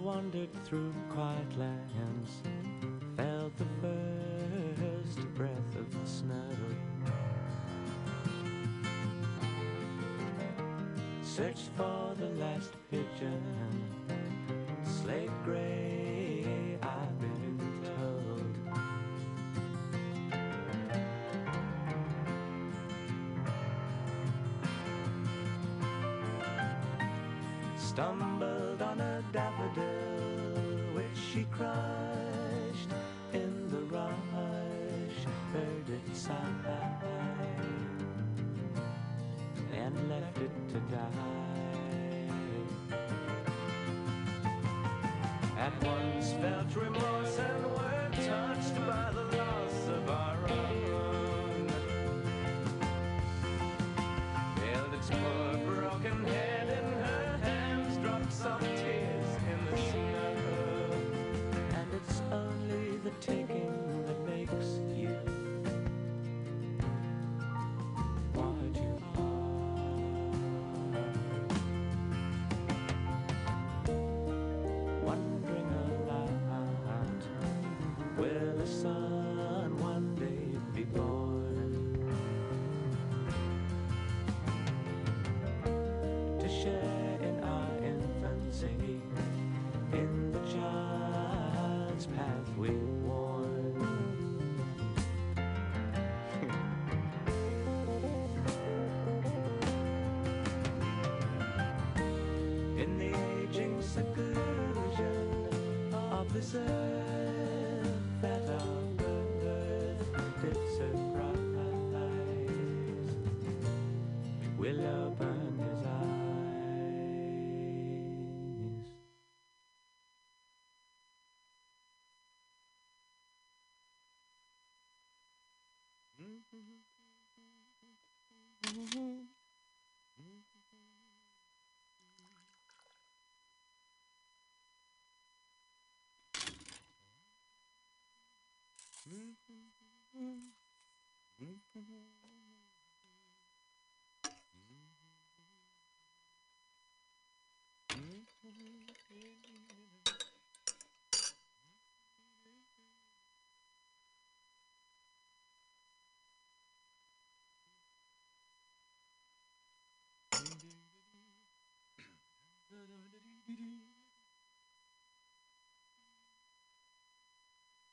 [0.00, 2.30] wandered through quiet lands,
[3.16, 6.48] felt the first breath of the snow.
[11.22, 13.42] Searched for the last pigeon,
[14.84, 17.58] slate gray, I've been
[17.98, 18.56] told.
[27.76, 28.39] Stumbled
[29.40, 32.92] daffodil which she crushed
[33.32, 35.20] in the rush,
[35.52, 36.79] heard it sigh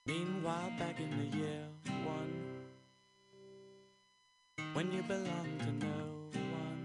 [0.06, 1.77] Meanwhile, back in the year
[4.78, 5.98] when you belong to no
[6.54, 6.82] one,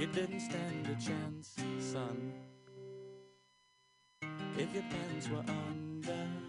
[0.00, 2.32] you didn't stand a chance, son.
[4.58, 6.42] If your pants were undone,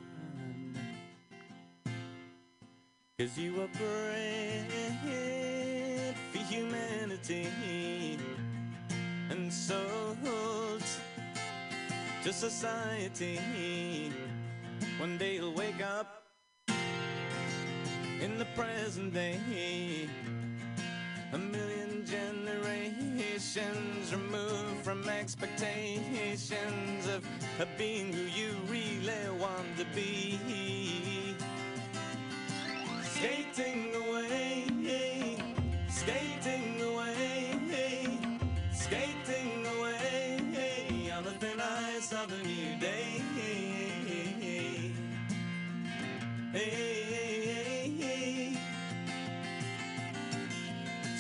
[3.20, 4.66] cause you were bred
[6.32, 7.48] for humanity
[9.30, 10.82] and sold
[12.24, 13.40] to society.
[14.98, 16.21] One day you'll wake up
[18.22, 20.08] in the present day,
[21.34, 27.26] a million generations removed from expectations of,
[27.78, 30.38] being who you really want to be.
[33.04, 34.68] Skating away,
[35.90, 38.20] skating away,
[38.72, 43.22] skating away on the thin ice of a new day.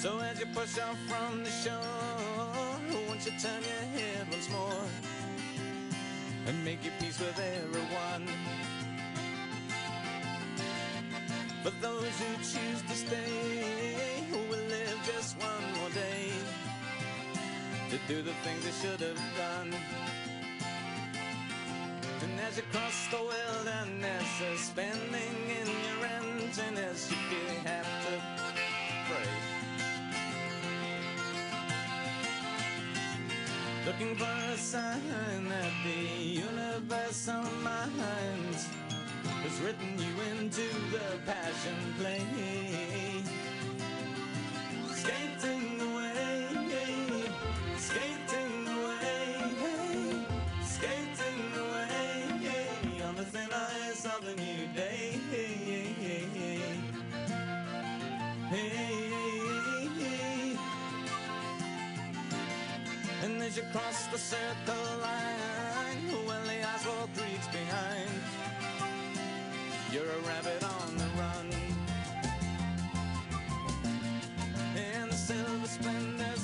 [0.01, 1.77] So as you push off from the shore,
[3.07, 4.83] won't you turn your head once more
[6.47, 8.27] and make your peace with everyone?
[11.61, 16.31] For those who choose to stay, who will live just one more day
[17.91, 19.71] to do the things they should have done.
[22.23, 28.40] And as you cross the wilderness, suspending in your emptiness, you feel you have to
[33.91, 38.69] Looking for a sign that the universe on my hands
[39.43, 40.61] has written you into
[40.91, 42.23] the passion play.
[44.93, 45.80] Skating
[63.73, 68.09] across the circle line when the Oswald creeps behind.
[69.93, 71.49] You're a rabbit on the run.
[74.75, 76.40] In the silver splendors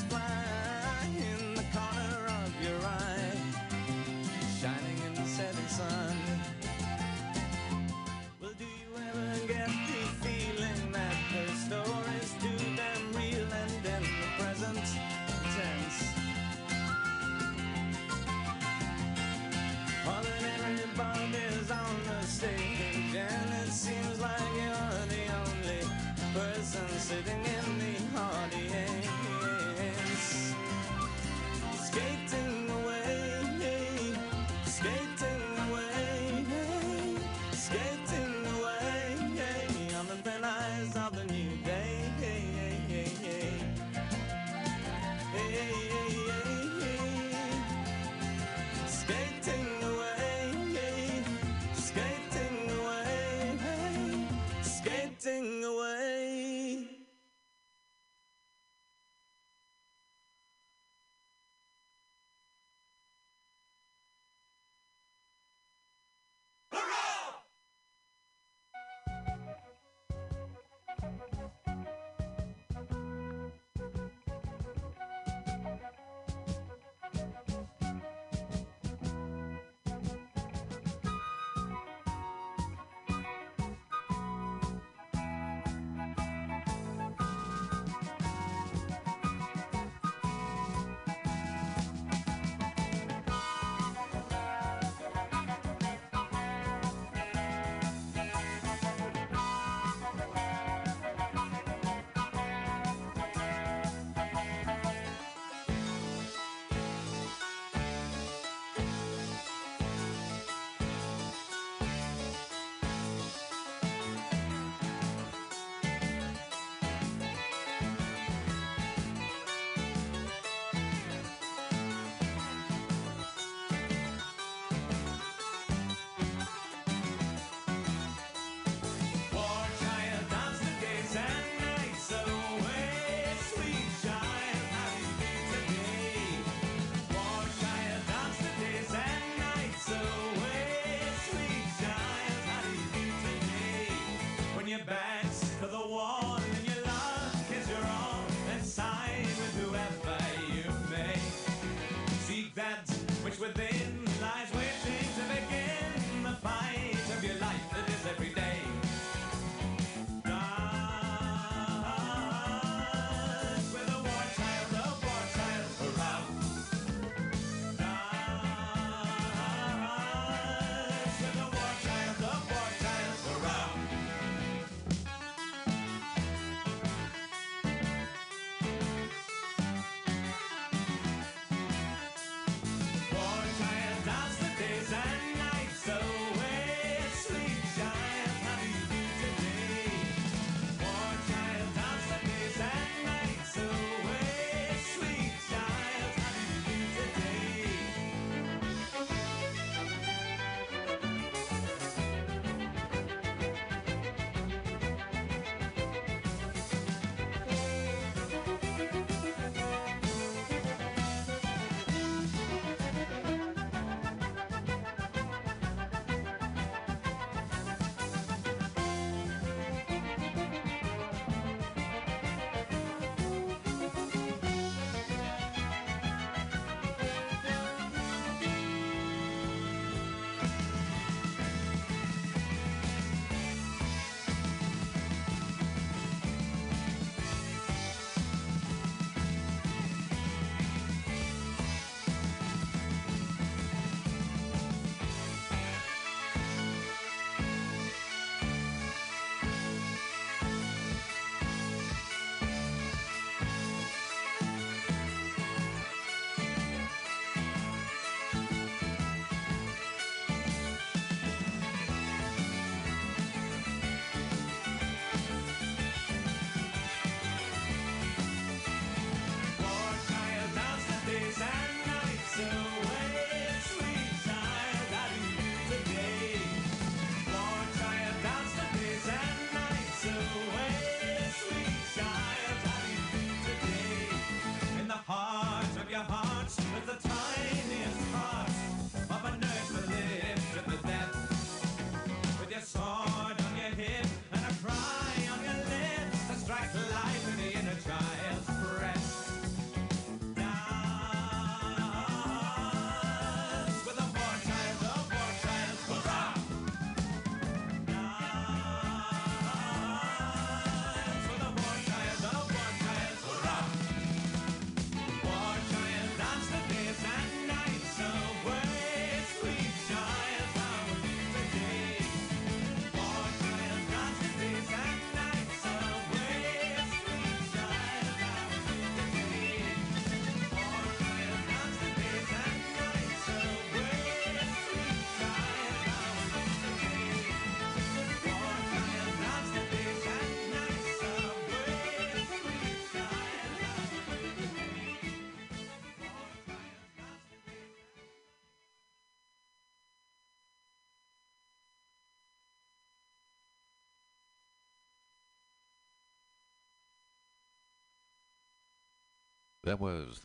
[359.67, 360.21] That was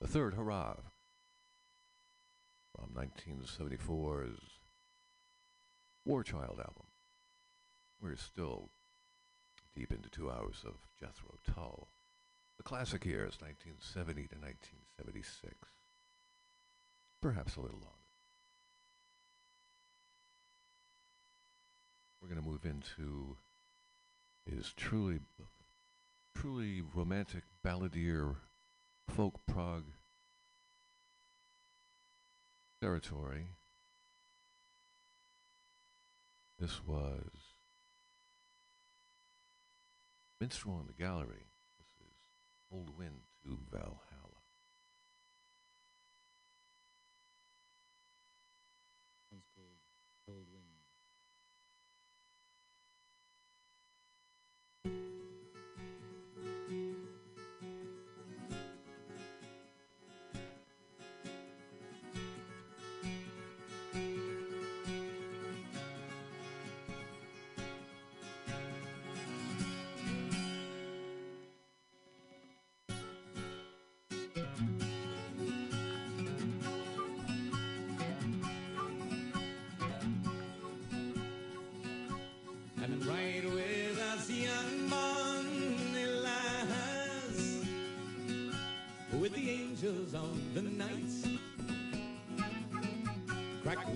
[0.00, 0.76] the third hurrah
[2.74, 4.40] from 1974's
[6.06, 6.86] War Child album.
[8.00, 8.70] We're still
[9.76, 11.88] deep into two hours of Jethro Tull.
[12.56, 15.54] The classic years, 1970 to 1976.
[17.20, 17.90] Perhaps a little longer.
[22.22, 23.36] We're going to move into
[24.50, 25.20] his truly,
[26.40, 28.36] truly romantic balladeer
[29.08, 29.82] folk prog
[32.80, 33.46] territory.
[36.60, 37.22] This was
[40.40, 41.46] Minstrel in the Gallery.
[41.78, 42.14] This is
[42.72, 44.27] Old Wind to Valhalla.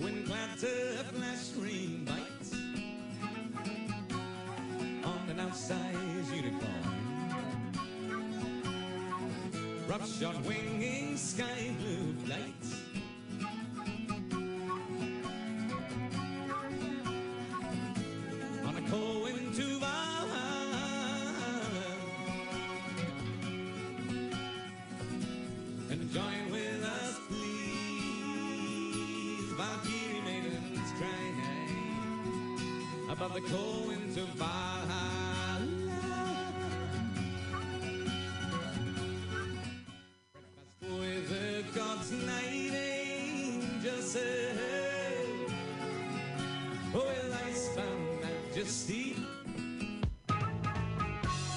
[0.01, 2.53] Wind clatter, flash rain bites
[5.05, 6.93] on an outsized unicorn.
[9.87, 12.62] Rough shot winging sky blue flights.
[33.33, 35.67] The cold winds Valhalla.
[40.79, 44.57] Breakfast with the gods, night angels said.
[46.93, 49.15] Oh, will I found majesty?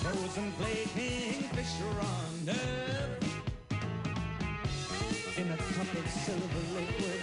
[0.01, 3.25] Frozen flaking fisher on earth
[5.37, 7.16] in a cup of silver liquid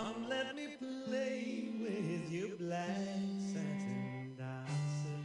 [0.00, 3.20] Come, let me play with your black
[3.52, 5.20] satin dancer.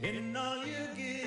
[0.00, 1.17] In all you give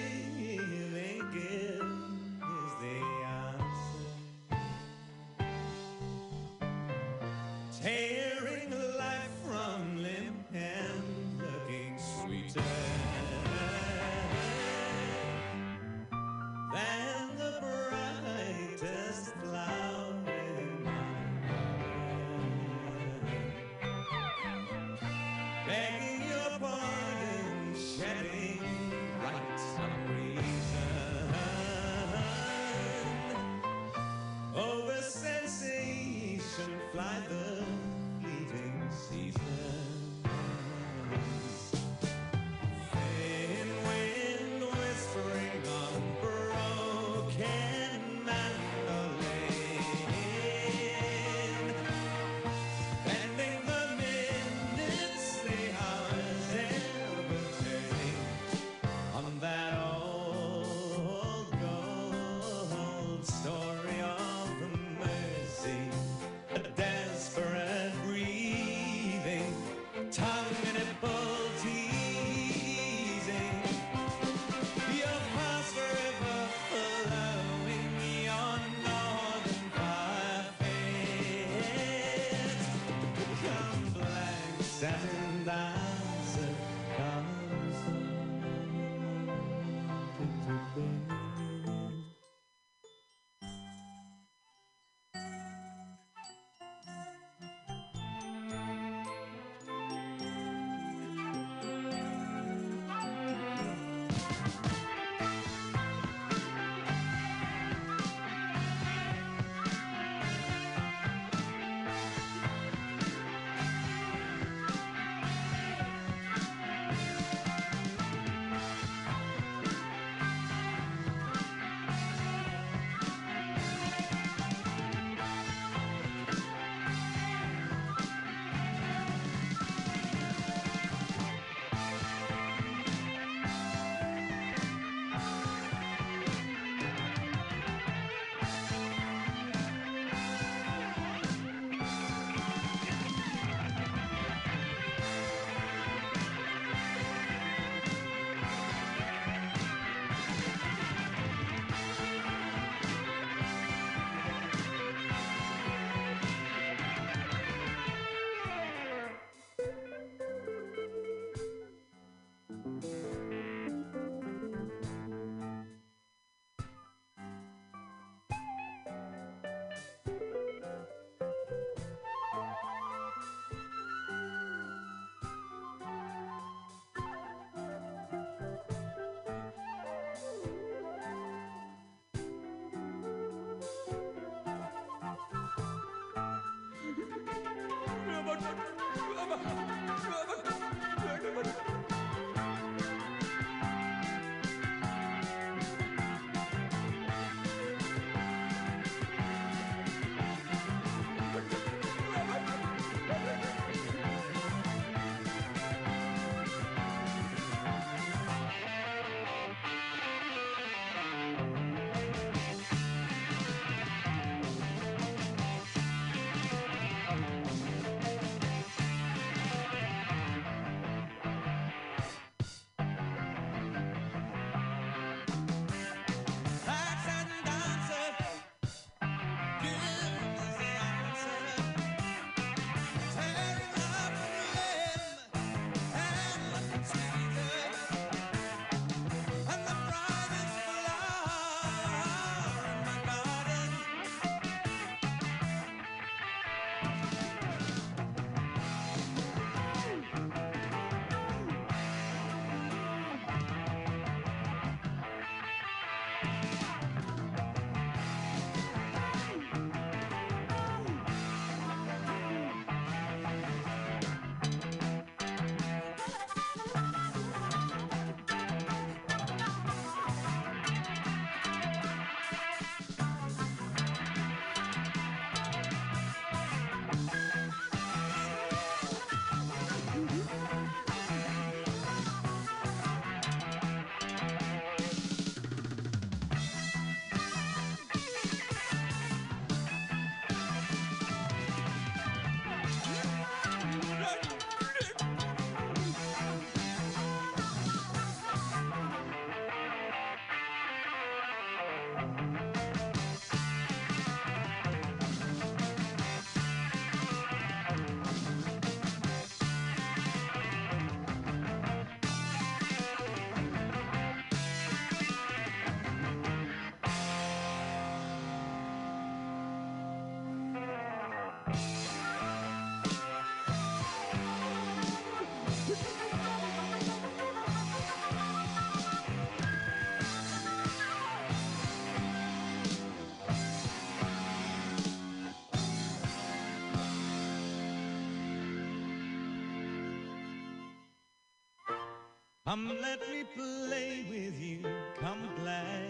[342.52, 344.60] Come let me play with you,
[345.00, 345.88] come black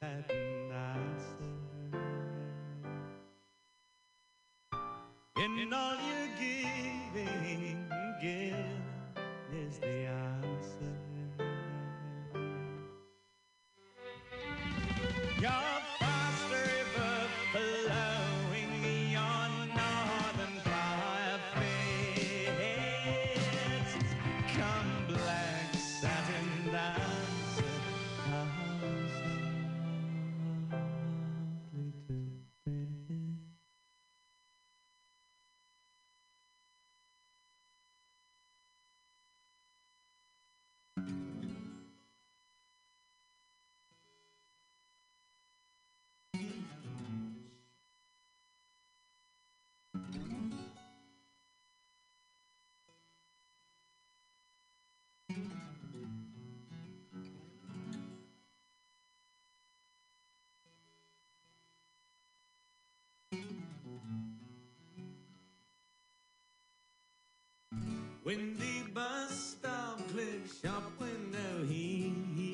[0.00, 1.22] satin night.
[5.36, 6.13] In all your
[68.24, 72.53] When the bus stop click shop window, he, he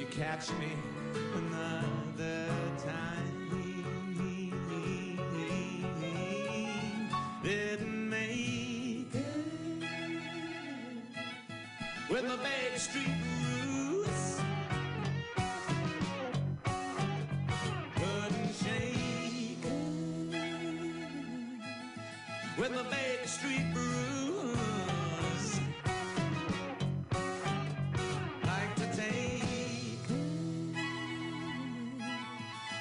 [0.00, 0.89] you catch me.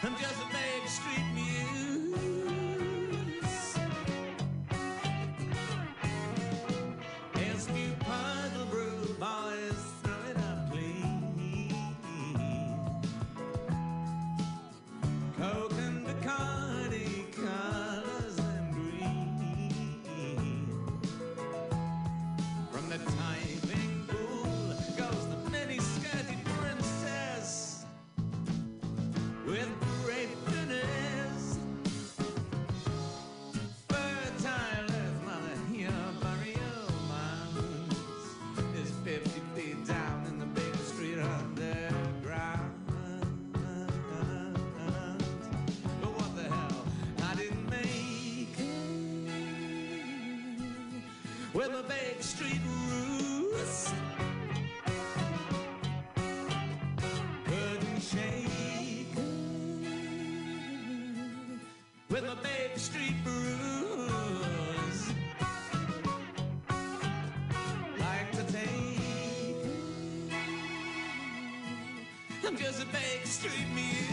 [0.02, 0.49] and just
[51.69, 53.93] Riverbank Street roots.
[57.45, 59.19] Burden shaken,
[62.10, 65.12] Riverbank Street blues.
[67.99, 69.55] Like to take,
[72.47, 74.09] I'm just a Bank Street music.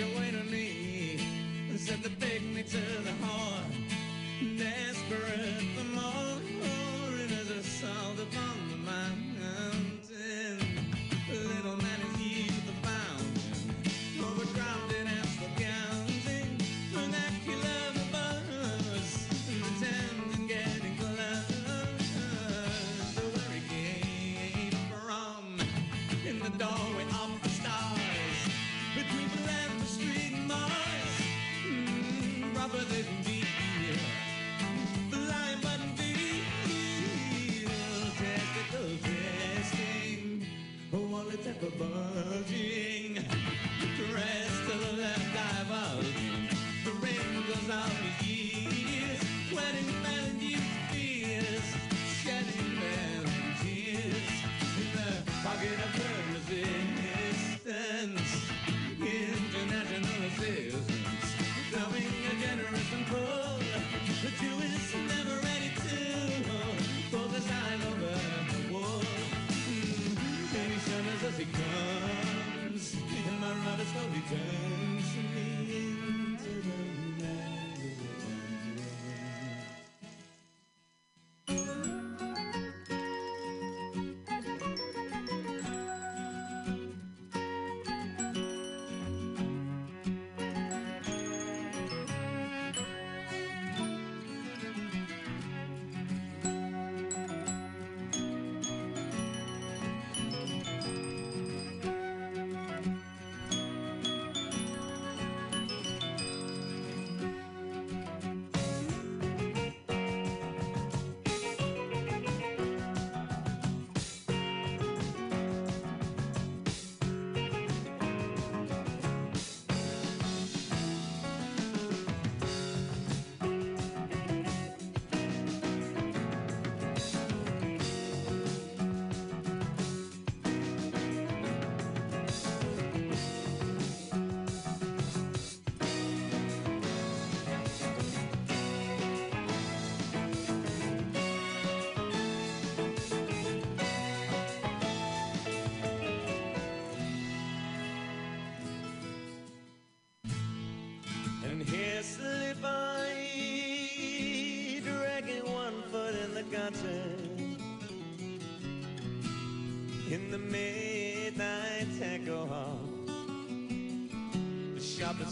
[0.00, 1.18] On me.
[1.76, 2.97] Said the heart,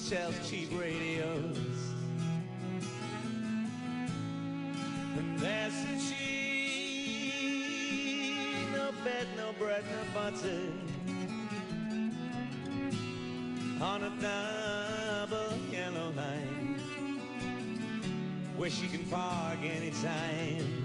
[0.06, 1.58] sells cheap radios.
[5.16, 7.42] And there's she,
[8.72, 10.60] no bed, no bread, no butter
[13.80, 16.78] on a double yellow line
[18.56, 20.84] where she can park anytime.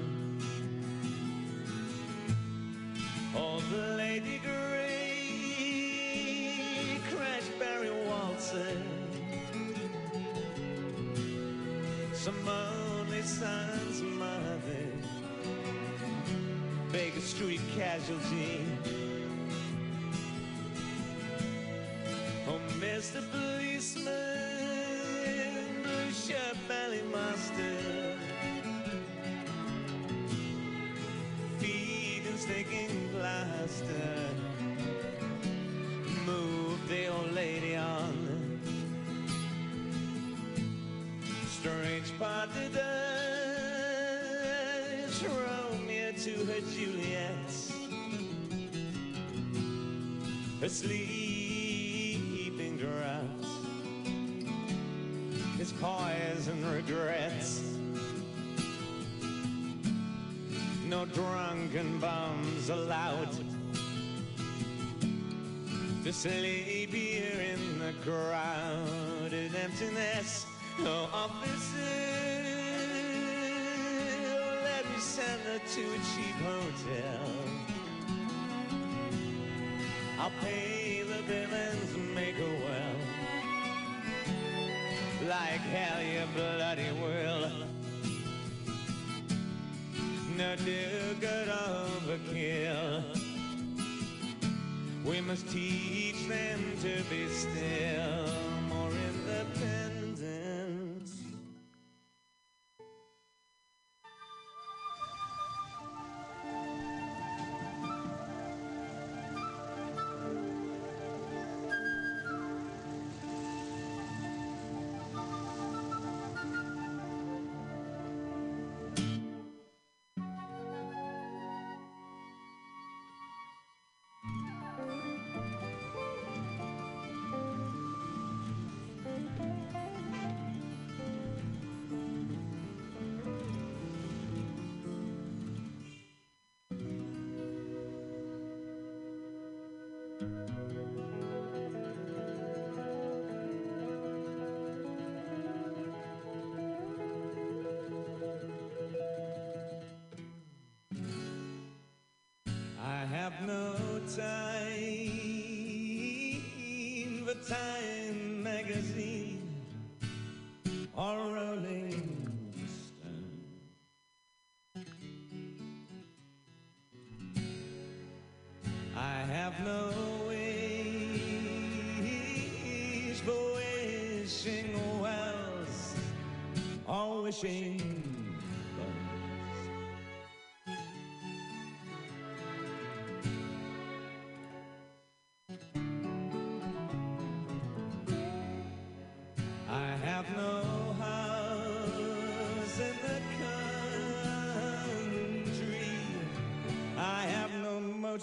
[3.35, 4.50] Oh, the Lady Grey
[12.21, 14.59] some only son's mother,
[16.91, 18.63] Baker Street casualty.
[22.47, 23.23] Oh, Mr.
[23.31, 24.11] Policeman,
[25.81, 28.15] blue shirt, belly master,
[31.57, 33.11] feet and sticking
[42.21, 42.81] Dutch
[45.23, 47.31] Romeo to her Juliet
[50.61, 51.07] her sleeping
[52.77, 53.47] draughts,
[55.57, 57.63] his poison regrets.
[60.85, 63.31] No drunken bums allowed
[66.03, 70.45] to sleep here in the crowded emptiness.
[70.79, 72.00] No officer,
[75.39, 77.23] to a cheap hotel.
[80.19, 82.95] I'll pay the villains, and make her well.
[85.29, 87.49] Like hell, you bloody will.
[90.35, 93.03] No do good overkill.
[95.05, 98.25] We must teach them to be still,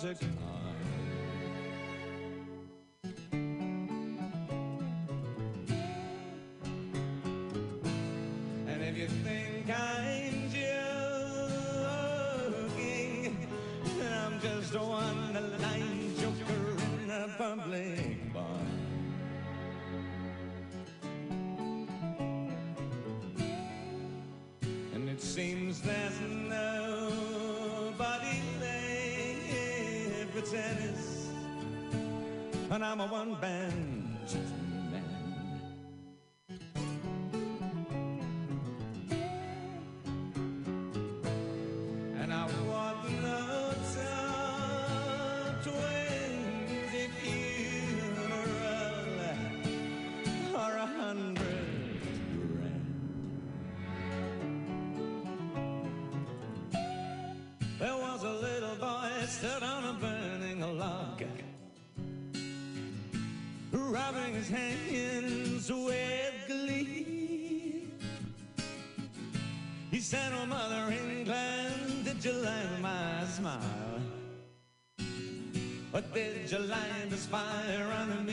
[0.02, 0.18] music.
[8.66, 10.50] And if you think I'm
[12.70, 13.48] joking,
[14.00, 18.44] I'm just a one-line joker in a public bar.
[24.94, 26.20] And it seems there's
[30.40, 31.30] for tennis,
[32.70, 34.57] and I'm a one band
[76.48, 78.27] July Land is fire running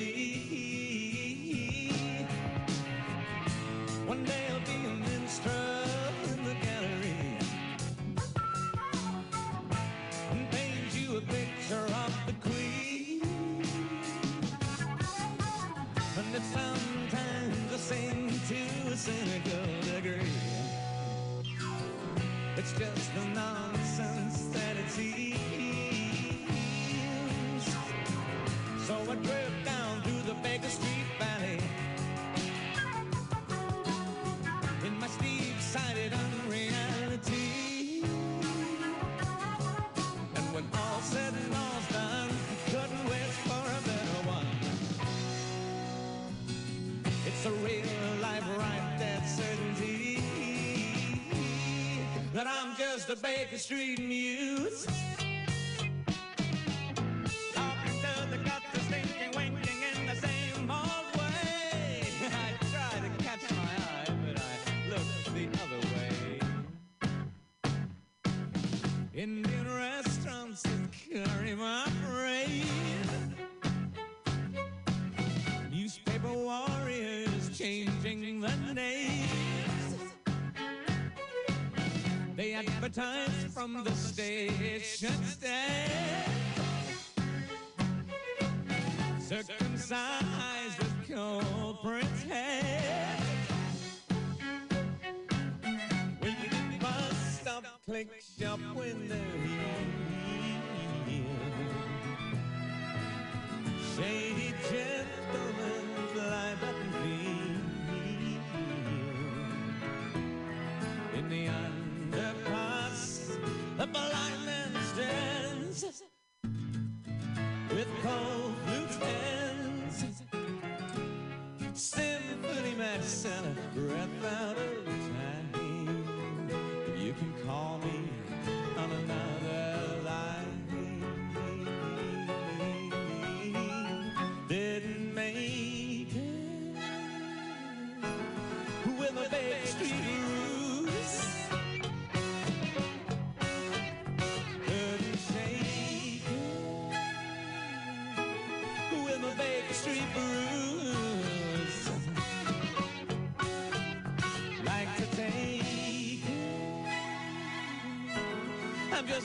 [53.08, 53.95] the Baker Street.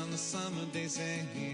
[0.00, 1.53] on the summer day sands.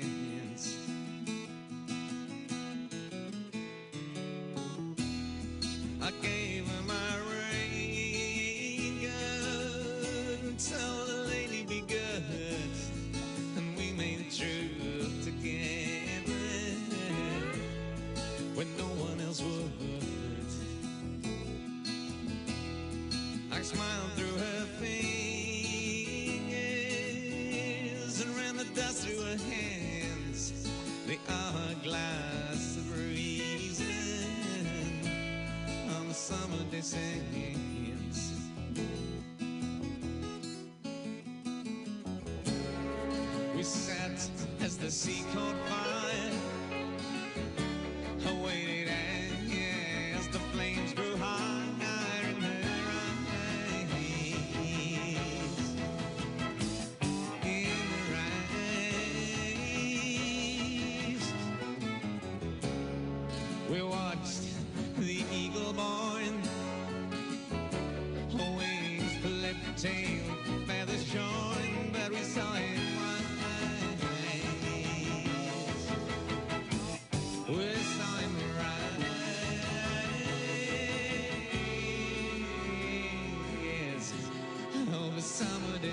[44.91, 45.50] The sea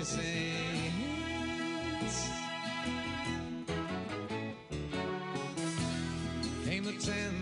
[0.08, 0.22] summer.
[6.64, 7.37] Came the ten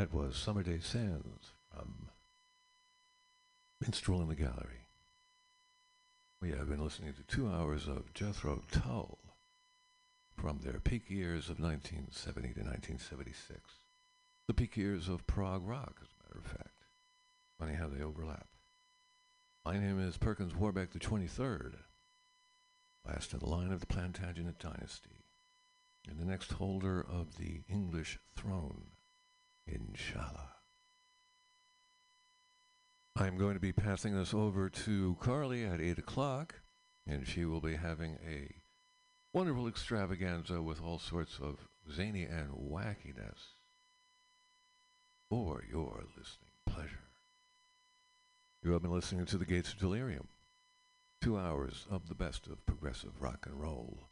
[0.00, 2.08] That was Summer Day Sands um,
[3.76, 4.86] from Minstrel in the Gallery.
[6.40, 9.18] We have been listening to two hours of Jethro Tull
[10.34, 13.60] from their peak years of 1970 to 1976.
[14.46, 16.86] The peak years of prog rock, as a matter of fact.
[17.58, 18.46] Funny how they overlap.
[19.66, 21.74] My name is Perkins Warbeck the 23rd,
[23.06, 25.26] last in the line of the Plantagenet dynasty,
[26.08, 28.89] and the next holder of the English throne.
[29.72, 30.48] Inshallah.
[33.16, 36.54] I'm going to be passing this over to Carly at 8 o'clock,
[37.06, 38.54] and she will be having a
[39.32, 43.56] wonderful extravaganza with all sorts of zany and wackiness
[45.28, 47.10] for your listening pleasure.
[48.62, 50.28] You have been listening to The Gates of Delirium,
[51.20, 54.08] two hours of the best of progressive rock and roll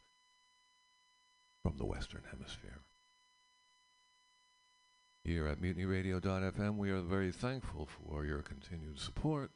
[1.63, 2.81] from the Western Hemisphere.
[5.29, 9.51] Here at MutinyRadio.fm, we are very thankful for your continued support.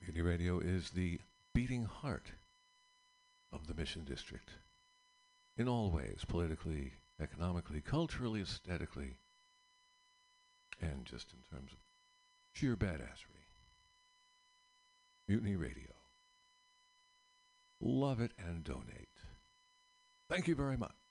[0.00, 1.20] Mutiny Radio is the
[1.54, 2.32] beating heart
[3.52, 4.50] of the Mission District
[5.56, 9.18] in all ways politically, economically, culturally, aesthetically,
[10.80, 11.78] and just in terms of
[12.52, 13.46] sheer badassery.
[15.28, 15.94] Mutiny Radio.
[17.80, 19.06] love it, and donate.
[20.28, 21.01] Thank you very much.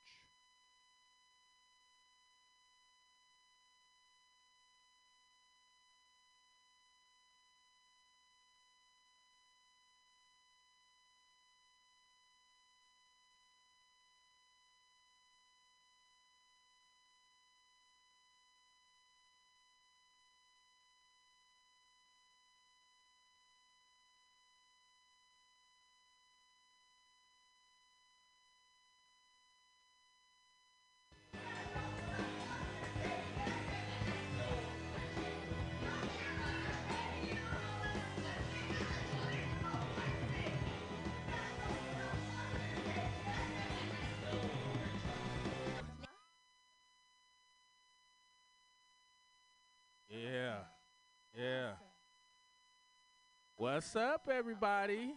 [53.81, 55.15] What's up, everybody?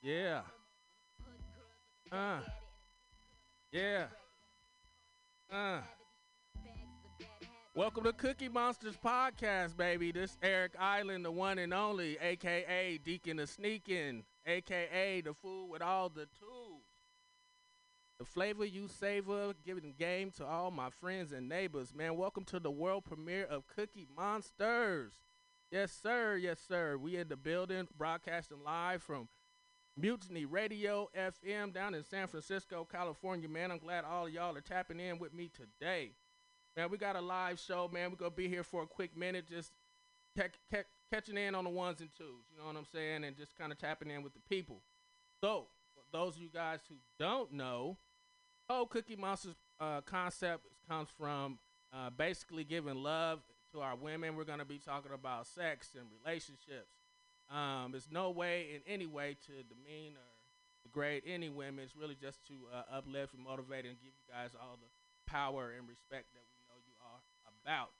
[0.00, 0.42] Yeah.
[2.12, 2.38] Uh.
[3.72, 4.04] Yeah.
[5.52, 5.80] Uh.
[7.74, 10.12] Welcome to Cookie Monsters Podcast, baby.
[10.12, 15.82] This Eric Island, the one and only, aka Deacon the Sneakin', aka the fool with
[15.82, 16.84] all the tools.
[18.20, 21.92] The flavor you savor, giving game to all my friends and neighbors.
[21.92, 25.14] Man, welcome to the world premiere of Cookie Monsters.
[25.70, 26.36] Yes, sir.
[26.36, 26.96] Yes, sir.
[26.96, 29.28] We in the building, broadcasting live from
[29.96, 33.48] Mutiny Radio FM down in San Francisco, California.
[33.48, 36.12] Man, I'm glad all of y'all are tapping in with me today.
[36.76, 38.10] Man, we got a live show, man.
[38.10, 39.72] We're to be here for a quick minute, just
[40.36, 42.44] ca- ca- catching in on the ones and twos.
[42.52, 43.24] You know what I'm saying?
[43.24, 44.80] And just kind of tapping in with the people.
[45.40, 47.96] So, for those of you guys who don't know,
[48.68, 51.58] whole Cookie Monsters uh, concept comes from
[51.92, 53.40] uh, basically giving love
[53.74, 54.36] to our women.
[54.36, 56.94] We're going to be talking about sex and relationships.
[57.50, 60.30] Um, there's no way in any way to demean or
[60.84, 61.84] degrade any women.
[61.84, 64.86] It's really just to uh, uplift and motivate and give you guys all the
[65.30, 67.20] power and respect that we know you are
[67.64, 67.90] about.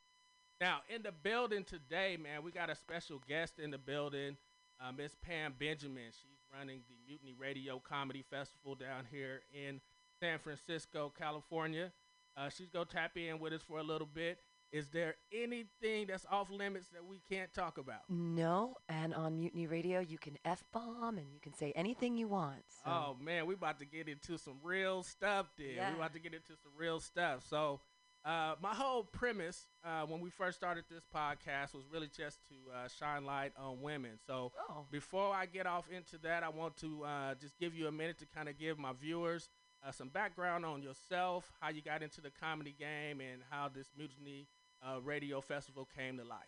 [0.60, 4.36] Now, in the building today, man, we got a special guest in the building,
[4.80, 6.12] uh, Miss Pam Benjamin.
[6.12, 9.80] She's running the Mutiny Radio Comedy Festival down here in
[10.20, 11.90] San Francisco, California.
[12.36, 14.38] Uh, she's gonna tap in with us for a little bit.
[14.74, 18.00] Is there anything that's off limits that we can't talk about?
[18.08, 22.26] No, and on Mutiny Radio, you can F bomb and you can say anything you
[22.26, 22.64] want.
[22.84, 22.90] So.
[22.90, 25.68] Oh man, we're about to get into some real stuff there.
[25.76, 25.90] Yeah.
[25.92, 27.44] We about to get into some real stuff.
[27.48, 27.82] So,
[28.24, 32.54] uh, my whole premise uh, when we first started this podcast was really just to
[32.76, 34.18] uh, shine light on women.
[34.26, 34.86] So, Oh.
[34.90, 38.18] before I get off into that, I want to uh, just give you a minute
[38.18, 39.48] to kind of give my viewers
[39.86, 43.86] uh, some background on yourself, how you got into the comedy game, and how this
[43.96, 44.48] Mutiny
[44.86, 46.40] uh, Radio Festival came to life.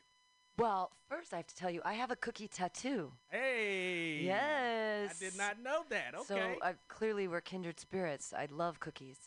[0.58, 3.12] Well, first I have to tell you, I have a cookie tattoo.
[3.30, 5.10] Hey, Yes.
[5.20, 6.14] I did not know that.
[6.14, 8.32] Okay, So uh, clearly we're kindred spirits.
[8.32, 9.18] I love cookies.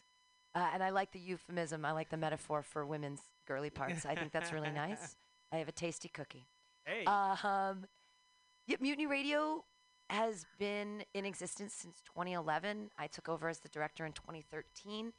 [0.56, 1.86] Uh, and I like the euphemism.
[1.86, 4.06] I like the metaphor for women's girly parts.
[4.06, 5.16] I think that's really nice.
[5.52, 6.48] I have a tasty cookie.
[6.86, 7.86] hey, Um,
[8.66, 9.64] yeah, Mutiny Radio
[10.10, 12.90] has been in existence since 2011.
[12.98, 15.14] I took over as the director in 2013,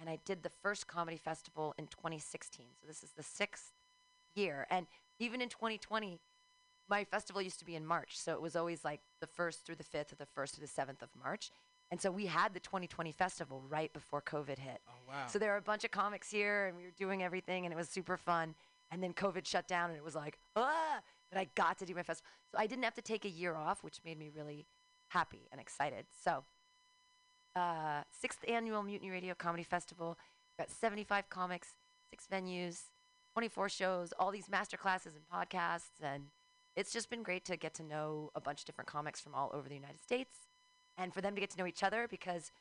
[0.00, 2.66] and I did the first comedy festival in 2016.
[2.80, 3.72] So this is the sixth
[4.34, 4.66] year.
[4.70, 4.86] And
[5.18, 6.20] even in 2020,
[6.88, 9.76] my festival used to be in March, so it was always like the first through
[9.76, 11.50] the fifth, or the first through the seventh of March.
[11.90, 14.80] And so we had the 2020 festival right before COVID hit.
[14.88, 15.26] oh wow.
[15.26, 17.76] So there were a bunch of comics here, and we were doing everything, and it
[17.76, 18.54] was super fun.
[18.90, 21.00] And then COVID shut down, and it was like, ah!
[21.30, 23.54] But I got to do my festival, so I didn't have to take a year
[23.54, 24.66] off, which made me really
[25.08, 26.06] happy and excited.
[26.24, 26.44] So,
[27.56, 30.18] uh, sixth annual Mutiny Radio Comedy Festival,
[30.58, 31.68] got 75 comics,
[32.10, 32.82] six venues,
[33.34, 36.24] 24 shows, all these master classes and podcasts, and
[36.76, 39.50] it's just been great to get to know a bunch of different comics from all
[39.54, 40.34] over the United States,
[40.96, 42.52] and for them to get to know each other because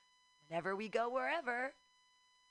[0.48, 1.74] whenever we go wherever,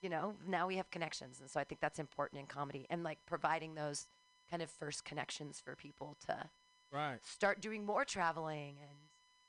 [0.01, 1.39] you know, now we have connections.
[1.39, 4.07] And so I think that's important in comedy and like providing those
[4.49, 6.49] kind of first connections for people to
[6.91, 8.97] right, start doing more traveling and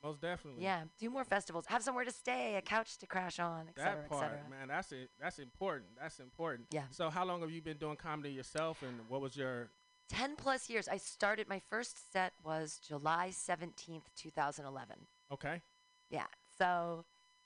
[0.03, 0.63] most definitely.
[0.63, 3.95] yeah, do more festivals, have somewhere to stay, a couch to crash on, et cetera,
[3.97, 4.51] That et part, cetera.
[4.51, 5.11] man, that's it.
[5.21, 5.91] That's important.
[6.01, 6.69] That's important.
[6.71, 6.83] Yeah.
[6.91, 9.71] So, how long have you been doing comedy yourself, and what was your?
[10.09, 10.89] 10 plus years.
[10.89, 14.97] I started, my first set was July 17th, 2011.
[15.33, 15.63] Okay.
[16.11, 16.27] Yeah.
[16.59, 17.05] So,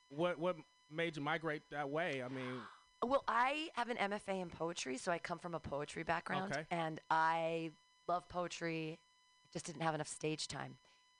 [0.09, 0.57] What what
[0.91, 2.23] made you migrate that way?
[2.25, 2.61] I mean,
[3.05, 6.65] well, I have an MFA in poetry, so I come from a poetry background, Okay.
[6.71, 7.71] and I
[8.09, 8.99] love poetry.
[9.45, 10.77] I just didn't have enough stage time,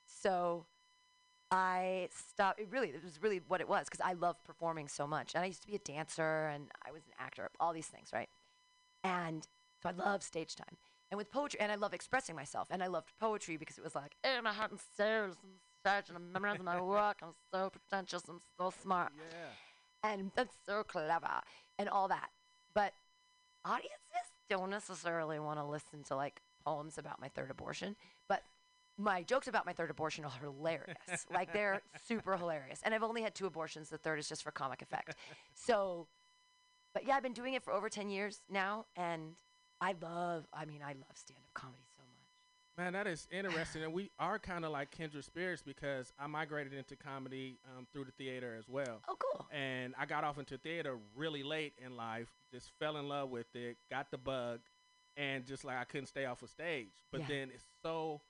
[0.07, 0.67] so
[1.51, 2.61] I stopped.
[2.61, 5.45] It really, it was really what it was because I love performing so much, and
[5.45, 8.29] I used to be a dancer, and I was an actor, all these things, right?
[9.05, 9.47] And
[9.83, 10.77] so I love stage time,
[11.11, 13.95] and with poetry, and I love expressing myself, and I loved poetry because it was
[13.95, 15.53] like, and I had stairs and
[15.87, 17.19] stage and I'm memorizing my work.
[17.23, 18.23] I'm so pretentious.
[18.29, 19.13] I'm so smart.
[19.31, 20.11] Yeah.
[20.11, 21.41] And that's so clever
[21.79, 22.31] and all that.
[22.75, 22.93] But
[23.65, 23.97] audiences
[24.49, 27.97] don't necessarily want to listen to like poems about my third abortion.
[28.29, 28.43] But
[28.99, 31.27] my jokes about my third abortion are hilarious.
[31.33, 32.81] like they're super hilarious.
[32.83, 33.89] And I've only had two abortions.
[33.91, 35.15] The third is just for comic effect.
[35.55, 36.07] So,
[36.95, 38.87] but yeah, I've been doing it for over 10 years now.
[38.97, 39.33] And
[39.81, 42.13] I love, I mean, I love stand up comedy so much.
[42.79, 46.75] Man, that is interesting, and we are kind of like kindred spirits because I migrated
[46.75, 49.01] into comedy um, through the theater as well.
[49.09, 49.47] Oh, cool.
[49.51, 52.29] and I got off into theater really late in life.
[52.53, 54.61] Just fell in love with it, got the bug,
[55.17, 56.93] and just like I couldn't stay off of stage.
[57.11, 57.27] But Yeah.
[57.29, 58.21] then it's so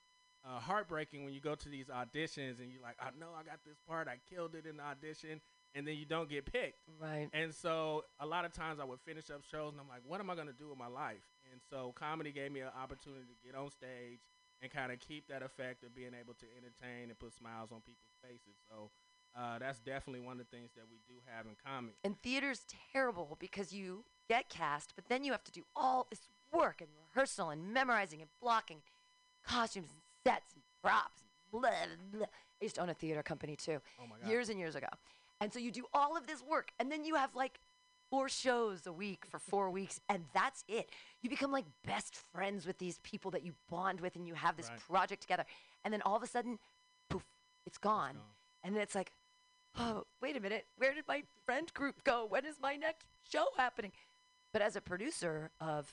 [0.47, 3.59] uh, heartbreaking when you go to these auditions and you're like, I know I got
[3.67, 5.41] this part, I killed it in the audition,
[5.75, 6.79] and then you don't get picked.
[7.01, 7.29] Right.
[7.33, 10.21] And so a lot of times I would finish up shows and I'm like, what
[10.21, 11.27] am I going to do with my life?
[11.51, 14.21] And so comedy gave me an opportunity to get on stage
[14.63, 17.81] and kind of keep that effect of being able to entertain and put smiles on
[17.81, 18.57] people's faces.
[18.71, 18.91] So
[19.37, 21.93] uh, that's definitely one of the things that we do have in common.
[22.05, 26.29] And theater's terrible because you get cast, but then you have to do all this
[26.55, 28.81] work and rehearsal and memorizing and blocking
[29.47, 31.23] costumes and sets and props.
[31.53, 32.27] Blah, blah, blah.
[32.61, 34.29] I used to own a theater company too, Oh my God.
[34.29, 34.89] years and years ago.
[35.41, 37.61] And so you do all of this work, and then you have like
[38.11, 40.91] four shows a week for four weeks, and that's it.
[41.23, 44.57] You become like best friends with these people that you bond with, and you have
[44.57, 44.81] this Right.
[44.81, 45.45] project together.
[45.85, 46.59] And then all of a sudden,
[47.11, 47.25] poof,
[47.67, 48.15] it's gone.
[48.15, 48.23] gone.
[48.65, 49.13] And then it's like,
[49.79, 52.25] oh, wait a minute, where did my friend group go?
[52.27, 53.93] When is my next show happening?
[54.53, 55.93] But as a producer of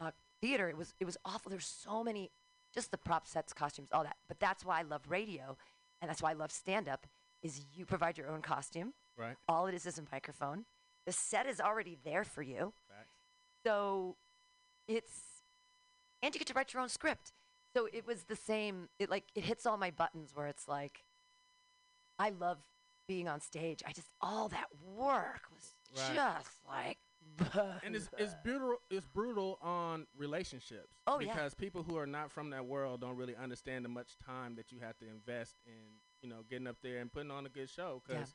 [0.00, 0.10] uh,
[0.42, 1.48] theater, it was it was awful.
[1.50, 2.30] There's so many,
[2.76, 4.16] just the prop sets, costumes, all that.
[4.28, 5.56] But that's why I love radio,
[6.00, 7.06] and that's why I love stand up.
[7.42, 8.92] Is you provide your own costume.
[9.16, 9.36] Right.
[9.48, 10.64] All it is is a microphone.
[11.06, 12.72] The set is already there for you.
[12.88, 13.08] Facts.
[13.64, 14.16] So
[14.86, 15.20] it's
[16.22, 17.32] and you get to write your own script.
[17.74, 18.88] So it was the same.
[18.98, 21.04] It like it hits all my buttons where it's like
[22.18, 22.58] I love
[23.06, 23.82] being on stage.
[23.86, 24.66] I just all that
[24.96, 26.14] work was Right.
[26.14, 26.98] just like
[27.84, 30.96] and it's it's brutal it's brutal on relationships.
[31.06, 31.32] Oh, yeah.
[31.32, 34.72] because people who are not from that world don't really understand the much time that
[34.72, 35.72] you have to invest in,
[36.22, 38.02] you know, getting up there and putting on a good show.
[38.08, 38.16] Yeah.
[38.16, 38.34] Because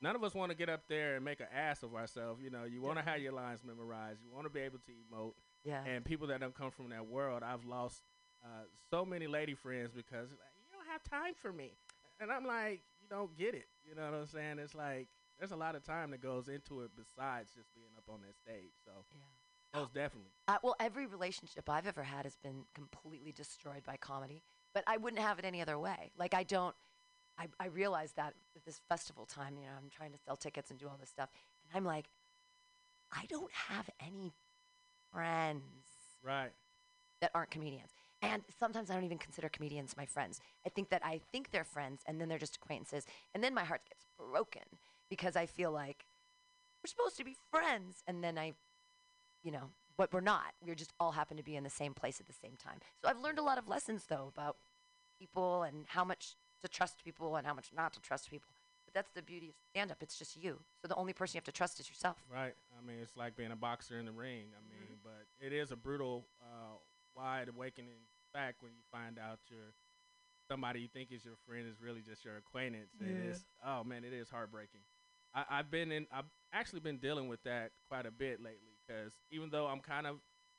[0.00, 2.42] none of us want to get up there and make an ass of ourselves.
[2.42, 4.20] You know, you want to have your lines memorized.
[4.22, 5.34] You want to be able to emote.
[5.64, 5.84] yeah.
[5.84, 8.02] And people that don't come from that world, I've lost
[8.44, 11.76] uh, so many lady friends because like, you don't have time for me,
[12.20, 13.66] and I'm like, you don't get it.
[13.88, 14.58] You know what I'm saying?
[14.58, 15.08] It's like
[15.42, 18.38] there's a lot of time that goes into it besides just being up on that
[18.38, 18.70] stage.
[18.84, 19.80] So yeah.
[19.80, 20.30] most definitely.
[20.46, 24.40] Uh, well, every relationship I've ever had has been completely destroyed by comedy,
[24.72, 26.12] but I wouldn't have it any other way.
[26.16, 26.76] Like I don't.
[27.36, 30.70] I, I realize that at this festival time, you know, I'm trying to sell tickets
[30.70, 31.30] and do all this stuff,
[31.64, 32.04] and I'm like,
[33.10, 34.32] I don't have any
[35.12, 35.64] friends
[36.22, 36.52] Right.
[37.20, 37.90] that aren't comedians.
[38.20, 40.40] And sometimes I don't even consider comedians my friends.
[40.64, 43.04] I think that I think they're friends and then they're just acquaintances.
[43.34, 44.62] And then my heart gets broken
[45.12, 46.06] because I feel like
[46.82, 48.02] we're supposed to be friends.
[48.08, 48.54] And then I,
[49.42, 50.54] you know, but we're not.
[50.66, 52.78] We just all happen to be in the same place at the same time.
[53.02, 54.56] So I've learned a lot of lessons though about
[55.18, 58.54] people and how much to trust people and how much not to trust people.
[58.86, 59.98] But that's the beauty of stand up.
[60.00, 60.60] It's just you.
[60.80, 62.16] So the only person you have to trust is yourself.
[62.32, 62.54] Right.
[62.72, 64.46] I mean, it's like being a boxer in the ring.
[64.56, 66.78] I mean, but it is a brutal, uh,
[67.14, 68.00] wide awakening
[68.32, 69.74] fact when you find out your
[70.48, 72.92] somebody you think is your friend is really just your acquaintance.
[72.98, 73.30] Yeah.
[73.30, 73.44] is.
[73.62, 74.80] Oh man, it is heartbreaking.
[75.34, 76.06] I, I've been in.
[76.12, 80.06] I've actually been dealing with that quite a bit lately because even though I'm kind
[80.06, 80.16] of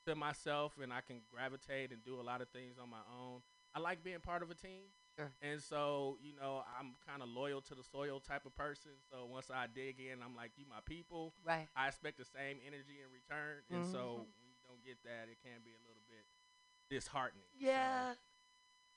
[0.08, 3.42] to myself and I can gravitate and do a lot of things on my own,
[3.74, 4.86] I like being part of a team.
[5.18, 5.32] Sure.
[5.44, 8.92] And so, you know, I'm kind of loyal to the soil type of person.
[9.12, 11.34] So once I dig in, I'm like, you my people.
[11.46, 11.68] Right.
[11.76, 13.62] I expect the same energy in return.
[13.70, 14.18] And so Mhm.
[14.18, 16.26] when you don't get that, it can be a little bit
[16.90, 17.46] disheartening.
[17.60, 18.16] So, Yeah.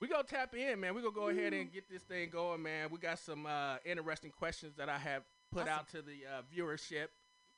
[0.01, 0.95] we gonna tap in, man.
[0.95, 2.89] We gonna go ahead and get this thing going, man.
[2.91, 5.23] We got some uh, interesting questions that I have
[5.57, 7.09] put out to the uh, viewership,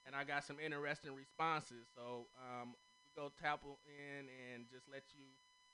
[0.07, 1.91] and I got some interesting responses.
[1.99, 5.27] So um, we go tap in and just let you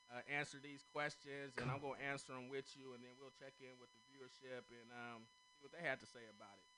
[0.08, 3.52] uh, answer these questions, and I'm gonna answer them with you, and then we'll check
[3.60, 6.68] in with the viewership and um, see what they had to say about it.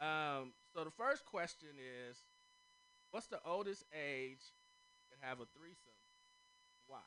[0.00, 2.16] Um, so the first question is,
[3.10, 4.40] what's the oldest age
[5.12, 6.00] to have a threesome?
[6.86, 7.04] Why?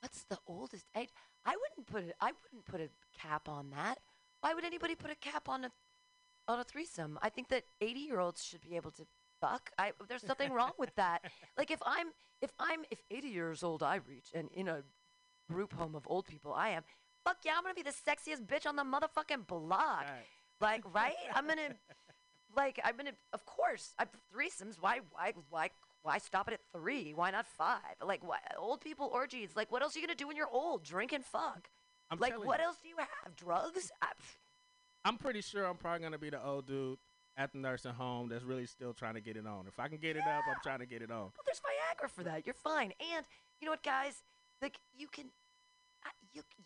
[0.00, 1.10] What's the oldest age?
[1.46, 2.16] I wouldn't put it.
[2.20, 3.98] I wouldn't put a cap on that.
[4.40, 5.70] Why would anybody put a cap on a
[6.48, 7.18] on a threesome?
[7.22, 9.06] I think that eighty year olds should be able to
[9.40, 9.70] fuck.
[9.78, 11.22] I there's nothing wrong with that.
[11.56, 12.08] Like if I'm
[12.42, 14.82] if I'm if eighty years old I reach and in a
[15.50, 16.82] group home of old people I am.
[17.24, 20.02] Fuck yeah, I'm gonna be the sexiest bitch on the motherfucking block.
[20.02, 20.26] Right.
[20.60, 21.14] Like right?
[21.34, 21.74] I'm gonna
[22.56, 24.76] like I'm gonna of course I threesomes.
[24.80, 25.70] Why why why
[26.02, 27.12] why stop it at three?
[27.14, 27.96] Why not five?
[28.04, 29.50] Like why old people orgies?
[29.54, 30.82] Like what else are you gonna do when you're old?
[30.84, 31.68] Drink and fuck.
[32.10, 32.64] I'm like, what you.
[32.64, 33.34] else do you have?
[33.36, 33.90] Drugs?
[34.02, 34.36] I, pff,
[35.04, 36.98] I'm pretty sure I'm probably gonna be the old dude
[37.36, 39.66] at the nursing home that's really still trying to get it on.
[39.66, 41.18] If I can get it up, I'm trying to get it on.
[41.18, 42.46] well, there's Viagra for that.
[42.46, 42.92] You're fine.
[43.00, 43.26] And
[43.60, 44.22] you know what, guys?
[44.62, 45.26] Like, you can,
[46.06, 46.64] uh, you, you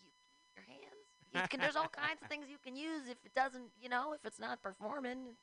[0.55, 0.83] your hands.
[1.33, 4.13] You can, there's all kinds of things you can use if it doesn't, you know,
[4.13, 5.35] if it's not performing.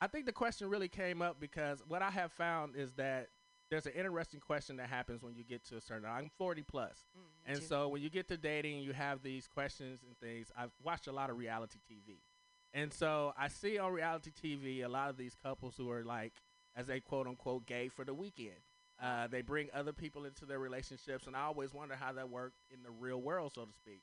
[0.00, 3.28] I think the question really came up because what I have found is that
[3.72, 6.04] there's an interesting question that happens when you get to a certain.
[6.06, 7.06] I'm 40 plus,
[7.46, 7.64] and too.
[7.64, 10.52] so when you get to dating, you have these questions and things.
[10.54, 12.18] I've watched a lot of reality TV,
[12.74, 16.34] and so I see on reality TV a lot of these couples who are like,
[16.76, 18.60] as they quote unquote, gay for the weekend.
[19.02, 22.58] Uh, they bring other people into their relationships, and I always wonder how that worked
[22.70, 24.02] in the real world, so to speak.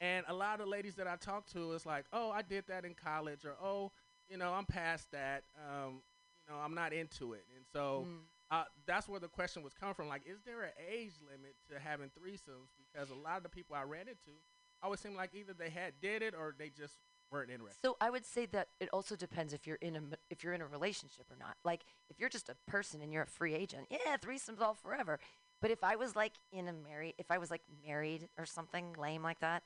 [0.00, 2.84] And a lot of ladies that I talk to is like, oh, I did that
[2.84, 3.90] in college, or oh,
[4.28, 5.42] you know, I'm past that.
[5.56, 6.02] Um,
[6.46, 7.44] you know, I'm not into it.
[7.56, 8.22] And so Mm.
[8.52, 10.08] Uh, that's where the question was coming from.
[10.08, 12.68] Like, is there an age limit to having threesomes?
[12.76, 14.38] Because a lot of the people I ran into
[14.82, 16.98] always seemed like either they had did it or they just
[17.30, 17.80] weren't interested.
[17.82, 20.60] So I would say that it also depends if you're in a if you're in
[20.60, 21.56] a relationship or not.
[21.64, 25.18] Like if you're just a person and you're a free agent, yeah, threesomes all forever.
[25.62, 28.94] But if I was like in a married, if I was like married or something
[28.98, 29.62] lame like that,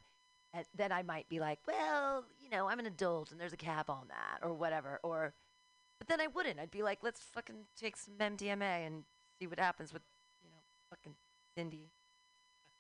[0.55, 3.59] uh, then I might be like, well, you know, I'm an adult and there's a
[3.59, 5.01] cap on that or whatever.
[5.03, 5.35] Or,
[5.99, 6.59] but then I wouldn't.
[6.61, 9.05] I'd be like, let's fucking take some MDMA and
[9.39, 10.03] see what happens with,
[10.43, 11.15] you know, fucking
[11.55, 11.91] Cindy.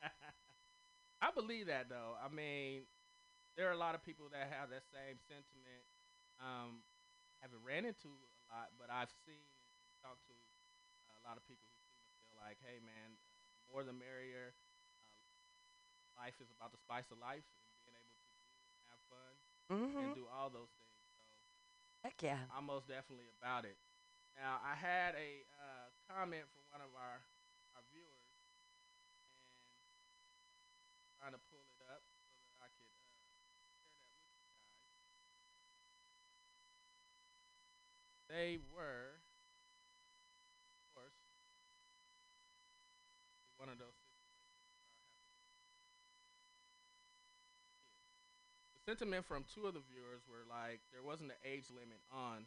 [1.22, 2.14] I believe that though.
[2.20, 2.84] I mean,
[3.56, 5.84] there are a lot of people that have that same sentiment.
[6.36, 6.84] Um,
[7.40, 11.64] haven't ran into a lot, but I've seen and talked to a lot of people
[11.72, 13.16] who seem to feel like, hey man,
[13.72, 14.52] more the merrier.
[15.00, 17.44] Uh, life is about the spice of life
[17.88, 17.96] and
[18.36, 19.34] being able to have fun
[19.66, 19.98] Mm-hmm.
[19.98, 20.85] and do all those things.
[22.06, 22.38] Heck yeah.
[22.54, 23.74] I'm most definitely about it.
[24.38, 27.18] Now, I had a uh, comment from one of our
[27.74, 28.30] our viewers,
[31.02, 31.98] and trying to pull it up so that
[32.62, 33.58] I could uh, share
[34.22, 34.86] that with you guys.
[38.30, 39.18] They were,
[40.78, 41.18] of course,
[43.58, 45.02] one of those situations where I have
[48.62, 51.98] to the sentiment from two of the viewers were like there wasn't an age limit
[52.14, 52.46] on,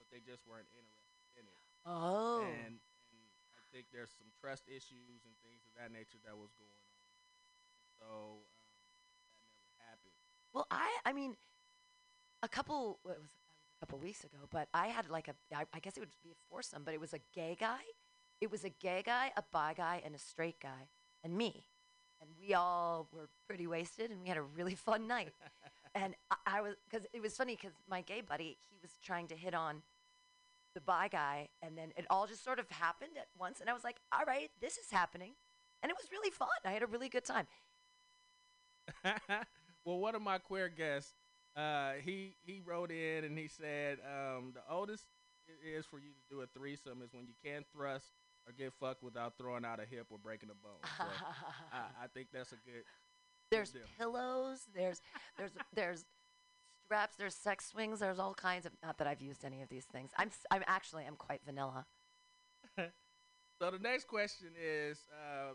[0.00, 1.60] but they just weren't interested in it.
[1.84, 2.40] Oh.
[2.40, 3.22] And, and
[3.52, 7.04] I think there's some trust issues and things of that nature that was going on.
[8.00, 8.08] So
[8.40, 8.80] um,
[9.20, 10.16] that never happened.
[10.56, 11.36] Well, I I mean,
[12.42, 13.36] a couple what was
[13.76, 16.32] a couple weeks ago, but I had like a I, I guess it would be
[16.32, 17.84] a foursome, but it was a gay guy,
[18.40, 20.88] it was a gay guy, a bi guy, and a straight guy,
[21.22, 21.68] and me,
[22.20, 25.32] and we all were pretty wasted, and we had a really fun night.
[25.94, 29.28] and I, I was because it was funny because my gay buddy he was trying
[29.28, 29.82] to hit on
[30.74, 33.72] the bi guy, and then it all just sort of happened at once, and I
[33.72, 35.32] was like, all right, this is happening,
[35.82, 36.48] and it was really fun.
[36.64, 37.46] I had a really good time.
[39.84, 41.14] well, one of my queer guests,
[41.56, 45.06] uh, he he wrote in and he said um, the oldest
[45.48, 48.12] it is for you to do a threesome is when you can't thrust
[48.46, 50.80] or get fucked without throwing out a hip or breaking a bone.
[50.98, 51.04] So
[51.72, 52.84] I, I think that's a good.
[53.50, 53.82] there's deal.
[53.98, 55.00] pillows there's
[55.38, 56.04] there's there's
[56.86, 59.84] straps there's sex swings there's all kinds of not that i've used any of these
[59.86, 61.84] things i'm s- i'm actually i'm quite vanilla
[63.58, 65.54] So the next question is: uh,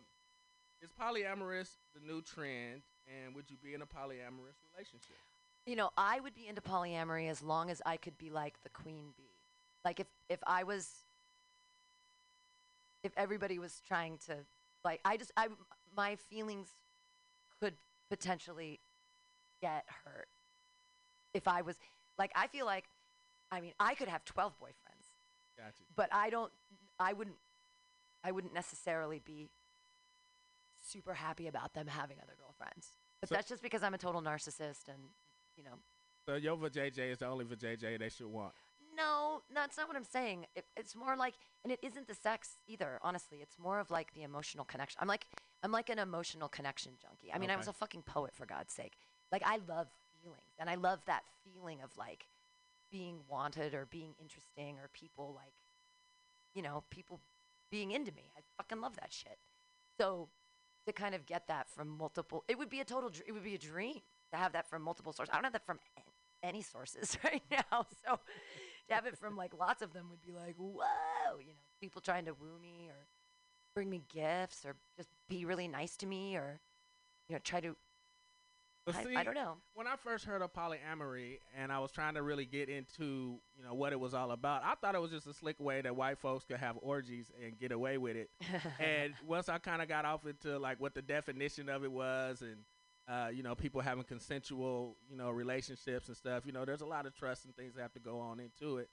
[0.81, 5.17] Is polyamorous the new trend, and would you be in a polyamorous relationship?
[5.67, 8.69] you know i would be into polyamory as long as i could be like the
[8.69, 9.35] queen bee
[9.85, 11.03] like if if i was
[13.03, 14.35] if everybody was trying to
[14.83, 15.47] like i just i
[15.95, 16.67] my feelings
[17.59, 17.73] could
[18.09, 18.79] potentially
[19.61, 20.27] get hurt
[21.33, 21.75] if i was
[22.17, 22.85] like i feel like
[23.51, 25.07] i mean i could have 12 boyfriends
[25.57, 25.83] Gotcha.
[25.95, 26.51] but I don't
[26.99, 27.35] I wouldn't
[28.23, 29.49] I wouldn't necessarily be
[30.89, 32.89] super happy about them having other girlfriends.
[33.19, 35.01] But So- that's just because I'm a total narcissist and
[35.57, 35.77] you know
[36.25, 38.53] So your vajayjay is the only vajayjay they should want.
[39.01, 40.45] No, that's not what I'm saying.
[40.55, 42.99] It, it's more like, and it isn't the sex either.
[43.01, 44.99] Honestly, it's more of like the emotional connection.
[45.01, 45.25] I'm like,
[45.63, 47.31] I'm like an emotional connection junkie.
[47.33, 48.93] I mean, I was a fucking poet for God's sake.
[49.31, 49.87] Like, I love
[50.21, 52.27] feelings, and I love that feeling of like
[52.91, 55.53] being wanted or being interesting or people like,
[56.53, 57.19] you know, people
[57.71, 58.23] being into me.
[58.37, 59.37] I fucking love that shit.
[59.97, 60.27] So
[60.85, 63.43] to kind of get that from multiple, it would be a total, dr- it would
[63.43, 65.31] be a dream to have that from multiple sources.
[65.31, 65.79] I don't have that from
[66.43, 67.85] any sources right now.
[68.05, 68.19] So
[68.87, 72.01] to have it from like lots of them would be like, whoa, you know, people
[72.01, 73.07] trying to woo me or
[73.73, 76.59] bring me gifts or just be really nice to me or,
[77.27, 77.75] you know, try to,
[78.87, 79.57] I, see, I don't know.
[79.75, 83.63] when I first heard of polyamory and I was trying to really get into, you
[83.63, 85.95] know, what it was all about, I thought it was just a slick way that
[85.95, 88.29] white folks could have orgies and get away with it.
[88.79, 92.41] and once I kind of got off into like what the definition of it was
[92.41, 92.57] and
[93.07, 96.45] uh, you know, people having consensual, you know, relationships and stuff.
[96.45, 98.77] You know, there's a lot of trust and things that have to go on into
[98.77, 98.89] it.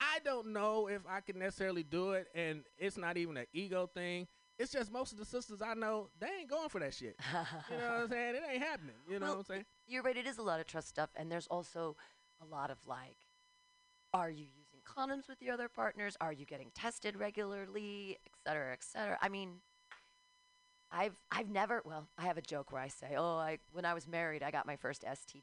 [0.00, 3.86] I don't know if I can necessarily do it, and it's not even an ego
[3.86, 4.26] thing.
[4.58, 7.16] It's just most of the sisters I know, they ain't going for that shit.
[7.70, 8.34] You know what I'm saying?
[8.36, 8.94] It ain't happening.
[9.08, 9.64] You know Well, what I'm saying?
[9.86, 10.16] You're right.
[10.16, 11.96] It is a lot of trust stuff, and there's also
[12.40, 13.16] a lot of like,
[14.12, 16.16] are you using condoms with your other partners?
[16.20, 19.18] Are you getting tested regularly, et cetera, et cetera?
[19.20, 19.60] I mean,
[20.94, 21.82] I've I've never.
[21.84, 24.50] Well, I have a joke where I say, oh, I when I was married, I
[24.50, 25.42] got my first STD,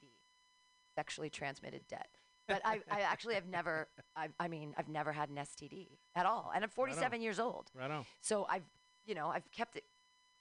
[0.95, 2.07] sexually transmitted debt.
[2.47, 3.87] But I, I actually have never.
[4.15, 7.69] I, I mean, I've never had an STD at all, and I'm 47 years old.
[7.77, 8.05] Right on.
[8.21, 8.63] So I've,
[9.05, 9.83] you know, I've kept it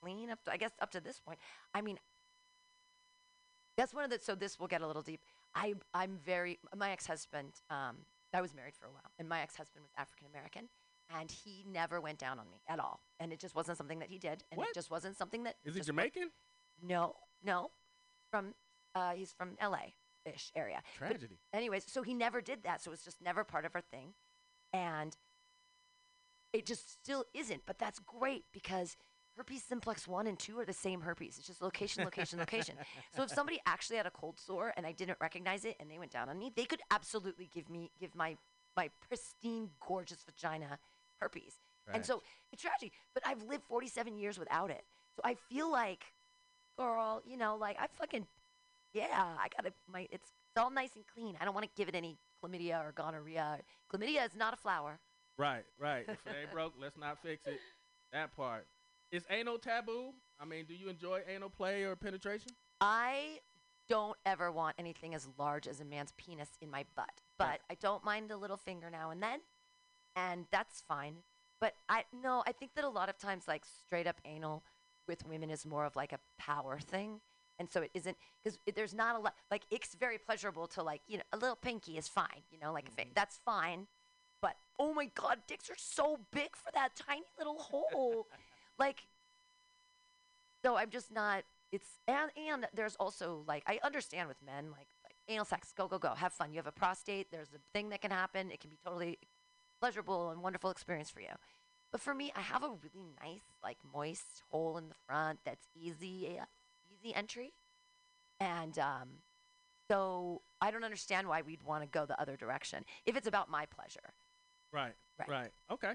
[0.01, 1.39] clean up to, I guess, up to this point.
[1.75, 1.99] I mean,
[3.77, 5.21] that's one of the, so this will get a little deep.
[5.55, 7.97] I, I'm very, my ex-husband, um,
[8.33, 10.69] I was married for a while, and my ex-husband was African American,
[11.19, 13.01] and he never went down on me at all.
[13.19, 14.69] And it just wasn't something that he did, and What?
[14.69, 15.57] it just wasn't something that.
[15.65, 16.31] Is he Jamaican?
[16.83, 17.71] No, no.
[18.31, 18.55] From,
[18.95, 20.83] uh, he's from LA-ish area.
[20.99, 21.39] But Tragedy.
[21.53, 22.81] anyways, so he never did that.
[22.83, 24.15] So it's just never part of our thing.
[24.73, 25.17] And
[26.53, 27.63] it just still isn't.
[27.67, 28.97] But that's great because
[29.37, 31.39] herpes simplex 1 and 2 are the same herpes.
[31.39, 32.77] It's just location, location, location.
[33.17, 35.99] So if somebody actually had a cold sore and I didn't recognize it and they
[35.99, 38.37] went down on me, they could absolutely give me, give my,
[38.77, 40.79] my pristine, gorgeous vagina
[41.21, 41.61] herpes.
[41.93, 42.93] And so it's tragic.
[43.15, 44.85] But I've lived 47 years without it.
[45.17, 46.05] So I feel like,
[46.79, 48.27] girl, you know, like I fucking
[48.93, 51.37] yeah, I gotta my it's, it's all nice and clean.
[51.41, 53.59] I don't want to give it any chlamydia or gonorrhea.
[53.93, 54.99] Chlamydia is not a flower.
[55.37, 56.05] Right, right.
[56.07, 57.59] If it ain't broke, let's not fix it.
[58.13, 58.67] That part.
[59.11, 60.13] Is anal taboo?
[60.41, 62.53] I mean, do you enjoy anal play or penetration?
[62.81, 63.41] I
[63.89, 67.61] don't ever want anything as large as a man's penis in my butt, but Right.
[67.71, 69.41] I don't mind a little finger now and then,
[70.17, 71.17] and that's fine.
[71.61, 74.63] But I no, I think that a lot of times like straight up anal
[75.07, 77.21] with women is more of like a power thing.
[77.59, 81.03] And so it isn't because there's not a lot like it's very pleasurable to like
[81.09, 83.11] you know a little pinky is fine you know like it, mm-hmm.
[83.15, 83.87] that's fine,
[84.41, 88.27] but oh my god dicks are so big for that tiny little hole,
[88.79, 89.03] like
[90.63, 91.45] so I'm just not.
[91.73, 95.87] It's and and there's also like I understand with men like like anal sex, go
[95.87, 96.53] go go, have fun.
[96.53, 97.31] You have a prostate.
[97.31, 98.51] There's a thing that can happen.
[98.51, 99.19] It can be totally
[99.81, 101.33] pleasurable and wonderful experience for you.
[101.93, 105.67] But for me, I have a really nice like moist hole in the front that's
[105.75, 106.39] easy
[106.93, 107.53] easy entry,
[108.41, 109.09] and um,
[109.91, 113.51] so I don't understand why we'd want to go the other direction if it's about
[113.51, 114.15] my pleasure.
[114.73, 115.29] Right, Right.
[115.29, 115.51] right.
[115.71, 115.95] Okay.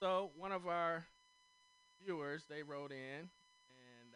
[0.00, 1.06] So one of our
[2.02, 3.28] viewers, they wrote in,
[3.70, 4.14] and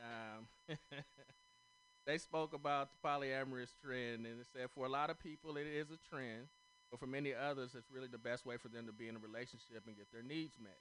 [0.68, 0.76] um,
[2.07, 5.66] they spoke about the polyamorous trend, and it said for a lot of people it
[5.66, 6.49] is a trend,
[6.91, 9.22] but for many others it's really the best way for them to be in a
[9.22, 10.78] relationship and get their needs met.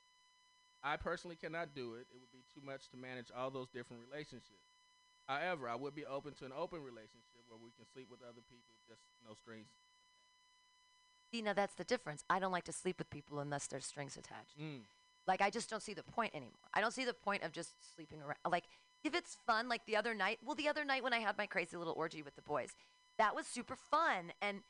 [0.84, 2.08] I personally cannot do it.
[2.10, 4.64] It would be too much to manage all those different relationships.
[5.28, 8.42] However, I would be open to an open relationship where we can sleep with other
[8.50, 9.68] people, just no strings.
[11.32, 12.24] See, now that's the difference.
[12.30, 14.60] I don't like to sleep with people unless there's strings attached.
[14.60, 14.82] Mm.
[15.28, 16.66] Like I just don't see the point anymore.
[16.74, 18.38] I don't see the point of just sleeping around.
[18.50, 18.64] Like
[19.04, 20.40] if it's fun, like the other night.
[20.44, 22.70] Well, the other night when I had my crazy little orgy with the boys,
[23.20, 24.32] that was super fun.
[24.42, 24.62] And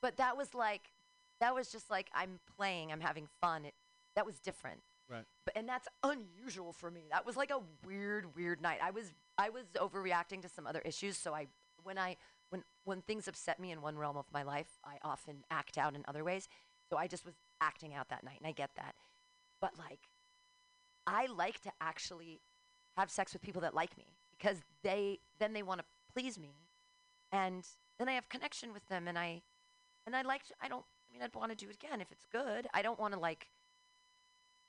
[0.00, 0.92] but that was like,
[1.40, 3.64] that was just like I'm playing, I'm having fun.
[3.64, 3.74] It,
[4.16, 4.80] that was different.
[5.08, 5.24] Right.
[5.44, 7.04] But and that's unusual for me.
[7.10, 8.78] That was like a weird, weird night.
[8.82, 11.16] I was I was overreacting to some other issues.
[11.16, 11.46] So I
[11.82, 12.16] when I
[12.50, 15.94] when when things upset me in one realm of my life, I often act out
[15.94, 16.48] in other ways.
[16.90, 18.94] So I just was acting out that night, and I get that.
[19.60, 20.08] But like,
[21.06, 22.40] I like to actually
[22.96, 26.54] have sex with people that like me because they then they want to please me,
[27.32, 27.66] and
[27.98, 29.42] then I have connection with them, and I
[30.08, 32.10] and I like to, I don't I mean I'd want to do it again if
[32.10, 32.66] it's good.
[32.72, 33.48] I don't want to like.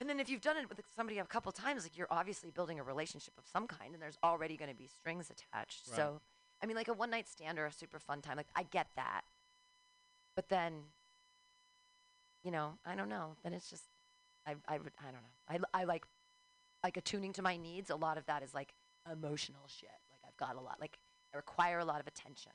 [0.02, 2.80] And then if you've done it with somebody a couple times, like you're obviously building
[2.80, 5.88] a relationship of some kind, and there's already going to be strings attached.
[5.90, 5.96] Right.
[5.96, 6.22] So,
[6.62, 8.88] I mean, like a one night stand or a super fun time, like I get
[8.96, 9.22] that.
[10.36, 10.74] But then,
[12.44, 13.36] you know, I don't know.
[13.44, 13.84] Then it's just,
[14.48, 15.68] I, I, would, I don't know.
[15.74, 16.06] I, I like,
[16.82, 17.90] like attuning to my needs.
[17.90, 18.74] A lot of that is like
[19.12, 19.90] emotional shit.
[20.12, 20.98] Like I've got a lot, like
[21.34, 22.54] I require a lot of attention.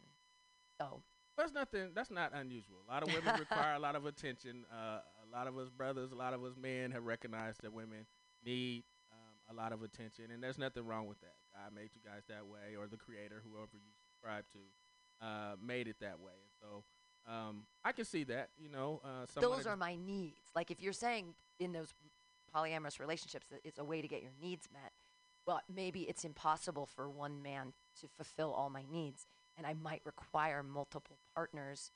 [0.81, 1.03] So
[1.37, 1.91] That's nothing.
[1.95, 2.79] That's not unusual.
[2.89, 4.65] A lot of women require a lot of attention.
[4.71, 8.07] Uh, a lot of us brothers, a lot of us men have recognized that women
[8.45, 11.35] need um, a lot of attention, and there's nothing wrong with that.
[11.53, 15.89] God made you guys that way, or the Creator, whoever you subscribe to, uh, made
[15.89, 16.33] it that way.
[16.61, 16.85] So
[17.27, 18.51] um, I can see that.
[18.57, 20.39] You know, uh, those are my needs.
[20.55, 21.93] Like if you're saying in those
[22.55, 24.93] polyamorous relationships that it's a way to get your needs met,
[25.47, 29.27] well, maybe it's impossible for one man to fulfill all my needs,
[29.57, 31.93] and I might require multiple partners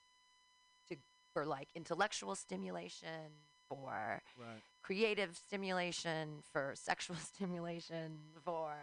[0.89, 0.97] to
[1.33, 3.33] for like intellectual stimulation,
[3.69, 4.63] for right.
[4.83, 8.75] creative stimulation, for sexual stimulation, for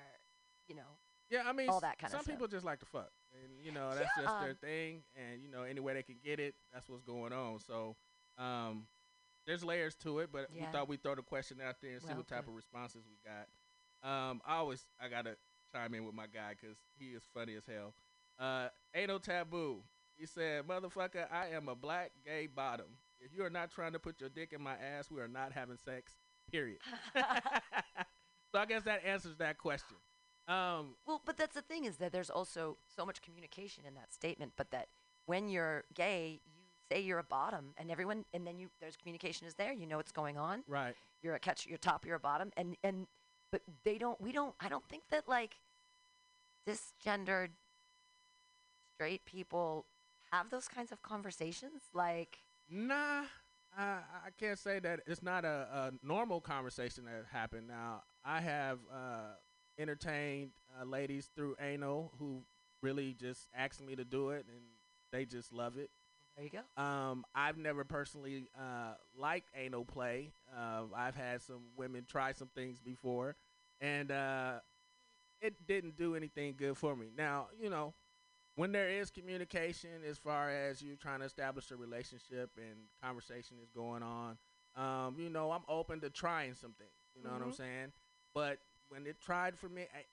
[0.67, 0.99] you know
[1.29, 2.35] Yeah, I mean, all that kinda some stuff.
[2.35, 5.49] people just like to fuck, and you know that's Yeah, just their thing, and you
[5.49, 7.59] know any way they can get it, that's what's going on.
[7.59, 7.95] So,
[8.37, 8.87] um,
[9.47, 10.61] there's layers to it, but Yeah.
[10.61, 12.49] we thought we'd throw the question out there and see Well, what type good.
[12.49, 13.47] of responses we got.
[14.07, 15.37] Um, I always I gotta
[15.71, 17.95] chime in with my guy because he is funny as hell.
[18.39, 19.81] Uh, ain't no taboo.
[20.17, 22.87] He said, "Motherfucker, I am a black gay bottom.
[23.19, 25.51] If you are not trying to put your dick in my ass, we are not
[25.53, 26.13] having sex.
[26.51, 26.79] Period."
[28.51, 29.97] so I guess that answers that question.
[30.47, 34.13] Um, Well, but that's the thing is that there's also so much communication in that
[34.13, 34.87] statement, but that
[35.25, 36.61] when you're gay, you
[36.91, 39.73] say you're a bottom, and everyone, and then you there's communication is there.
[39.73, 40.63] You know what's going on.
[40.67, 40.95] right.
[41.23, 43.07] You're a catch, you're top, you're a bottom, and and
[43.51, 44.19] but they don't.
[44.21, 44.53] We don't.
[44.59, 45.55] I don't think that like
[46.65, 47.49] this cisgendered
[48.95, 49.85] straight people
[50.31, 51.83] have those kinds of conversations.
[51.93, 52.37] Like,
[52.69, 53.23] Nah,
[53.77, 57.67] I, I can't say that it's not a, a normal conversation that happened.
[57.67, 59.33] Now, I have uh,
[59.77, 62.43] entertained uh, ladies through anal who
[62.81, 64.61] really just asked me to do it, and
[65.11, 65.89] they just love it.
[66.35, 66.83] there you go.
[66.83, 70.31] Um, I've never personally uh, liked anal play.
[70.55, 73.35] Uh, I've had some women try some things before,
[73.79, 74.53] and uh,
[75.41, 77.07] it didn't do anything good for me.
[77.15, 77.93] Now, you know,
[78.55, 83.57] when there is communication as far as you trying to establish a relationship and conversation
[83.61, 84.37] is going on,
[84.75, 86.89] um, you know, I'm open to trying some things.
[87.15, 87.55] You know what I'm Mhm.
[87.57, 87.93] saying?
[88.33, 90.07] But when it tried for me, I, it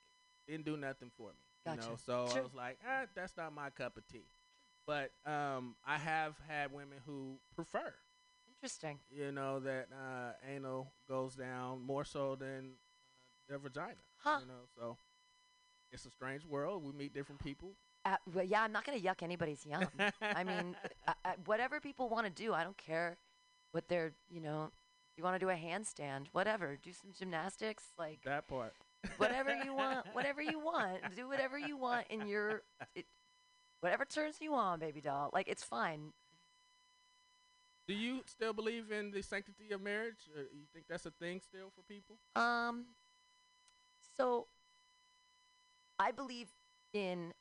[0.46, 1.38] didn't do nothing for me.
[1.66, 1.98] You know, Gotcha.
[1.98, 4.26] so I was like, ah, that's not my cup of tea.
[4.86, 7.94] But um, I have had women who prefer,
[8.48, 8.98] Interesting.
[9.10, 12.72] you know, that uh, anal goes down more so than
[13.20, 13.94] uh, their vagina.
[14.18, 14.38] Huh.
[14.40, 14.96] You know, so
[15.92, 16.82] it's a strange world.
[16.84, 17.74] We meet different people.
[18.04, 19.86] Uh, well, yeah, I'm not gonna yuck anybody's yum.
[20.20, 20.74] I mean,
[21.06, 23.16] I, I, whatever people want to do, I don't care
[23.70, 24.70] what they're, you know,
[25.16, 28.74] you want to do a handstand, whatever, do some gymnastics, like that part.
[29.18, 32.62] whatever you want, whatever you want, do whatever you want in your,
[32.94, 33.06] it,
[33.80, 35.30] whatever turns you on, baby doll.
[35.32, 36.12] Like it's fine.
[37.86, 40.28] Do you still believe in the sanctity of marriage?
[40.34, 42.16] Or you think that's a thing still for people?
[42.36, 42.86] Um,
[44.16, 44.46] so
[45.98, 46.48] I believe
[46.92, 47.32] in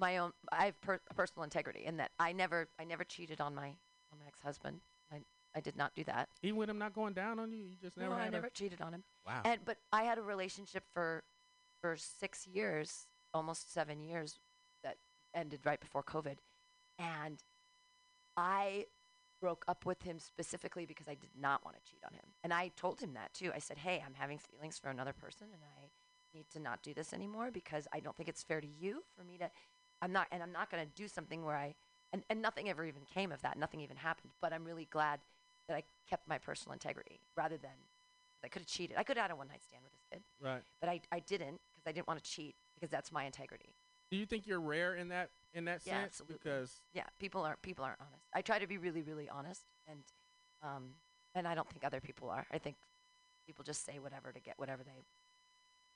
[0.00, 0.32] my own.
[0.50, 3.68] I have per- personal integrity in that I never, I never cheated on my
[4.12, 4.80] on my ex-husband.
[5.12, 5.18] I,
[5.54, 6.28] I did not do that.
[6.42, 8.80] Even with him not going down on you, you just never no, I never cheated
[8.80, 9.04] on him.
[9.26, 9.42] Wow.
[9.44, 11.22] And but I had a relationship for
[11.80, 14.38] for six years, almost seven years,
[14.82, 14.96] that
[15.34, 16.36] ended right before COVID,
[16.98, 17.38] and
[18.36, 18.86] I
[19.40, 22.52] broke up with him specifically because I did not want to cheat on him, and
[22.52, 23.50] I told him that too.
[23.54, 25.88] I said, "Hey, I'm having feelings for another person, and I
[26.34, 29.24] need to not do this anymore because I don't think it's fair to you for
[29.24, 29.50] me to.
[30.02, 31.74] I'm not, and I'm not going to do something where I."
[32.12, 33.56] And, and nothing ever even came of that.
[33.56, 34.32] Nothing even happened.
[34.40, 35.20] But I'm really glad
[35.68, 37.70] that I kept my personal integrity rather than
[38.44, 38.96] I could have cheated.
[38.96, 40.62] I could have had a one night stand with this kid, right.
[40.80, 43.74] but I, I didn't because I didn't want to cheat because that's my integrity.
[44.10, 46.04] Do you think you're rare in that in that Yeah, sense?
[46.20, 46.38] absolutely.
[46.42, 48.24] Because Yeah, people aren't people aren't honest.
[48.34, 50.00] I try to be really really honest, and
[50.62, 50.90] um,
[51.34, 52.46] and I don't think other people are.
[52.50, 52.76] I think
[53.46, 55.04] people just say whatever to get whatever they.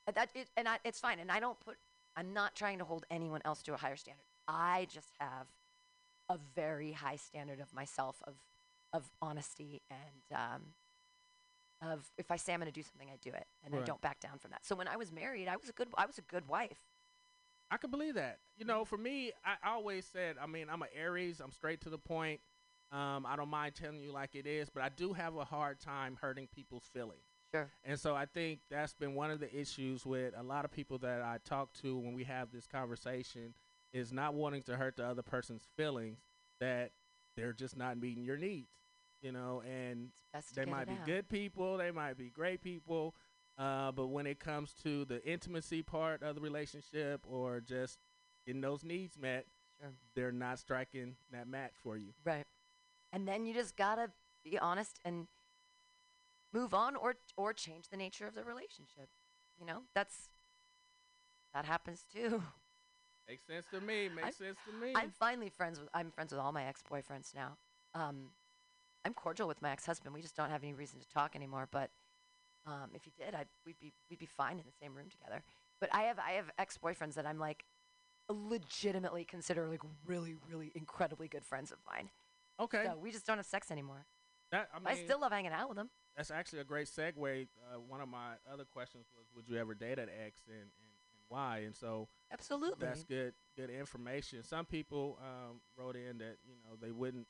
[0.07, 1.19] and That it, and I, it's fine.
[1.19, 1.75] And I don't put.
[2.15, 4.23] I'm not trying to hold anyone else to a higher standard.
[4.47, 5.47] I just have
[6.29, 8.35] a very high standard of myself of
[8.93, 10.61] of honesty and um,
[11.81, 14.01] of if I say I'm going to do something, I do it, and I don't
[14.01, 14.65] back down from that.
[14.65, 16.79] So when I was married, I was a good I was a good wife.
[17.69, 18.39] I can believe that.
[18.57, 21.41] You know, for me, I always said, I mean, I'm an Aries.
[21.43, 22.39] I'm straight to the point.
[22.91, 25.79] Um, I don't mind telling you like it is, but I do have a hard
[25.79, 27.25] time hurting people's feelings.
[27.55, 27.69] Sure.
[27.83, 30.97] And so I think that's been one of the issues with a lot of people
[30.99, 33.53] that I talk to when we have this conversation
[33.93, 36.19] is not wanting to hurt the other person's feelings
[36.59, 36.91] that
[37.35, 38.69] they're just not meeting your needs.
[39.21, 41.05] You know, and It's best to they might be out.
[41.05, 43.15] good people, they might be great people,
[43.57, 47.97] uh, but when it comes to the intimacy part of the relationship or just
[48.45, 49.45] getting those needs met,
[49.81, 49.91] Sure.
[50.15, 52.13] they're not striking that match for you.
[52.23, 52.45] Right.
[53.11, 54.11] And then you just gotta
[54.43, 55.27] be honest and
[56.55, 59.09] move on or or change the nature of the relationship.
[59.59, 60.29] You know, that's
[61.53, 62.41] that happens too.
[63.27, 64.09] Makes sense to me.
[64.09, 64.93] Makes I'm- sense to me.
[64.95, 67.57] I'm finally friends with I'm friends with all my ex boyfriends now.
[67.93, 68.31] Um
[69.03, 70.15] I'm cordial with my ex husband.
[70.15, 71.67] We just don't have any reason to talk anymore.
[71.71, 71.91] But
[72.65, 75.43] um, if he did, I'd we'd be we'd be fine in the same room together.
[75.79, 77.65] But I have I have ex boyfriends that I'm like
[78.27, 82.09] legitimately consider like really really incredibly good friends of mine.
[82.59, 82.85] okay.
[82.85, 84.07] So we just don't have sex anymore.
[84.51, 85.91] that, I, mean, I still love hanging out with them.
[86.15, 87.47] That's actually a great segue.
[87.73, 90.69] Uh, one of my other questions was, would you ever date an ex and, and,
[91.11, 91.59] and why?
[91.65, 92.85] And so Absolutely.
[92.85, 94.43] that's good good information.
[94.43, 97.27] Some people um, wrote in that you know they wouldn't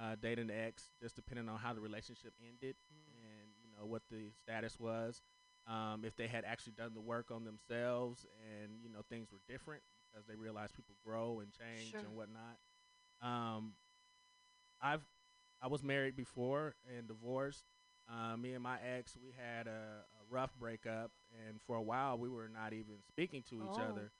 [0.00, 3.12] uh, date an ex just depending on how the relationship ended Mm.
[3.22, 5.22] and you know what the status was.
[5.66, 8.26] um, if they had actually done the work on themselves
[8.60, 9.82] and you know things were different
[10.12, 12.00] because they realized people grow and change Sure.
[12.00, 12.58] and whatnot.
[13.22, 13.72] Um,
[14.82, 15.04] I've
[15.62, 17.64] I was married before and divorced.
[18.10, 21.10] Uh, me and my ex, we had a, a rough breakup,
[21.48, 23.82] and for a while we were not even speaking to each Oh.
[23.90, 24.12] other.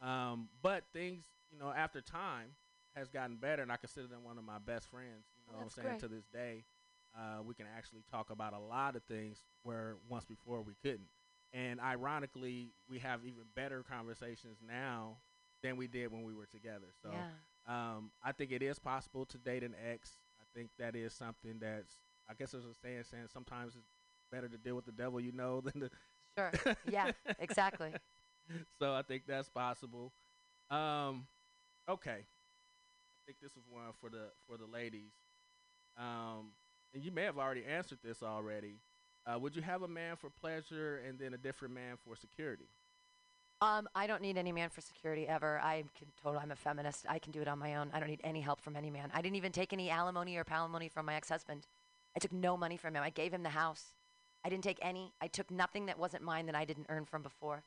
[0.00, 2.54] Um, but things, you know, after time
[2.94, 5.26] has gotten better, and I consider them one of my best friends.
[5.46, 6.00] You know, what I'm saying great.
[6.00, 6.64] to this day,
[7.16, 11.08] uh, we can actually talk about a lot of things where once before we couldn't.
[11.52, 15.16] And ironically, we have even better conversations now
[15.62, 16.88] than we did when we were together.
[17.02, 17.30] So yeah.
[17.96, 20.18] um, I think it is possible to date an ex.
[20.40, 21.96] I think that is something that's,
[22.30, 23.90] I guess there's a saying saying sometimes it's
[24.30, 25.90] better to deal with the devil you know than the.
[26.38, 26.76] Sure.
[26.88, 27.10] Yeah.
[27.40, 27.92] Exactly.
[28.78, 30.12] so I think that's possible.
[30.70, 31.26] Um,
[31.88, 32.20] okay.
[32.20, 35.12] I think this is one for the for the ladies.
[35.98, 36.52] Um,
[36.94, 38.76] and you may have already answered this already.
[39.26, 42.68] Uh, would you have a man for pleasure and then a different man for security?
[43.62, 45.60] Um, I don't need any man for security ever.
[45.62, 46.40] I can total.
[46.40, 47.04] I'm a feminist.
[47.08, 47.90] I can do it on my own.
[47.92, 49.10] I don't need any help from any man.
[49.12, 51.66] I didn't even take any alimony or palimony from my ex-husband.
[52.16, 53.02] I took no money from him.
[53.02, 53.92] I gave him the house.
[54.44, 55.12] I didn't take any.
[55.20, 57.62] I took nothing that wasn't mine that I didn't earn from before.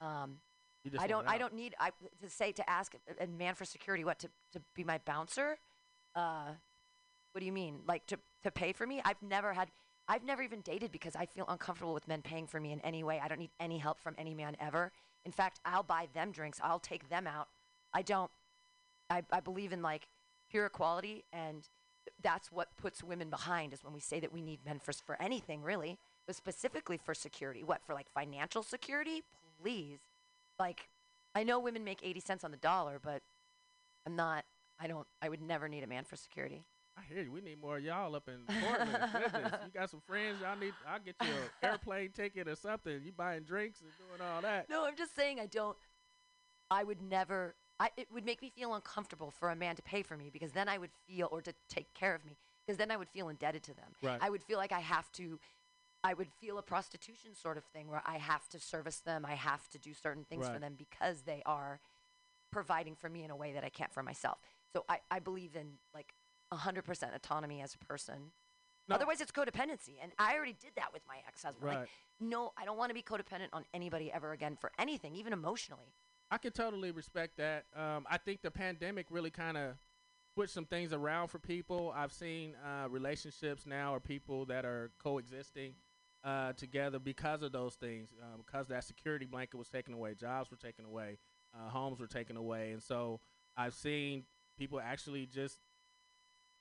[0.00, 0.38] Um,
[0.98, 1.26] I don't.
[1.28, 1.74] I don't need.
[1.78, 1.90] I
[2.22, 4.04] to say to ask a, a man for security.
[4.04, 5.58] What to to be my bouncer?
[6.14, 6.52] Uh,
[7.32, 7.80] what do you mean?
[7.86, 9.02] Like to to pay for me?
[9.04, 9.68] I've never had.
[10.08, 13.04] I've never even dated because I feel uncomfortable with men paying for me in any
[13.04, 13.20] way.
[13.22, 14.90] I don't need any help from any man ever.
[15.24, 16.58] In fact, I'll buy them drinks.
[16.64, 17.48] I'll take them out.
[17.92, 18.30] I don't.
[19.10, 20.08] I I believe in like
[20.50, 21.68] pure equality, and
[22.22, 23.72] that's what puts women behind.
[23.72, 27.14] Is when we say that we need men for for anything really, but specifically for
[27.14, 27.62] security.
[27.64, 29.22] What for like financial security?
[29.62, 29.98] Please
[30.58, 30.88] like
[31.34, 33.22] I know women make 80 cents on the dollar, but
[34.06, 34.44] I'm not
[34.80, 36.64] I don't I would never need a man for security.
[36.98, 37.32] I hear you.
[37.32, 38.90] We need more of y'all up in Portland.
[39.12, 40.38] Goodness, you got some friends.
[40.42, 40.74] Y'all need.
[40.86, 43.00] I'll get you an airplane ticket or something.
[43.04, 44.68] You buying drinks and doing all that.
[44.68, 45.76] No, I'm just saying I don't
[46.70, 50.02] I would never I it would make me feel uncomfortable for a man to pay
[50.02, 52.90] for me because then I would feel or to take care of me because then
[52.90, 53.88] I would feel indebted to them.
[54.02, 54.18] Right.
[54.20, 55.40] I would feel like I have to
[56.04, 59.34] I would feel a prostitution sort of thing where I have to service them, I
[59.34, 61.80] have to do certain things for them because they are
[62.50, 64.38] providing for me in a way that I can't for myself.
[64.72, 66.14] So I, I believe in like
[66.52, 68.32] 100% autonomy as a person.
[68.88, 68.96] No.
[68.96, 69.96] Otherwise, it's codependency.
[70.02, 71.64] And I already did that with my ex husband.
[71.64, 71.78] Right.
[71.80, 71.88] Like,
[72.18, 75.92] no, I don't want to be codependent on anybody ever again for anything, even emotionally.
[76.30, 77.64] I can totally respect that.
[77.74, 79.74] Um, I think the pandemic really kind of
[80.32, 81.92] switched some things around for people.
[81.94, 85.74] I've seen uh, relationships now or people that are coexisting
[86.22, 90.50] uh, together because of those things, um, because that security blanket was taken away, jobs
[90.50, 91.18] were taken away,
[91.54, 93.20] uh, homes were taken away, and so
[93.56, 94.24] I've seen
[94.58, 95.58] people actually just,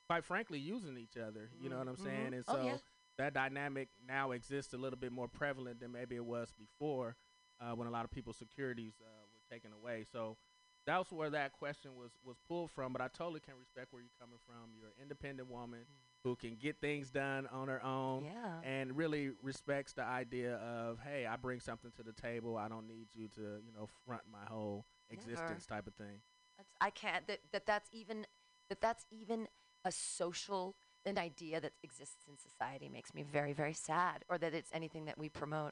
[0.08, 1.50] quite frankly, using each other.
[1.62, 2.04] You know what I'm Mhm.
[2.04, 2.34] saying?
[2.34, 2.78] And Oh, so yeah.
[3.18, 7.16] that dynamic now exists a little bit more prevalent than maybe it was before,
[7.60, 10.06] uh, when a lot of people's securities uh, taken away.
[10.12, 10.38] So
[10.86, 12.94] that's where that question was was pulled from.
[12.94, 14.72] But I totally can respect where you're coming from.
[14.78, 15.80] You're an independent woman
[16.24, 18.26] who can get things done on her own.
[18.26, 18.70] Yeah.
[18.70, 22.58] And really respects the idea of, hey, I bring something to the table.
[22.58, 25.22] I don't need you to, you know, front my whole Never.
[25.22, 26.20] existence type of thing.
[26.58, 28.28] That's, I can't, that, that that's even,
[28.68, 29.48] that that's even
[29.86, 34.26] a social, an idea that exists in society makes me very, very sad.
[34.28, 35.72] Or that it's anything that we promote.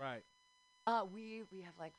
[0.00, 0.22] Right.
[0.86, 1.92] Uh, we, we have like,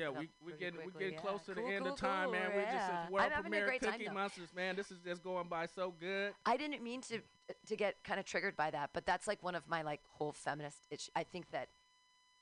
[0.00, 1.20] Yeah, we we getting we getting yeah.
[1.20, 2.50] close to the Cool, end cool, of time, cool, man.
[2.54, 4.14] We're just it's world I'm a premiere great time, Cookie though.
[4.14, 4.76] Monsters, man.
[4.76, 6.32] This is just going by so good.
[6.46, 7.20] I didn't mean to
[7.66, 10.32] to get kind of triggered by that, but that's like one of my like whole
[10.32, 10.78] feminist.
[10.90, 11.10] Itch.
[11.14, 11.68] I think that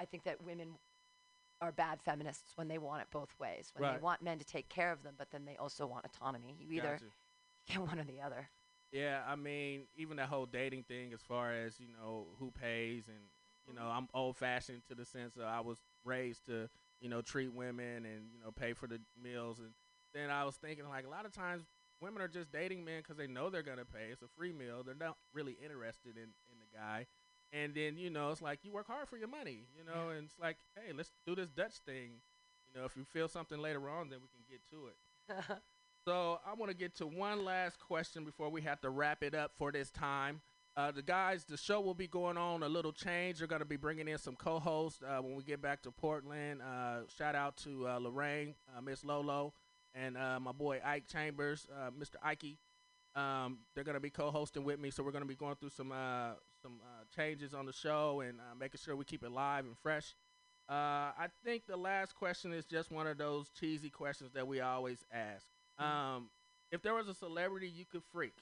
[0.01, 0.79] I think that women
[1.61, 3.73] are bad feminists when they want it both ways.
[3.75, 3.99] When Right.
[3.99, 6.57] they want men to take care of them, but then they also want autonomy.
[6.61, 7.05] You either Gotcha.
[7.69, 8.49] get one or the other.
[8.93, 13.09] Yeah, I mean, even that whole dating thing, as far as you know, who pays,
[13.09, 13.19] and
[13.67, 16.71] you know, I'm old fashioned to the sense that I was raised to,
[17.01, 19.71] you know, treat women and you know pay for the meals, and
[20.15, 21.65] then I was thinking like a lot of times
[22.01, 24.09] women are just dating men because they know they're gonna pay.
[24.11, 24.83] It's a free meal.
[24.85, 27.07] They're not really interested in in the guy,
[27.53, 30.25] and then you know it's like you work hard for your money, you know, and
[30.25, 32.21] it's like hey, let's do this Dutch thing.
[32.73, 35.59] You know, if you feel something later on, then we can get to it.
[36.05, 39.35] So I want to get to one last question before we have to wrap it
[39.35, 40.41] up for this time.
[40.79, 43.39] Uh, the guys, the show will be going on a little change.
[43.39, 46.63] They're going to be bringing in some co-hosts uh, when we get back to Portland.
[46.63, 49.55] Uh, shout out to uh, Lorraine, uh, Miss Lolo,
[49.93, 52.15] and uh, my boy Ike Chambers, uh, Mr.
[52.25, 52.59] Ikey.
[53.17, 55.71] Um, they're going to be co-hosting with me, so we're going to be going through
[55.71, 59.33] some uh, some uh, changes on the show and uh, making sure we keep it
[59.33, 60.15] live and fresh.
[60.71, 64.61] Uh, I think the last question is just one of those cheesy questions that we
[64.61, 65.45] always ask.
[65.77, 66.31] Um,
[66.71, 68.35] if there was a celebrity you could freak,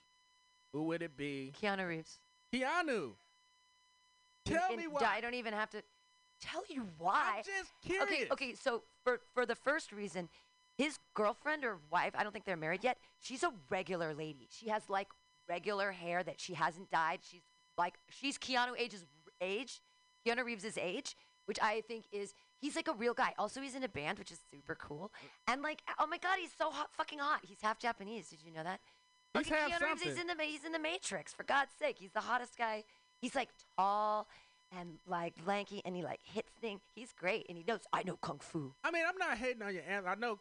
[0.75, 1.55] who would it be?
[1.63, 2.19] Keanu Reeves.
[2.53, 3.13] Keanu.
[4.45, 5.01] Tell and me why.
[5.05, 5.83] I don't even have to
[6.41, 7.37] tell you why.
[7.39, 8.05] I'm just curious.
[8.05, 8.55] Okay, okay.
[8.55, 10.29] So for for the first reason,
[10.79, 12.99] his girlfriend or wife, I don't think they're married yet.
[13.21, 14.49] She's a regular lady.
[14.51, 15.09] She has like
[15.49, 17.21] regular hair that she hasn't dyed.
[17.23, 17.43] She's
[17.77, 19.05] like she's Keanu age's
[19.41, 19.81] age,
[20.27, 21.17] Keanu Reeves' age,
[21.47, 23.33] which I think is he's like a real guy.
[23.39, 25.13] Also, he's in a band, which is super cool.
[25.49, 27.41] And like, oh my god, he's so hot, fucking hot.
[27.43, 28.29] He's half Japanese.
[28.29, 28.81] Did you know that?
[29.39, 31.33] He's half Keanu he's in the he's in the Matrix.
[31.33, 32.85] For God's sake, he's the hottest guy.
[33.21, 34.29] He's like tall
[34.77, 36.81] and like lanky, and he like hits things.
[36.95, 38.75] He's great, and he knows I know kung fu.
[38.85, 40.09] I mean, I'm not hating on your answer.
[40.09, 40.41] I know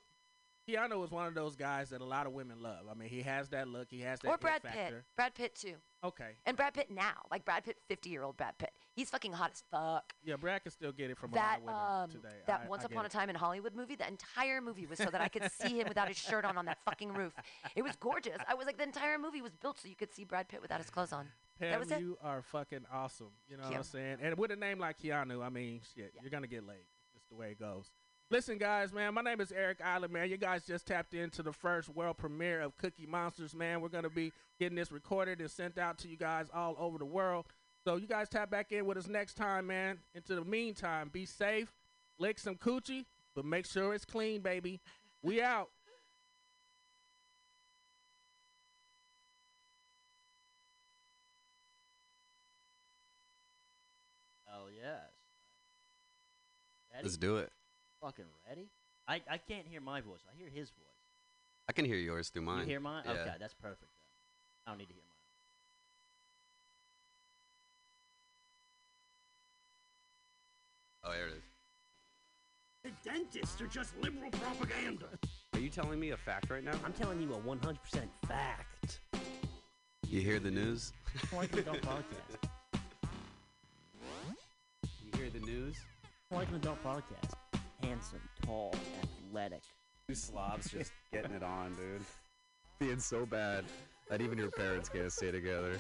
[0.68, 2.86] Keanu is one of those guys that a lot of women love.
[2.90, 3.88] I mean, he has that look.
[3.90, 4.80] He has that or Brad factor.
[4.80, 5.04] Pitt.
[5.16, 6.32] Brad Pitt too, Okay.
[6.46, 8.72] and Brad Pitt now, like Brad Pitt, fifty year old Brad Pitt.
[8.94, 10.14] He's fucking hot as fuck.
[10.24, 12.42] Yeah, Brad can still get it from that a lot of women um today.
[12.48, 13.12] that I- Once I Upon a it.
[13.12, 16.08] Time in Hollywood movie, the entire movie was so that I could see him without
[16.08, 17.34] his shirt on on that fucking roof.
[17.76, 18.38] It was gorgeous.
[18.48, 20.80] I was like, the entire movie was built so you could see Brad Pitt without
[20.80, 21.28] his clothes on.
[21.60, 22.00] Pam, that was it.
[22.02, 23.32] you are fucking awesome.
[23.48, 24.18] You know what I'm saying?
[24.22, 26.22] And with a name like Keanu, I mean, shit, Yeah.
[26.22, 26.80] you're gonna get laid.
[27.06, 27.92] It's just the way it goes.
[28.32, 30.30] Listen, guys, man, my name is Eric Island, man.
[30.32, 33.82] You guys just tapped into the first world premiere of Cookie Monsters, man.
[33.82, 37.06] We're gonna be getting this recorded and sent out to you guys all over the
[37.06, 37.46] world.
[37.84, 40.00] So you guys tap back in with us next time, man.
[40.16, 41.72] Into the meantime, be safe,
[42.18, 44.82] lick some coochie, but make sure it's clean, baby.
[45.22, 45.70] We out.
[54.52, 55.12] Oh yes.
[56.92, 57.04] Ready?
[57.04, 57.52] Let's do it.
[58.02, 58.68] Fucking ready?
[59.08, 60.22] I, I can't hear my voice.
[60.32, 60.86] I hear his voice.
[61.68, 62.62] I can hear yours through mine.
[62.62, 63.04] You hear mine?
[63.06, 63.12] Yeah.
[63.12, 63.82] Okay, that's perfect.
[63.82, 63.90] Then.
[64.68, 65.12] I don't need to hear mine.
[71.04, 71.44] Oh, there it is.
[72.84, 75.08] The dentists are just liberal propaganda.
[75.54, 76.74] Are you telling me a fact right now?
[76.84, 77.78] I'm telling you a 100%
[78.28, 79.00] fact.
[80.08, 80.94] You hear the news?
[81.36, 82.50] Like an adult podcast.
[85.04, 85.78] You hear the news?
[86.32, 87.34] Like an adult podcast.
[87.88, 88.74] Handsome, tall,
[89.30, 89.62] athletic.
[90.08, 92.02] Two slobs just getting it on, dude.
[92.80, 93.64] Being so bad
[94.10, 95.78] that even your parents can't stay together.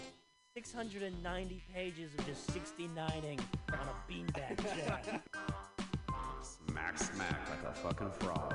[0.55, 3.39] 690 pages of just 69ing
[3.73, 5.21] on a beanbag chair.
[6.41, 8.53] Smack, smack like a fucking frog.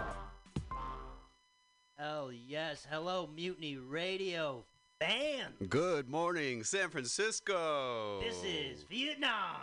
[1.98, 2.86] Hell yes.
[2.89, 4.64] Hello, Mutiny Radio
[5.01, 5.56] fans.
[5.68, 8.20] Good morning, San Francisco.
[8.20, 9.56] This is Vietnam.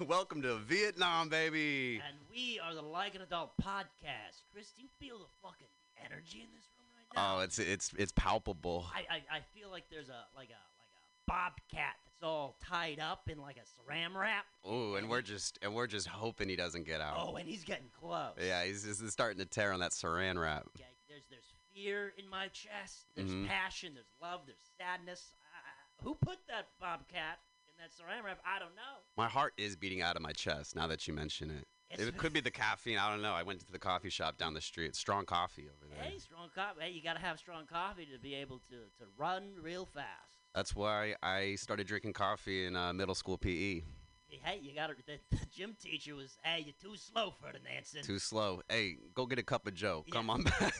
[0.06, 2.00] Welcome to Vietnam, baby.
[2.06, 4.42] and we are the Like an Adult podcast.
[4.52, 5.68] Chris, do you feel the fucking
[6.04, 7.36] energy in this room right now?
[7.36, 8.86] Oh, it's it's it's palpable.
[8.94, 12.98] I, I, I feel like there's a like a like a bobcat that's all tied
[13.00, 13.60] up in like a
[13.92, 14.44] saran wrap.
[14.64, 17.16] Oh, and we're just and we're just hoping he doesn't get out.
[17.18, 18.32] Oh, and he's getting close.
[18.44, 20.66] Yeah, he's just starting to tear on that saran wrap.
[20.76, 23.06] Okay, there's there's fear in my chest.
[23.14, 23.46] There's Mhm.
[23.46, 23.92] passion.
[23.94, 24.40] There's love.
[24.46, 25.34] There's sadness.
[25.44, 27.38] Uh, who put that bobcat
[27.68, 28.40] in that saran wrap?
[28.44, 29.02] I don't know.
[29.16, 31.68] My heart is beating out of my chest now that you mention it.
[31.98, 32.98] It could be the caffeine.
[32.98, 33.32] I don't know.
[33.32, 34.94] I went to the coffee shop down the street.
[34.96, 36.02] Strong coffee over there.
[36.04, 36.80] Hey, strong coffee.
[36.82, 40.06] Hey, you gotta have strong coffee to be able to to run real fast.
[40.54, 43.82] That's why I started drinking coffee in uh, middle school PE.
[44.42, 44.94] Hey, you gotta.
[45.06, 48.04] The, the gym teacher was, hey, you're too slow, for the Ferdinandson.
[48.04, 48.62] Too slow.
[48.68, 50.04] Hey, go get a cup of Joe.
[50.10, 50.74] Come on back.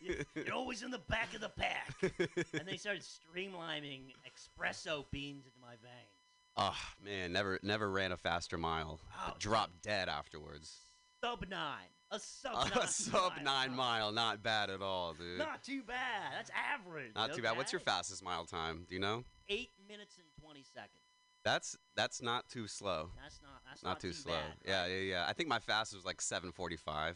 [0.00, 1.94] You- You're always in the back of the pack.
[2.02, 6.21] and they started streamlining espresso beans into my veins.
[6.56, 9.00] Oh man, never never ran a faster mile.
[9.26, 10.76] Oh, Dropped dead afterwards.
[11.22, 11.88] Sub nine.
[12.10, 12.84] A sub nine.
[12.84, 13.76] A sub nine mile.
[13.76, 15.38] mile, not bad at all, dude.
[15.38, 16.32] Not too bad.
[16.36, 17.14] That's average.
[17.14, 17.56] Not too bad.
[17.56, 18.84] What's your fastest mile time?
[18.88, 19.24] Do you know?
[19.48, 21.02] Eight minutes and twenty seconds.
[21.44, 23.10] That's that's not too slow.
[23.20, 23.62] That's not.
[23.66, 24.32] That's Not, not, too, slow.
[24.34, 24.90] Bad, Yeah, right?
[24.90, 25.24] yeah, yeah.
[25.26, 26.84] I think my fastest was like 7:45.
[26.94, 27.14] I,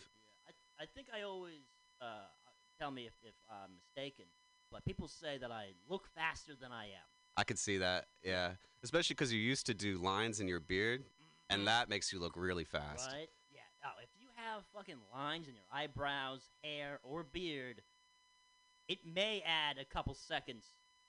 [0.80, 1.62] I think I always
[2.00, 2.26] uh,
[2.80, 4.24] tell me if, if I'm mistaken,
[4.72, 7.06] but people say that I look faster than I am.
[7.36, 8.06] I could see that.
[8.22, 8.52] Yeah,
[8.82, 11.04] especially because you used to do lines in your beard,
[11.50, 11.66] and mm-hmm.
[11.66, 13.10] that makes you look really fast.
[13.10, 13.28] Right?
[13.52, 13.60] Yeah.
[13.82, 17.82] Now, if you have fucking lines in your eyebrows, hair, or beard,
[18.88, 20.64] it may add a couple seconds,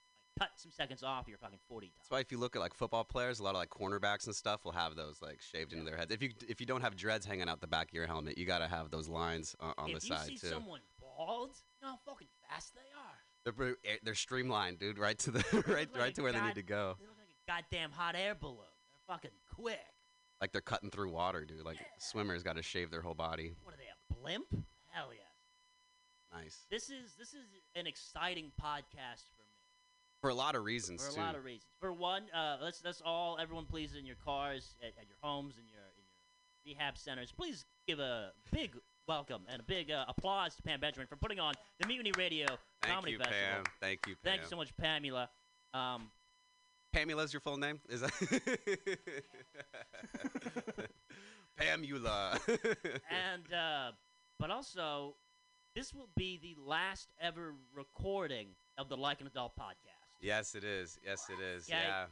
[0.05, 2.73] like cut some seconds off your fucking 40 That's why if you look at like
[2.73, 5.85] football players, a lot of like cornerbacks and stuff will have those like shaved into
[5.85, 6.11] their heads.
[6.11, 8.45] If you if you don't have dreads hanging out the back of your helmet, you
[8.45, 11.51] gotta have those lines on, on if the you side see someone bald,
[11.81, 13.26] you know how fucking fast they are.
[13.55, 16.55] They're eh, they're streamlined, dude, right to the right like right to where they need
[16.55, 16.95] to go.
[16.99, 18.57] They look like a goddamn hot air balloon.
[18.57, 19.79] They're fucking quick.
[20.41, 21.63] Like they're cutting through water, dude.
[21.63, 23.55] Like swimmers got to shave their whole body.
[23.63, 24.45] What are they, a blimp?
[24.89, 25.23] Hell yes.
[26.33, 27.45] Nice This is this is
[27.75, 29.55] an exciting podcast for me.
[30.19, 31.21] for a lot of reasons For a too.
[31.21, 31.71] lot of reasons.
[31.79, 35.55] For one, uh, let's let's all everyone please in your cars, at, at your homes,
[35.57, 38.75] in your in your rehab centers, please give a big
[39.07, 42.45] welcome and a big uh, applause to Pam Benjamin for putting on the Mutiny Radio
[42.81, 43.39] Thank Comedy you, Festival.
[43.53, 43.63] Pam.
[43.79, 44.31] Thank you, Pam.
[44.31, 45.29] Thank you so much, Pamela.
[45.73, 46.09] Um,
[46.93, 47.79] Pamela's your full name?
[47.89, 48.11] Is that
[51.59, 52.39] Pamula?
[53.09, 53.91] and uh,
[54.39, 55.15] but also,
[55.75, 58.47] this will be the last ever recording
[58.77, 60.17] of the Like an Adult podcast.
[60.21, 60.99] yes, it is.
[61.05, 61.63] Yes, it is.
[61.69, 61.77] Okay.
[61.81, 62.05] Yeah.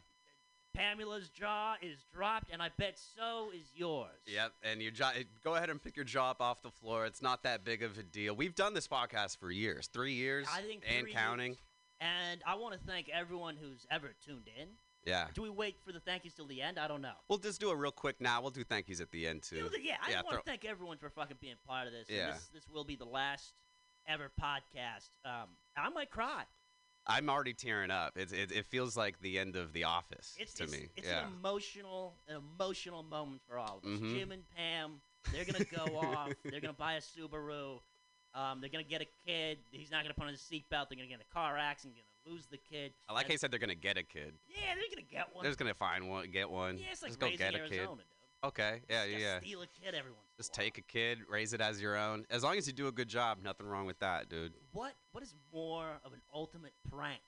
[0.76, 4.10] Pamela's jaw is dropped, and I bet so is yours.
[4.27, 5.11] Yep, and your jaw.
[5.43, 7.06] Go ahead and pick your jaw up off the floor.
[7.06, 8.35] It's not that big of a deal.
[8.35, 11.52] We've done this podcast for years, three years, I think and counting.
[11.53, 11.57] years.
[12.02, 14.68] And I want to thank everyone who's ever tuned in.
[15.06, 16.80] Yeah, Do we wait for the thank yous till the end?
[16.80, 17.14] I don't know.
[17.30, 18.41] we'll just do it real quick now.
[18.41, 19.57] We'll do thank yous at the end too.
[19.57, 21.93] You know, yeah, I Yeah, want throw- to thank everyone for fucking being part of
[21.93, 22.07] this.
[22.10, 22.31] Yeah.
[22.31, 23.53] This, this will be the last
[24.07, 25.10] ever podcast.
[25.23, 26.43] Um, I might cry.
[27.07, 28.18] I'm already tearing up.
[28.18, 30.90] It, it, it feels like the end of The Office It's, to it's, me.
[30.95, 31.19] it's yeah.
[31.27, 33.99] an emotional, an emotional moment for all of us.
[33.99, 34.14] Mhm.
[34.18, 34.94] Jim and Pam,
[35.32, 36.32] they're gonna go off.
[36.44, 37.80] They're gonna buy a Subaru.
[38.34, 39.60] Um, they're gonna get a kid.
[39.72, 40.90] He's not gonna put on his seatbelt.
[40.90, 41.95] They're gonna get in a car accident.
[42.26, 42.91] Gonna lose the kid.
[43.07, 44.34] I like And- how you said they're gonna get a kid.
[44.49, 45.44] Yeah, they're gonna get one.
[45.44, 46.77] They're just gonna find one, get one.
[46.77, 48.06] yeah, it's like just go get a Arizona, kid.
[48.46, 49.40] Okay, yeah, Just yeah.
[49.40, 50.24] Steal a kid every once.
[50.38, 52.26] Just take a kid, raise it as your own.
[52.30, 54.54] As long as you do a good job, nothing wrong with that, dude.
[54.72, 57.22] What What is more of an ultimate prank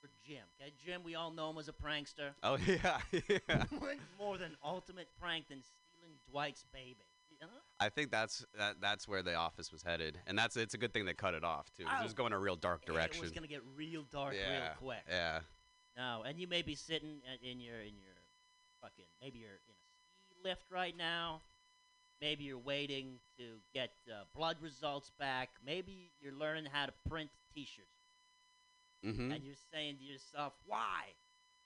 [0.00, 0.44] for Jim?
[0.60, 2.30] Okay, Jim, we all know him as a prankster.
[2.42, 3.64] Oh yeah, yeah.
[3.78, 6.96] What more than ultimate prank than stealing Dwight's baby?
[7.30, 7.52] You know?
[7.80, 10.92] I think that's that, that's where the office was headed, and that's it's a good
[10.94, 11.84] thing they cut it off too.
[11.84, 12.16] 'cause It was Oh.
[12.16, 13.18] going a real dark direction.
[13.18, 15.02] It was gonna get real dark yeah, real quick.
[15.08, 15.40] yeah.
[15.96, 18.14] No, and you may be sitting in your in your
[18.80, 19.71] fucking maybe you're in a ski
[20.44, 21.42] lift right now.
[22.20, 25.50] Maybe you're waiting to get uh, blood results back.
[25.64, 27.88] Maybe you're learning how to print T-shirts,
[29.04, 29.32] Mm-hmm.
[29.32, 31.10] and you're saying to yourself, "Why?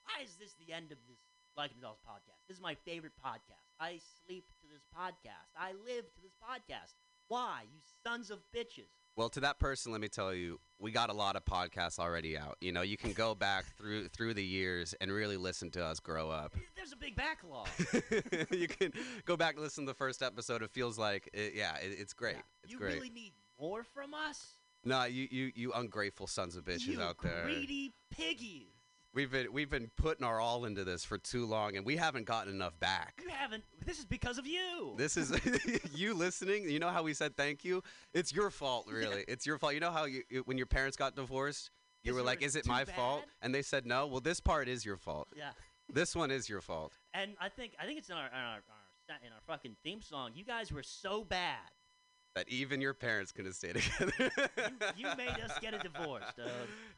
[0.04, 1.18] Why is this the end of this
[1.56, 2.40] Like an Adult podcast?
[2.48, 3.68] This is my favorite podcast.
[3.78, 5.52] I sleep to this podcast.
[5.58, 6.94] I live to this podcast.
[7.28, 11.08] Why, you sons of bitches?" Well, to that person, let me tell you, we got
[11.08, 12.58] a lot of podcasts already out.
[12.60, 16.00] You know, you can go back through through the years and really listen to us
[16.00, 16.54] grow up.
[16.76, 17.68] There's a big backlog.
[18.50, 18.92] you can
[19.24, 20.62] go back and listen to the first episode.
[20.62, 22.36] It feels like, it, yeah, it, it's great.
[22.62, 22.96] It's you great.
[22.96, 24.56] really need more from us?
[24.84, 27.44] no, you, you you ungrateful sons of bitches you out there.
[27.44, 28.75] greedy piggies.
[29.16, 32.26] We've been we've been putting our all into this for too long, and we haven't
[32.26, 33.22] gotten enough back.
[33.24, 33.64] You haven't.
[33.86, 34.92] This is because of you.
[34.98, 35.32] This is
[35.94, 36.68] you listening.
[36.68, 37.82] You know how we said thank you?
[38.12, 39.24] It's your fault, really.
[39.26, 39.72] It's your fault.
[39.72, 41.70] You know how you, when your parents got divorced,
[42.02, 44.06] you Is were like, "Is it my fault?" And they said no.
[44.06, 45.28] Well, this part is your fault.
[45.34, 45.52] yeah.
[45.88, 46.92] This one is your fault.
[47.14, 50.02] And I think I think it's in our, in our, our in our fucking theme
[50.02, 50.32] song.
[50.34, 51.70] You guys were so bad.
[52.36, 54.12] That even your parents couldn't stay together.
[54.18, 56.46] You, you made us get a divorce, dude.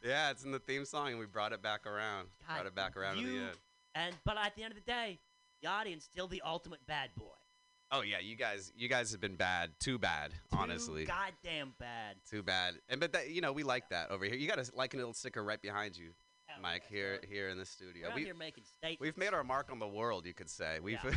[0.05, 2.27] Yeah, it's in the theme song, and we brought it back around.
[2.47, 3.57] God, brought it back around to the end.
[3.95, 5.21] And but at the end of the day,
[5.63, 7.25] the audience still the ultimate bad boy.
[7.93, 9.71] Oh yeah, you guys, you guys have been bad.
[9.79, 11.05] Too bad, Too honestly.
[11.05, 12.17] goddamn bad.
[12.29, 12.75] Too bad.
[12.89, 14.35] And but that, you know, we like that over here.
[14.35, 16.11] You got a like a little sticker right behind you,
[16.47, 16.83] Hell Mike.
[16.91, 17.31] yeah, Here, dude.
[17.31, 18.09] here in the We're studio.
[18.09, 19.01] out We here making statements.
[19.01, 20.27] we've made our mark on the world.
[20.27, 20.99] You could say we've.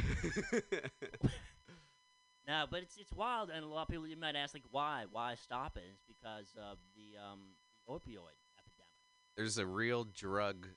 [2.48, 5.06] No, but it's it's wild, and a lot of people you might ask like, why?
[5.12, 5.84] Why stop it?
[5.94, 7.40] It's because of the um
[7.88, 8.98] the opioid epidemic.
[9.38, 10.68] There's a real drug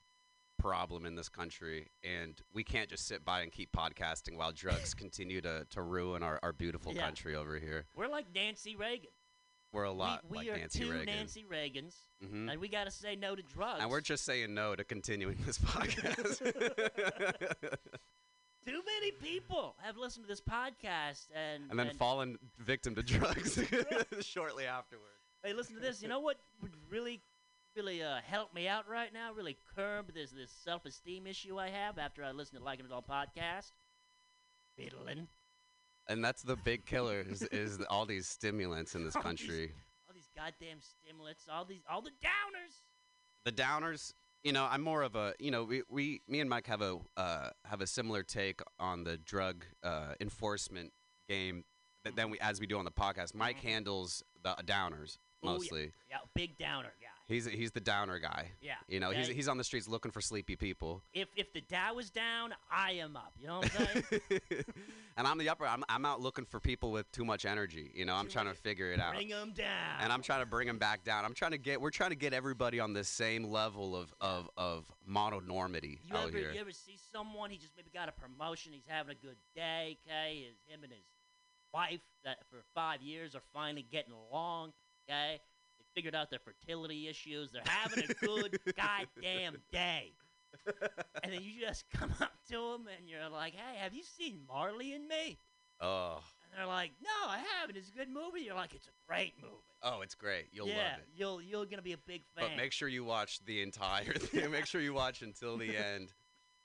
[0.58, 4.94] problem in this country, and we can't just sit by and keep podcasting while drugs
[4.94, 7.02] continue to, to ruin our, our beautiful Yeah.
[7.04, 7.86] country over here.
[7.94, 9.10] We're like Nancy Reagan.
[9.72, 11.06] We're a lot we, we like are Nancy two Reagan.
[11.06, 12.50] Nancy Reagans, Mhm.
[12.52, 13.80] and we got to say no to drugs.
[13.82, 16.40] And we're just saying no to continuing this podcast.
[18.66, 23.58] Too many people have listened to this podcast and and then fallen victim to drugs
[24.20, 25.10] shortly afterwards.
[25.42, 26.02] Hey, listen to this.
[26.02, 27.20] You know what would really,
[27.76, 29.32] really uh, help me out right now?
[29.34, 32.86] Really curb this this self esteem issue I have after I listen to Like It
[32.90, 33.72] All podcast.
[34.76, 35.28] Fiddling.
[36.08, 39.72] And that's the big killer is, is all these stimulants in this All these- country.
[40.08, 41.46] All these goddamn stimulants.
[41.50, 42.74] All these, all the downers.
[43.44, 46.66] The downers, you know, I'm more of a, you know, we, we me and Mike
[46.66, 50.92] have a uh, have a similar take on the drug uh, enforcement
[51.28, 51.64] game
[52.04, 53.34] that then we as we do on the podcast.
[53.34, 53.68] Mike Mhm.
[53.70, 55.52] handles the downers Oh, yeah.
[55.52, 55.92] mostly.
[56.10, 57.08] Yeah, big downer guy.
[57.26, 58.50] He's he's the downer guy.
[58.60, 58.74] Yeah.
[58.86, 59.34] You know, he's okay?
[59.34, 61.02] he's on the streets looking for sleepy people.
[61.14, 63.32] if if the Dow is down, I am up.
[63.40, 64.22] You know what I'm saying?
[65.16, 65.66] and I'm the upper.
[65.66, 67.90] I'm, I'm out looking for people with too much energy.
[67.94, 69.14] You know, I'm trying to figure it out.
[69.14, 70.00] Bring them down.
[70.00, 71.24] and I'm trying to bring them back down.
[71.24, 71.80] I'm trying to get.
[71.80, 76.28] We're trying to get everybody on this same level of of of mononormity You out
[76.28, 76.52] ever here.
[76.52, 77.50] you ever see someone?
[77.50, 78.72] He just maybe got a promotion.
[78.74, 79.96] He's having a good day.
[80.06, 81.04] Okay, his him and his
[81.72, 84.72] wife that for five years are finally getting along.
[85.08, 85.40] Okay,
[85.94, 87.50] figured out their fertility issues.
[87.52, 90.12] They're having a good goddamn day.
[91.22, 94.38] And then you just come up to them and you're like, "Hey, have you seen
[94.48, 95.36] Marley and Me?"
[95.80, 97.76] oh, And they're like, "No, I haven't.
[97.76, 100.46] It's a good movie." You're like, "It's a great movie." oh, it's great.
[100.52, 101.06] You'll yeah, love it.
[101.16, 102.50] you'll you're gonna be a big fan.
[102.50, 104.50] But make sure you watch the entire thing.
[104.52, 106.12] make sure you watch until the end.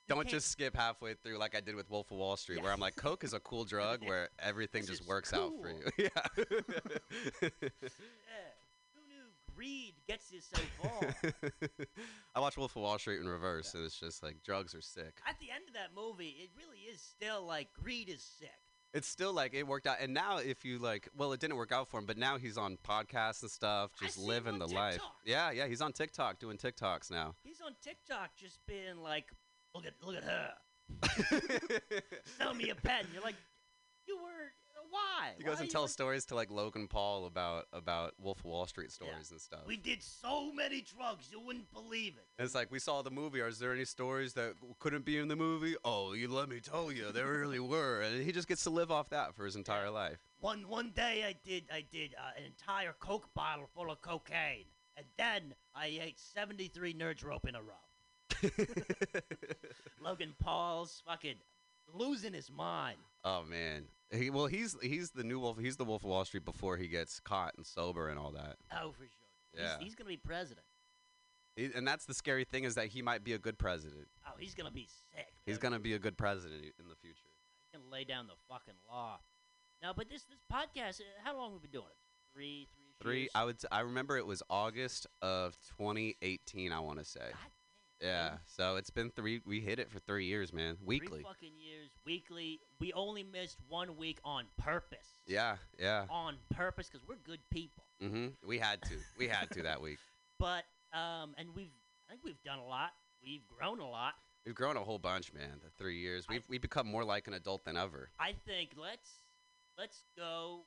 [0.07, 2.63] Don't just skip halfway through like I did with Wolf of Wall Street, Yeah.
[2.63, 5.83] where I'm like, Coke is a cool drug where everything just works out for you.
[5.97, 7.49] yeah.
[9.59, 9.65] Yeah.
[9.65, 11.15] Greed gets you so far?
[12.35, 15.19] I watch Wolf of Wall Street in reverse, and it's just like drugs are sick.
[15.27, 18.49] At the end of that movie, it really is still like greed is sick.
[18.91, 21.71] It's still like it worked out, and now if you like, well, it didn't work
[21.71, 24.99] out for him, but now he's on podcasts and stuff, just living the life.
[25.23, 27.35] Yeah, yeah, he's on TikTok doing TikToks now.
[27.43, 29.25] He's on TikTok just being like,
[29.75, 30.53] look at look at her.
[32.39, 33.05] Sell me a pen.
[33.13, 33.35] You're like,
[34.07, 34.51] you were
[34.89, 35.31] why?
[35.37, 38.65] He Why goes and tells stories to like Logan Paul about about Wolf of Wall
[38.67, 39.07] Street Yeah.
[39.07, 39.61] stories and stuff.
[39.65, 42.25] We did so many drugs, you wouldn't believe it.
[42.37, 43.39] And it's like we saw the movie.
[43.41, 45.75] Is there any stories that couldn't be in the movie?
[45.83, 48.01] Oh, you let me tell you, there really were.
[48.01, 50.17] And he just gets to live off that for his entire life.
[50.39, 54.65] One one day I did I did uh, an entire Coke bottle full of cocaine,
[54.97, 57.75] and then I ate 73 nerds rope in a row.
[60.01, 61.35] Logan Paul's fucking
[61.93, 62.97] losing his mind.
[63.23, 63.85] Oh man.
[64.11, 65.59] He well, he's he's the new Wolf.
[65.59, 68.57] He's the Wolf of Wall Street before he gets caught and sober and all that.
[68.73, 69.09] Oh, for sure.
[69.63, 69.77] Yeah.
[69.79, 70.65] He's, he's gonna be president.
[71.55, 74.07] He- and that's the scary thing is that he might be a good president.
[74.25, 75.27] Oh, he's gonna be sick.
[75.45, 77.27] He's gonna be a good president in the future.
[77.71, 79.19] He's gonna lay down the fucking law.
[79.83, 81.97] No, but this this podcast, uh, how long have we been doing it?
[82.33, 83.19] Three, three, Three.
[83.21, 83.31] years?
[83.35, 83.55] I would.
[83.55, 86.71] s- I remember it was August of 2018.
[86.71, 87.19] I want to say.
[87.21, 87.51] God
[88.01, 88.37] Yeah.
[88.45, 89.41] So it's been three.
[89.45, 90.77] We hit it for three years, man.
[90.83, 91.07] Weekly.
[91.07, 92.59] Three fucking years, weekly.
[92.79, 95.19] We only missed one week on purpose.
[95.27, 95.57] Yeah.
[95.77, 96.05] Yeah.
[96.09, 97.83] On purpose, because we're good people.
[98.01, 98.27] Mm-hmm.
[98.47, 98.95] We had to.
[99.17, 99.97] We had to that week.
[100.39, 100.63] But
[100.93, 101.73] um, and we've
[102.07, 102.91] I think we've done a lot.
[103.21, 104.13] We've grown a lot.
[104.45, 105.59] We've grown a whole bunch, man.
[105.61, 106.25] The three years.
[106.29, 108.09] We've we've become more like an adult than ever.
[108.17, 109.09] I think let's
[109.77, 110.61] let's go.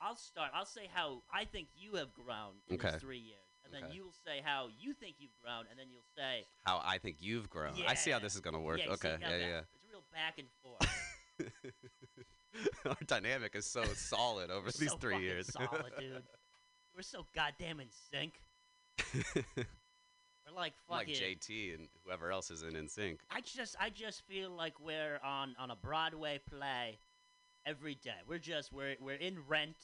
[0.00, 0.52] I'll start.
[0.54, 2.92] I'll say how I think you have grown in Okay.
[2.92, 6.08] these three years, and then you'll say how you think you've grown, and then you'll
[6.16, 7.74] say How I think you've grown.
[7.86, 8.80] I see how this is gonna work.
[8.84, 9.16] Yeah, okay.
[9.20, 9.60] yeah, that- yeah.
[9.74, 11.72] It's a real back and forth.
[12.86, 15.52] Our dynamic is so solid over these so three years.
[15.52, 16.22] solid, dude.
[16.96, 18.34] We're so goddamn in sync.
[19.34, 21.40] We're like fucking like.
[21.40, 23.20] JT and whoever else is in in sync.
[23.30, 26.98] I just I just feel like we're on on a Broadway play
[27.66, 28.16] every day.
[28.26, 29.76] We're just we're we're in Rent.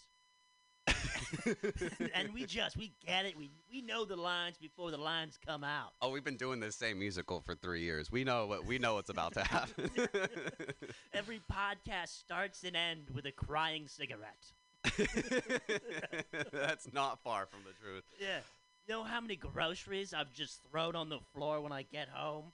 [2.15, 3.37] and we just we get it.
[3.37, 5.93] We we know the lines before the lines come out.
[6.01, 8.11] Oh, we've been doing this same musical for three years.
[8.11, 9.91] We know what we know what's about to happen.
[11.15, 14.53] Every podcast starts and ends with a crying cigarette.
[16.53, 18.05] That's not far from the truth.
[18.21, 18.39] Yeah.
[18.87, 22.53] You know how many groceries I've just thrown on the floor when I get home?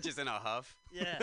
[0.00, 0.76] Just in a huff.
[0.92, 1.18] Yeah.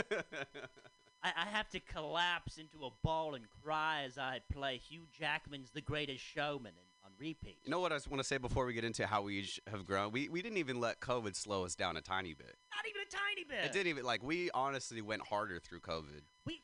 [1.25, 5.71] I, I have to collapse into a ball and cry as I play Hugh Jackman's
[5.71, 7.57] The Greatest Showman in, on repeat.
[7.63, 9.85] You know what I want to say before we get into how we each have
[9.85, 10.11] grown?
[10.11, 12.55] We, we didn't even let COVID slow us down a tiny bit.
[12.75, 13.65] Not even a tiny bit.
[13.65, 16.21] It didn't even, like, we honestly went harder through COVID.
[16.45, 16.61] We,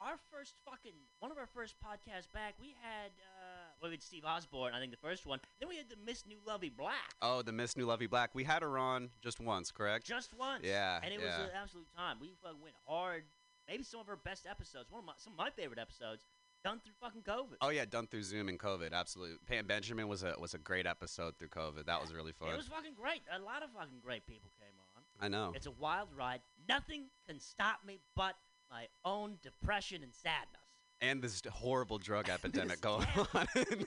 [0.00, 4.02] our first fucking one of our first podcasts back, we had uh, well, we had
[4.02, 5.40] Steve Osborne, I think the first one.
[5.58, 8.30] Then we had the Miss New Lovey Black, Oh, the Miss New Lovey Black.
[8.32, 10.06] We had her on just once, correct?
[10.06, 10.64] just once.
[10.64, 11.26] Yeah, and it yeah.
[11.26, 12.18] was an absolute time.
[12.20, 13.24] We fucking went hard.
[13.68, 16.24] Maybe some of our best episodes, one of my some of my favorite episodes,
[16.64, 17.56] done through fucking COVID.
[17.60, 18.92] Oh yeah, done through Zoom and COVID.
[18.92, 19.36] Absolutely.
[19.46, 21.86] Pam Benjamin was a was a great episode through COVID.
[21.86, 22.48] That was really fun.
[22.50, 23.20] It was fucking great.
[23.34, 25.02] A lot of fucking great people came on.
[25.20, 25.52] I know.
[25.54, 26.40] It's a wild ride.
[26.68, 28.34] Nothing can stop me but
[28.70, 30.62] my own depression and sadness.
[31.00, 33.86] and this horrible drug epidemic going on in,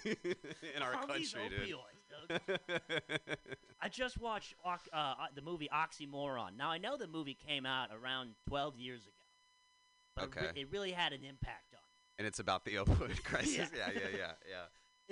[0.75, 1.69] in our All country, dude.
[1.69, 2.57] opioids, dude.
[3.81, 6.57] I just watched uh, uh, the movie Oxymoron.
[6.57, 9.20] Now I know the movie came out around 12 years ago,
[10.25, 10.41] Okay.
[10.53, 11.81] re- it really had an impact on.
[12.17, 13.69] and it's about the opioid crisis.
[13.75, 13.87] Yeah.
[13.87, 14.65] yeah, yeah, yeah, yeah.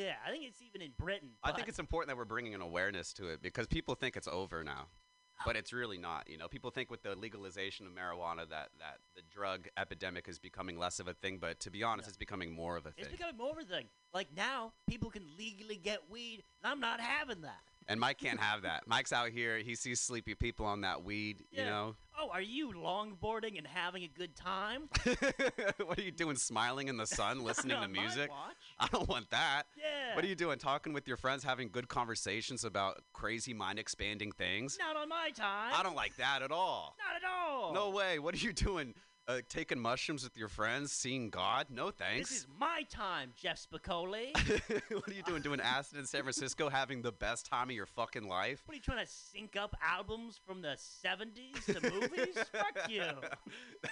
[0.06, 1.32] Yeah, I think it's even in Britain.
[1.44, 4.30] I think it's important that we're bringing an awareness to it because people think it's
[4.30, 4.88] over now,
[5.46, 6.30] but it's really not.
[6.30, 10.40] You know, people think with the legalization of marijuana that that the drug epidemic is
[10.40, 12.12] becoming less of a thing, but to be honest, Yeah.
[12.12, 13.04] it's becoming more of a thing.
[13.06, 13.88] it's becoming more of a thing.
[14.14, 17.60] Like now, people can legally get weed, and I'm not having that.
[17.90, 18.84] And Mike can't have that.
[18.86, 21.44] Mike's out here; he sees sleepy people on that weed.
[21.52, 24.90] You know, Oh, are you longboarding and having a good time?
[25.86, 26.36] what are you doing?
[26.36, 28.30] Smiling in the sun, listening to music?
[28.30, 28.56] watch.
[28.78, 29.64] I don't want that.
[29.78, 30.16] Yeah.
[30.16, 30.60] What are you doing?
[30.60, 34.78] Talking with your friends, having good conversations about crazy mind expanding things?
[34.80, 35.72] Not on my time.
[35.74, 36.98] I don't like that at all.
[37.00, 37.74] Not at all.
[37.74, 38.20] No way.
[38.20, 38.94] What are you doing?
[39.30, 41.68] Uh, taking mushrooms with your friends, seeing God?
[41.70, 42.30] No thanks.
[42.30, 44.36] This is my time, Jeff Spicoli.
[44.92, 45.44] what are you doing?
[45.44, 48.64] Doing acid in San Francisco, having the best time of your fucking life?
[48.66, 50.70] What are you trying to sync up albums from the
[51.06, 52.44] 70s to movies?
[52.52, 53.04] Fuck you.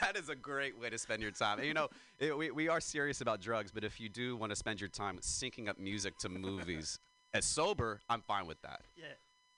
[0.02, 1.60] that is a great way to spend your time.
[1.60, 4.50] And, you know, it, we, we are serious about drugs, but if you do want
[4.50, 6.98] to spend your time syncing up music to movies
[7.36, 8.82] as sober, I'm fine with that.
[8.96, 9.06] Yeah.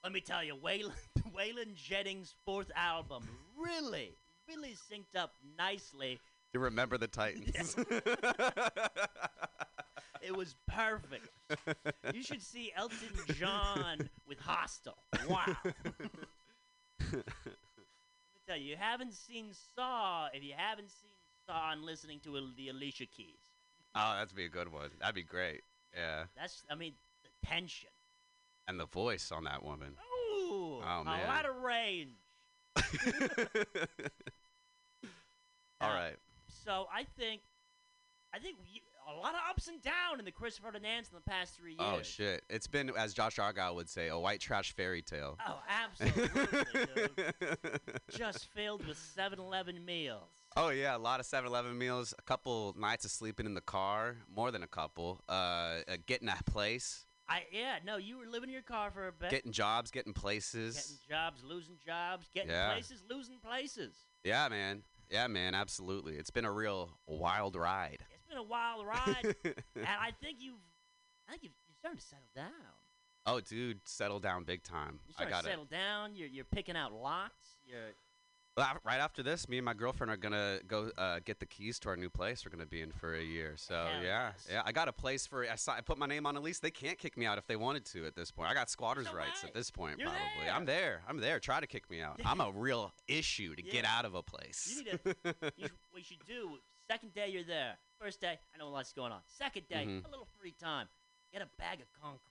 [0.03, 0.91] Let me tell you, Waylon,
[1.33, 3.23] Waylon Jennings' fourth album
[3.57, 4.17] really,
[4.49, 6.19] really synced up nicely.
[6.53, 7.75] You remember the Titans.
[10.21, 11.29] It was perfect.
[12.13, 12.97] you should see Elton
[13.39, 14.97] John with Hostel.
[15.29, 15.45] Wow.
[15.63, 17.23] Let me
[18.45, 21.11] tell you, you haven't seen Saw if you haven't seen
[21.47, 23.39] Saw and listening to El- the Alicia Keys.
[23.95, 24.89] oh, that'd be a good one.
[24.99, 25.61] That'd be great.
[25.95, 26.25] Yeah.
[26.37, 26.93] That's, I mean,
[27.23, 27.89] the tension.
[28.67, 29.93] And the voice on that woman.
[30.51, 31.21] Ooh, Oh, man.
[31.23, 32.11] a lot of range.
[35.81, 36.15] All right.
[36.47, 37.41] So I think,
[38.33, 41.29] I think we, a lot of ups and downs in the Christopher Nance in the
[41.29, 41.81] past three years.
[41.81, 42.43] Oh shit!
[42.49, 45.37] It's been, as Josh Argyle would say, a white trash fairy tale.
[45.47, 46.63] Oh, absolutely,
[46.95, 47.79] dude.
[48.09, 50.29] Just filled with 7-Eleven meals.
[50.57, 54.17] Oh yeah, a lot of 7-Eleven meals, a couple nights of sleeping in the car,
[54.33, 55.21] more than a couple.
[55.29, 59.07] Uh, uh getting a place, I yeah, no, you were living in your car for
[59.07, 60.75] a bit, getting jobs, getting places.
[60.75, 62.71] getting jobs, losing jobs, getting Yeah.
[62.71, 63.93] places, losing places.
[64.23, 64.83] Yeah, man.
[65.09, 65.55] Yeah, man.
[65.55, 66.15] Absolutely.
[66.15, 67.97] It's been a real wild ride.
[68.13, 70.55] It's been a wild ride, and I think you've,
[71.27, 72.51] I think you've, you're starting to settle down.
[73.25, 74.99] oh, dude, settle down big time.
[75.07, 76.15] You're I starting got to settle down.
[76.15, 77.57] You're you're picking out locks.
[77.65, 77.79] You're
[78.83, 81.89] Right after this, me and my girlfriend are gonna go uh, get the keys to
[81.89, 82.45] our new place.
[82.45, 83.53] We're gonna be in for a year.
[83.55, 84.47] So Hell yeah, yes.
[84.51, 84.61] yeah.
[84.65, 85.43] I got a place for.
[85.49, 86.59] I, si- I put my name on a lease.
[86.59, 88.49] They can't kick me out if they wanted to at this point.
[88.49, 89.49] I got squatters' rights right.
[89.49, 89.99] at this point.
[89.99, 90.45] You're probably.
[90.45, 90.53] there.
[90.53, 91.01] I'm there.
[91.07, 91.39] I'm there.
[91.39, 92.19] Try to kick me out.
[92.25, 94.75] I'm a real issue to get out of a place.
[94.77, 95.15] You need to.
[95.57, 96.57] you sh- what you should do.
[96.87, 97.77] Second day you're there.
[98.01, 99.19] First day, I know a lot's going on.
[99.27, 100.05] Second day, Mhm.
[100.07, 100.87] a little free time.
[101.31, 102.23] Get a bag of concrete.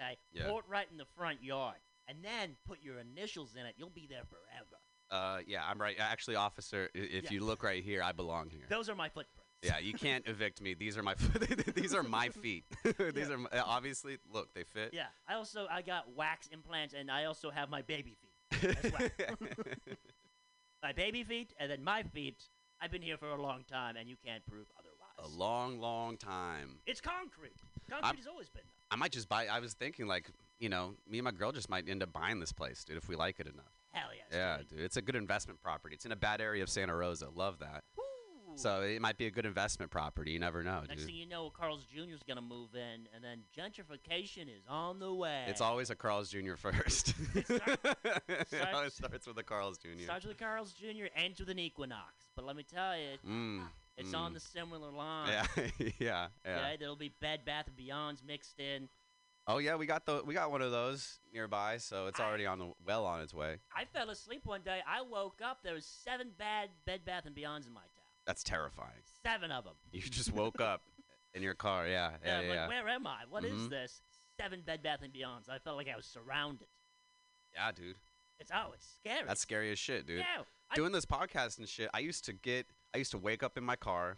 [0.00, 0.16] Okay.
[0.32, 0.48] Yeah.
[0.48, 1.76] Pour it right in the front yard,
[2.08, 3.74] and then put your initials in it.
[3.78, 4.76] You'll be there forever.
[5.14, 5.96] Uh, yeah, I'm right.
[5.98, 7.30] Actually, officer, if Yeah.
[7.30, 8.66] you look right here, I belong here.
[8.68, 9.40] Those are my footprints.
[9.62, 10.74] Yeah, you can't evict me.
[10.74, 11.14] These are my
[11.74, 12.64] these are my feet.
[13.14, 14.90] these are my, obviously look they fit.
[14.92, 15.06] Yeah.
[15.28, 18.76] I also I got wax implants, and I also have my baby feet.
[20.82, 22.42] my baby feet, and then my feet.
[22.80, 25.32] I've been here for a long time, and you can't prove otherwise.
[25.32, 26.80] a long, long time.
[26.86, 27.56] It's concrete.
[27.88, 28.72] Concrete has always been there.
[28.90, 29.46] I might just buy.
[29.46, 32.40] I was thinking like you know, me and my girl just might end up buying
[32.40, 33.72] this place, dude, if we like it enough.
[33.94, 34.26] Hell yes.
[34.32, 34.80] Yeah, dude.
[34.84, 35.94] it's a good investment property.
[35.94, 37.28] It's in a bad area of Santa Rosa.
[37.34, 37.84] Love that.
[37.96, 38.02] Woo.
[38.56, 40.30] So it might be a good investment property.
[40.32, 41.06] You never know, Next dude.
[41.06, 42.12] thing you know, Carl's Jr.
[42.14, 45.44] is gonna move in, and then gentrification is on the way.
[45.48, 46.54] It's always a Carl's Jr.
[46.56, 47.14] first.
[47.34, 47.78] It start-
[48.28, 49.88] it starts- always starts with a Carl's Jr.
[50.04, 51.06] starts with a Carl's Jr.
[51.16, 52.12] ends with an Equinox.
[52.36, 53.62] But let me tell you, Mm,
[53.96, 54.18] it's mm.
[54.18, 55.28] on the similar line.
[55.28, 55.46] Yeah,
[55.98, 56.56] yeah, yeah.
[56.58, 58.88] Okay, there'll be Bed Bath and Beyond's mixed in.
[59.46, 62.46] Oh yeah, we got the we got one of those nearby, so it's I- already
[62.46, 63.58] on the well on its way.
[63.76, 64.80] I fell asleep one day.
[64.88, 65.58] I woke up.
[65.62, 67.90] There was seven bad Bed Bath and Beyonds in my town.
[68.26, 69.02] That's terrifying.
[69.22, 69.74] Seven of them.
[69.92, 70.80] You just woke up
[71.34, 71.86] in your car.
[71.86, 72.60] Yeah, yeah, I'm yeah.
[72.62, 73.18] like, where am I?
[73.28, 73.70] What is Mhm.
[73.70, 74.00] this?
[74.40, 75.48] Seven Bed Bath and Beyonds.
[75.50, 76.66] I felt like I was surrounded.
[77.52, 77.96] yeah, dude.
[78.40, 79.26] It's oh, it's scary.
[79.26, 80.18] That's scary as shit, dude.
[80.20, 83.42] Yeah, I- Doing this podcast and shit, I used to get, I used to wake
[83.44, 84.16] up in my car,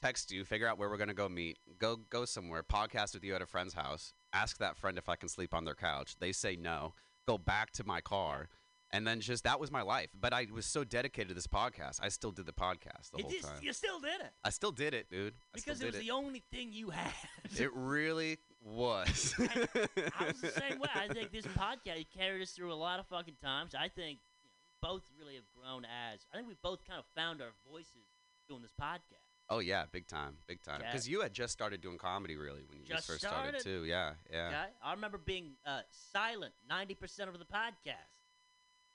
[0.00, 3.34] text you, figure out where we're gonna go meet, go go somewhere, podcast with you
[3.34, 6.16] at a friend's house, ask that friend if I can sleep on their couch.
[6.18, 6.94] They say no.
[7.26, 8.48] Go back to my car,
[8.92, 10.10] and then just that was my life.
[10.18, 13.22] But I was so dedicated to this podcast, I still did the podcast the It
[13.22, 13.58] whole is- time.
[13.62, 15.34] You still did it I still did it, dude.
[15.54, 17.12] I because it was the only thing you had.
[17.58, 19.34] It really was.
[19.38, 20.88] I was the same way.
[20.94, 23.74] I think this podcast carried us through a lot of fucking times.
[23.74, 26.20] I think you know, we both really have grown as.
[26.32, 28.06] I think we both kind of found our voices
[28.48, 29.29] doing this podcast.
[29.50, 30.80] Oh yeah, big time, big time.
[30.80, 33.64] Because you had just started doing comedy really when you just, Just first started, started.
[33.64, 33.84] too.
[33.84, 34.66] Yeah, yeah.
[34.82, 37.96] I remember being uh, silent 90% of the podcast.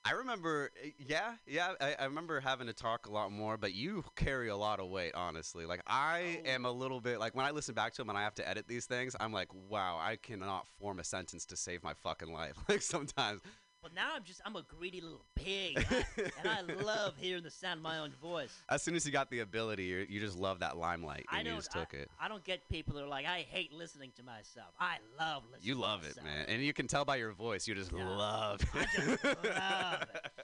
[0.07, 1.73] I remember, uh, yeah, yeah.
[1.81, 4.87] I, I remember having to talk a lot more, but you carry a lot of
[4.89, 5.65] weight, honestly.
[5.65, 6.49] Like I Oh.
[6.49, 8.47] am a little bit like when I listen back to them and I have to
[8.47, 12.31] edit these things, I'm like, wow, I cannot form a sentence to save my fucking
[12.31, 12.53] life.
[12.69, 13.41] Like sometimes,
[13.85, 15.77] But now I'm just, I'm a greedy little pig.
[15.77, 16.05] I-
[16.39, 18.51] and I love hearing the sound of my own voice.
[18.67, 21.45] as soon as you got the ability, you you just love that limelight I and
[21.45, 22.09] you don't, just took I, it.
[22.19, 24.69] I don't get people that are like, I hate listening to myself.
[24.79, 26.01] I love listening to myself.
[26.01, 27.67] You love it, man, and you can tell by your voice.
[27.67, 28.59] You just love.
[28.73, 30.31] I just love it.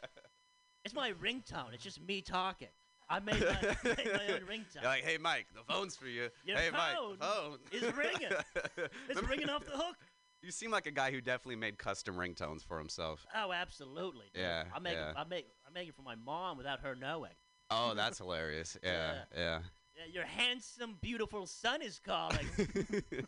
[0.84, 1.74] It's my ringtone.
[1.74, 2.68] It's just me talking.
[3.08, 4.82] I made my, made my own ringtone.
[4.82, 6.30] You're like, hey, Mike, the phone's for you.
[6.44, 8.90] Your hey, phone Mike, the phone is ringing.
[9.10, 9.98] It's ringing off the hook.
[10.42, 13.26] You seem like a guy who definitely made custom ringtones for himself.
[13.36, 14.26] Oh, absolutely.
[14.34, 14.42] dude.
[14.42, 15.12] Yeah, I make yeah.
[15.12, 15.16] it.
[15.18, 15.48] I make.
[15.68, 17.34] I make it for my mom without her knowing.
[17.70, 18.78] Oh, that's hilarious.
[18.84, 19.60] Yeah, yeah.
[19.96, 22.48] Yeah, your handsome, beautiful son is calling.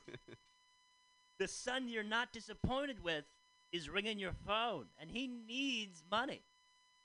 [1.38, 3.26] the son you're not disappointed with
[3.72, 6.42] is ringing your phone, and he needs money.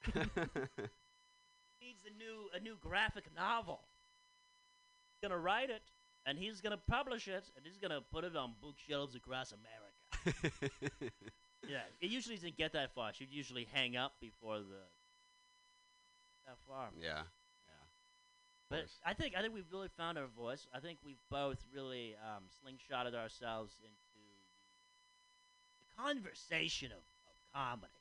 [1.80, 3.80] He needs a new a new graphic novel.
[5.12, 5.82] He's gonna write it,
[6.26, 9.88] and he's gonna publish it, and he's gonna put it on bookshelves across America.
[11.68, 13.12] yeah, it usually doesn't get that far.
[13.12, 14.84] She'd usually hang up before the
[16.46, 16.88] that far.
[17.00, 17.09] Yeah.
[17.09, 17.22] Yeah.
[18.70, 18.86] But.
[19.05, 20.66] I think I think we've really found our voice.
[20.74, 24.18] I think we've both really um, slingshotted ourselves into
[25.96, 27.92] the conversation of, of comedy.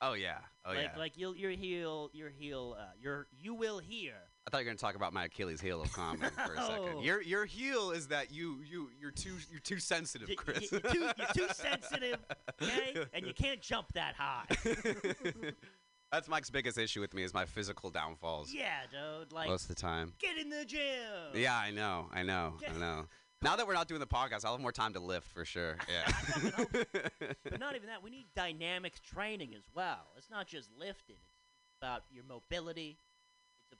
[0.00, 0.38] Oh yeah.
[0.64, 0.98] Oh like yeah.
[0.98, 4.14] like you'll you'll heal you'll heal uh, you're you will hear
[4.46, 6.88] I thought you were gonna talk about my Achilles heel of comedy for a second.
[6.96, 7.00] Oh.
[7.00, 10.70] Your your heel is that you you you're too you're too sensitive, Chris.
[10.72, 12.18] you're, too, you're too sensitive,
[12.60, 13.04] okay?
[13.12, 14.44] And you can't jump that high.
[16.12, 19.32] That's Mike's biggest issue with me is my physical downfalls Yeah, dude.
[19.32, 20.12] Like, most of the time.
[20.20, 20.80] get in the gym.
[21.34, 23.06] Yeah, I know, I know, I know.
[23.40, 25.76] Now that we're not doing the podcast, I'll have more time to lift for sure.
[25.88, 26.12] Yeah.
[27.42, 28.02] But not even that.
[28.02, 30.12] We need dynamic training as well.
[30.16, 31.16] It's not just lifting.
[31.16, 32.98] It's about your mobility.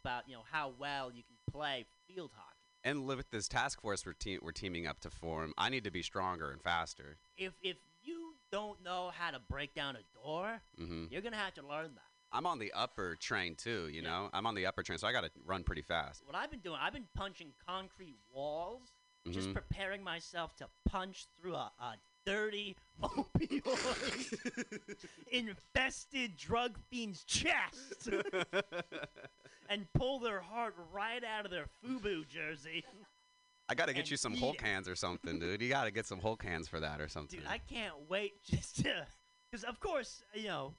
[0.05, 2.57] About you know how well you can play field hockey.
[2.83, 5.53] and with this task force we're, te- we're teaming up to form.
[5.57, 7.19] I need to be stronger and faster.
[7.37, 11.55] If if you don't know how to break down a door, hmm you're gonna have
[11.55, 12.03] to learn that.
[12.33, 13.87] I'm on the upper train too.
[13.93, 14.09] You Yeah.
[14.09, 16.23] know, I'm on the upper train, so I got to run pretty fast.
[16.27, 18.91] What I've been doing, I've been punching concrete walls,
[19.31, 19.55] just Mhm.
[19.55, 21.95] preparing myself to punch through a, a
[22.27, 24.97] dirty opioid
[25.31, 28.09] infested drug fiend's chest
[29.73, 32.85] and pull their heart right out of their FUBU jersey.
[33.69, 34.61] I got to get you some Hulk it.
[34.61, 35.63] hands or something, dude.
[35.63, 37.39] You got to get some Hulk hands for that or something.
[37.41, 39.07] Dude, I can't wait just to.
[39.51, 40.75] Because, of course, you know,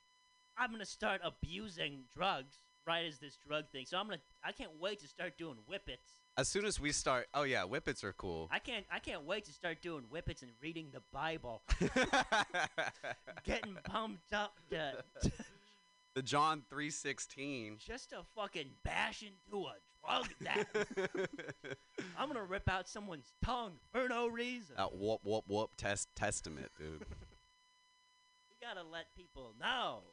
[0.58, 2.54] I'm going to start abusing drugs
[2.86, 3.86] right as this drug thing.
[3.88, 4.24] So I'm going to.
[4.44, 6.20] I can't wait to start doing whippets.
[6.38, 8.48] as soon as we start, oh yeah, whippets are cool.
[8.52, 8.86] I can't.
[8.92, 11.64] I can't wait to start doing whippets and reading the Bible,
[13.44, 15.04] getting pumped up to,
[16.16, 17.78] the John three sixteen.
[17.80, 19.74] just to fucking bash into a
[20.06, 21.00] drug addict.
[22.18, 24.76] I'm gonna rip out someone's tongue for no reason.
[24.78, 27.06] That whoop whoop whoop test testament, dude.
[28.50, 30.04] We gotta let people know.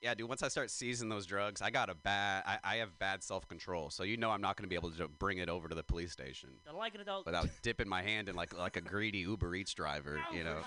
[0.00, 0.28] Yeah, dude.
[0.30, 2.42] Once I start seizing those drugs, I got a bad.
[2.46, 5.08] I, I have bad self control, so you know I'm not gonna be able to
[5.08, 7.26] bring it over to the police station To like an adult.
[7.26, 10.20] without dipping my hand in like like a greedy Uber Eats driver.
[10.32, 10.60] You know.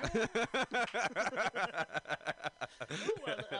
[2.91, 3.50] Ooh,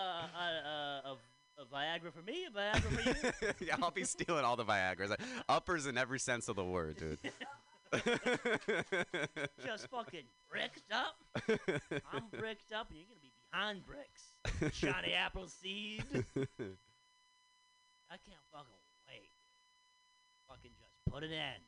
[1.92, 3.16] Viagra for me, Viagra for you.
[3.68, 5.10] yeah, I'll be stealing all the Viagra's.
[5.10, 7.18] Like, uppers in every sense of the word, dude.
[9.66, 11.18] Just fucking bricked up.
[12.14, 14.32] I'm bricked up, and you're gonna be behind bricks.
[14.80, 16.06] Johnny Appleseed.
[16.10, 16.16] I
[18.18, 19.30] can't fucking wait.
[20.48, 21.64] Fucking just put an end.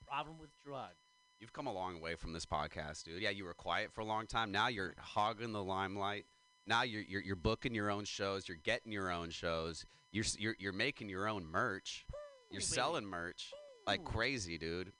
[0.00, 0.94] to Problem with drugs.
[1.40, 3.20] You've come a long way from this podcast, dude.
[3.22, 4.50] Yeah, you were quiet for a long time.
[4.52, 6.26] Now you're hogging the limelight.
[6.68, 8.46] Now you're you're, you're booking your own shows.
[8.46, 9.86] You're getting your own shows.
[10.12, 12.04] You're you're, you're making your own merch.
[12.50, 13.50] You're selling merch
[13.86, 14.92] like crazy, dude.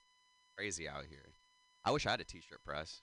[0.56, 1.34] Crazy out here.
[1.84, 3.02] I wish I had a t-shirt press.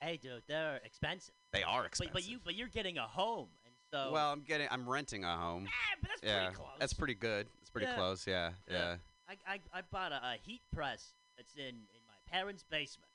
[0.00, 1.34] Hey, dude, they're expensive.
[1.52, 2.12] They are expensive.
[2.12, 5.34] but you but you're getting a home, and so well, I'm getting I'm renting a
[5.36, 5.66] home.
[5.68, 6.68] Ah, but that's yeah, pretty close.
[6.78, 7.46] that's pretty good.
[7.60, 7.96] It's pretty Yeah.
[7.96, 8.26] close.
[8.26, 8.74] Yeah, yeah.
[8.76, 8.96] Yeah.
[9.28, 13.08] I, I, I bought a, a heat press that's in, in my parents' basement.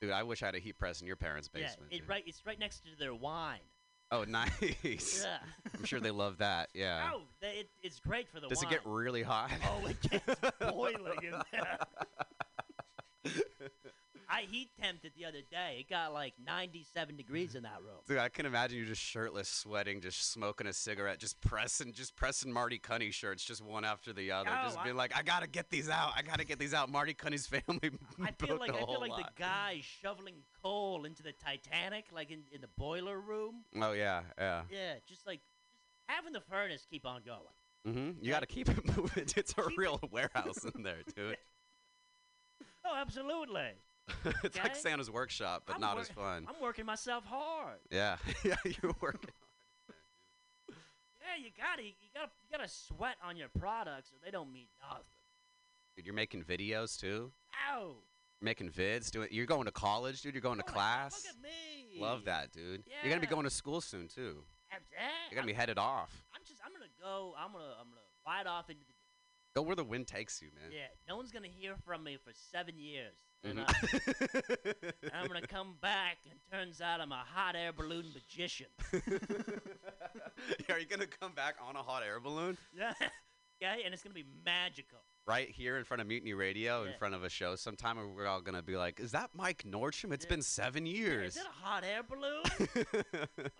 [0.00, 1.88] Dude, I wish I had a heat press in your parents' basement.
[1.90, 2.08] yeah, it dude.
[2.08, 2.22] right.
[2.26, 3.58] It's right next to their wine.
[4.14, 5.24] Oh, nice.
[5.24, 5.38] Yeah.
[5.76, 6.68] I'm sure they love that.
[6.72, 7.10] Yeah.
[7.12, 8.72] Oh, they, it, it's great for the Does wine.
[8.72, 9.50] it get really hot?
[9.64, 10.40] Oh, it gets
[10.72, 11.78] boiling in there.
[14.28, 15.78] I heat temped it the other day.
[15.80, 17.98] It got like 97 degrees in that room.
[18.06, 22.16] Dude, I can imagine you just shirtless, sweating, just smoking a cigarette, just pressing, just
[22.16, 25.22] pressing Marty Cunny shirts, just one after the other, Oh, just I- being like, "I
[25.22, 26.12] gotta get these out.
[26.16, 27.90] I gotta get these out." Marty Cunny's family.
[28.22, 29.18] I feel like I feel like lot.
[29.36, 33.64] the guy shoveling coal into the Titanic, like in, in the boiler room.
[33.80, 34.62] Oh yeah, yeah.
[34.70, 35.40] Yeah, just like
[35.72, 37.38] just having the furnace keep on going.
[37.86, 38.24] Mm-hmm.
[38.24, 39.24] You gotta keep it moving.
[39.36, 41.36] It's a real warehouse in there, dude.
[42.86, 43.70] Oh, absolutely.
[44.44, 46.46] it's like Santa's workshop, but I'm not wor- as fun.
[46.48, 47.78] I'm working myself hard.
[47.90, 48.56] Yeah, yeah.
[48.64, 49.30] You're working.
[50.68, 54.66] Yeah, you gotta, you gotta, you gotta sweat on your products, or they don't mean
[54.80, 55.04] nothing.
[55.96, 57.32] Dude, you're making videos too.
[57.70, 57.94] Ow!
[58.40, 59.10] You're making vids.
[59.10, 59.28] Doing.
[59.30, 60.34] You're going to college, dude.
[60.34, 61.24] You're going to Oh class.
[61.24, 62.00] Look at me.
[62.00, 62.82] Love that, dude.
[62.86, 62.96] Yeah.
[63.02, 64.44] You're gonna be going to school soon too.
[64.72, 64.80] I'm,
[65.30, 66.24] You're gonna be headed off.
[66.34, 67.34] I'm just, I'm gonna go.
[67.38, 68.92] I'm gonna, I'm gonna ride off into the.
[69.54, 70.72] Go where the wind takes you, man.
[70.72, 73.14] Yeah, no one's gonna hear from me for seven years.
[73.44, 73.60] And.
[73.60, 73.64] I,
[75.02, 78.66] and I'm gonna come back, and turns out I'm a hot air balloon magician.
[80.70, 82.56] Are you gonna come back on a hot air balloon?
[82.76, 82.92] yeah,
[83.62, 84.98] okay, and it's gonna be magical.
[85.26, 88.40] Right here in front of Mutiny Radio, in front of a show sometime, we're all
[88.42, 90.12] gonna be like, "Is that Mike Nordstrom?
[90.12, 90.30] It's Yeah.
[90.30, 92.42] been seven Yeah, years." Is that a hot air balloon?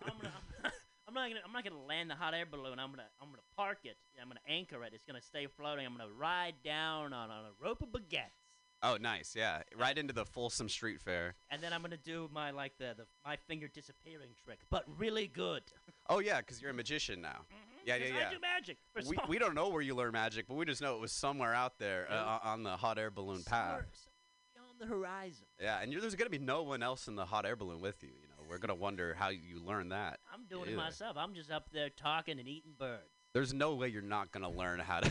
[0.05, 0.33] I'm gonna,
[0.65, 0.73] I'm,
[1.09, 2.79] I'm not gonna, I'm not gonna land the hot air balloon.
[2.79, 3.97] I'm gonna, I'm gonna park it.
[4.21, 4.93] I'm gonna anchor it.
[4.95, 5.87] It's gonna stay floating.
[5.87, 8.44] I'm gonna ride down on, on a rope of baguettes,
[8.85, 11.35] oh, nice, yeah, right into the Folsom Street Fair.
[11.51, 15.27] and then I'm gonna do my like the, the my finger disappearing trick, but really
[15.27, 15.63] good.
[16.09, 17.41] Oh yeah, because you're a magician now.
[17.53, 17.87] Mhm.
[17.87, 18.29] Yeah, yeah, yeah.
[18.29, 18.79] I do magic.
[19.09, 21.55] We, we don't know where you learn magic, but we just know it was somewhere
[21.55, 23.99] out there uh, on the hot air balloon somewhere- path.
[24.05, 25.47] somewhere beyond the horizon.
[25.61, 28.03] Yeah, and you're, there's gonna be no one else in the hot air balloon with
[28.03, 28.09] you.
[28.11, 30.21] You know, we're gonna wonder how you learn that.
[30.33, 31.17] I'm doing it myself.
[31.19, 33.03] I'm just up there talking and eating birds.
[33.35, 35.09] There's no way you're not gonna learn how to.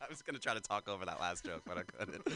[0.00, 2.26] I was gonna try to talk over that last joke, but I couldn't.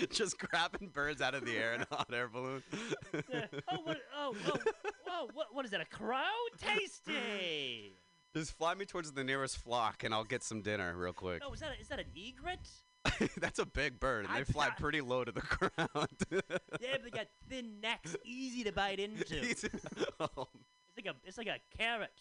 [0.10, 2.62] Just grabbing birds out of the air in a hot air balloon.
[3.68, 3.98] Oh, what?
[4.14, 4.58] Oh, oh,
[5.06, 5.28] whoa!
[5.32, 5.46] What?
[5.52, 5.80] What is that?
[5.80, 6.18] A crow?
[6.58, 7.96] Tasty.
[8.36, 11.40] Just fly me towards the nearest flock, and I'll get some dinner real quick.
[11.46, 12.68] Oh, is that a, is that an egret?
[13.38, 16.08] That's a big bird, and I they fly pretty low to the ground.
[16.30, 16.40] Yeah,
[16.80, 19.24] but they got thin necks, easy to bite into.
[19.30, 19.64] It's
[20.20, 20.48] Oh,
[20.96, 22.12] like a it's like a carrot.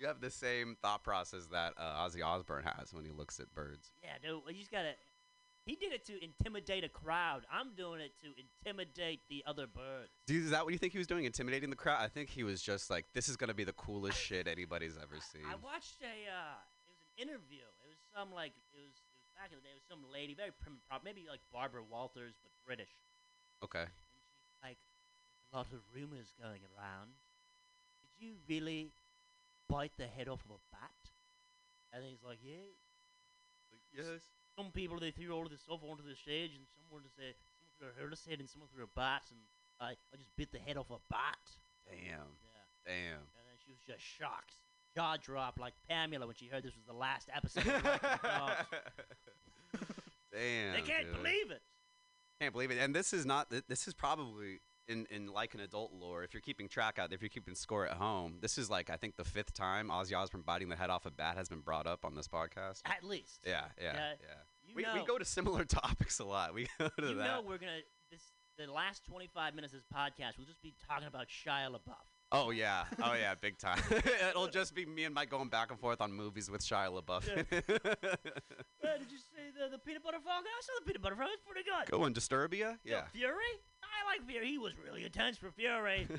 [0.00, 3.52] you have the same thought process that uh, Ozzy Osbourne has when he looks at
[3.54, 3.88] birds.
[4.02, 4.42] Yeah, dude.
[4.44, 4.92] well, You just gotta.
[5.64, 7.42] He did it to intimidate a crowd.
[7.52, 8.28] I'm doing it to
[8.66, 10.10] intimidate the other birds.
[10.26, 11.24] Dude, is that what you think he was doing?
[11.24, 11.98] Intimidating the crowd?
[12.02, 15.20] I think he was just like, this is gonna be the coolest shit anybody's ever
[15.20, 15.42] seen.
[15.48, 16.06] I watched a.
[16.06, 17.62] Uh, it was an interview.
[17.62, 18.90] It was some like it was.
[19.42, 19.74] It was back in the day.
[19.74, 22.94] It was some lady, very primitive, prob- maybe like Barbara Walters, but British.
[23.64, 23.86] okay.
[23.90, 24.78] And she's like,
[25.52, 27.10] a lot of rumors going around.
[28.02, 28.92] Did you really
[29.68, 31.10] bite the head off of a bat?"
[31.92, 32.70] And he's like, "Yeah."
[33.92, 34.22] yes.
[34.56, 37.34] Some people they threw all of this stuff onto the stage, and someone to say
[37.34, 39.40] someone threw a hairless head, and someone threw a bat, and
[39.80, 41.42] I I just bit the head off a bat.
[41.88, 42.30] Damn.
[42.46, 42.62] Yeah.
[42.86, 43.26] Damn.
[43.34, 44.60] And then she was just shocked,
[44.96, 47.66] jaw dropped like Pamela when she heard this was the last episode.
[47.66, 48.54] of Rock the Dogs.
[50.32, 50.72] Damn.
[50.72, 51.22] they can't dude.
[51.22, 51.62] believe it.
[52.40, 52.78] Can't believe it.
[52.78, 53.52] And this is not.
[53.68, 56.24] This is probably in in like an adult lore.
[56.24, 58.96] If you're keeping track out, if you're keeping score at home, this is like I
[58.96, 61.86] think the fifth time Ozzy Osbourne biting the head off a bat has been brought
[61.86, 62.80] up on this podcast.
[62.84, 63.40] At least.
[63.46, 64.74] Yeah, yeah, Yeah, yeah.
[64.74, 66.54] We, know, we go to similar topics a lot.
[66.54, 67.24] We go to you that.
[67.24, 68.22] know we're gonna this
[68.58, 70.38] the last 25 minutes of this podcast.
[70.38, 72.08] We'll just be talking about Shia LaBeouf.
[72.34, 73.78] Oh yeah, oh yeah, big time.
[74.30, 77.28] It'll just be me and Mike going back and forth on movies with Shia LaBeouf.
[78.84, 80.42] Uh, did you see the, the peanut butter frog?
[80.44, 81.28] I saw the peanut butter frog.
[81.32, 81.88] It's pretty good.
[81.88, 82.78] Go on, Disturbia.
[82.84, 83.04] Yo, Yeah.
[83.12, 83.34] Fury?
[83.80, 84.48] I like Fury.
[84.48, 86.08] He was really intense for Fury.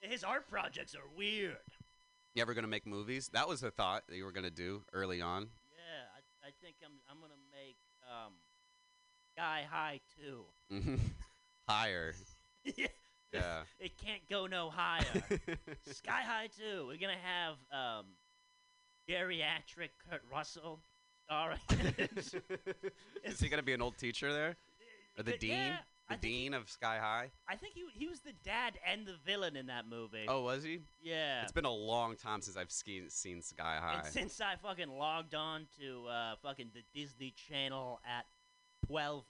[0.00, 1.56] His art projects are weird.
[2.34, 3.30] You ever gonna make movies?
[3.32, 5.42] That was a thought that you were gonna do early on.
[5.72, 7.76] Yeah, I, I think I'm I'm gonna make
[8.10, 8.32] um,
[9.34, 10.44] Sky High too.
[11.68, 12.14] Higher.
[12.76, 12.86] yeah,
[13.32, 13.60] Yeah.
[13.80, 15.04] it can't go no higher.
[15.90, 16.86] Sky High too.
[16.86, 18.06] We're gonna have um,
[19.08, 20.80] geriatric Kurt Russell
[21.24, 21.58] starring.
[21.70, 22.34] in it.
[23.24, 24.56] Is he gonna be an old teacher there,
[25.18, 25.50] or the Th- dean?
[25.50, 25.76] yeah,
[26.08, 27.30] the I think he- dean of Sky High?
[27.48, 30.24] I think he he was the dad and the villain in that movie.
[30.28, 30.80] Oh, was he?
[31.02, 31.42] yeah.
[31.42, 34.00] It's been a long time since I've seen seen Sky High.
[34.04, 38.24] And since I fucking logged on to uh, fucking the Disney Channel at
[38.86, 39.24] 12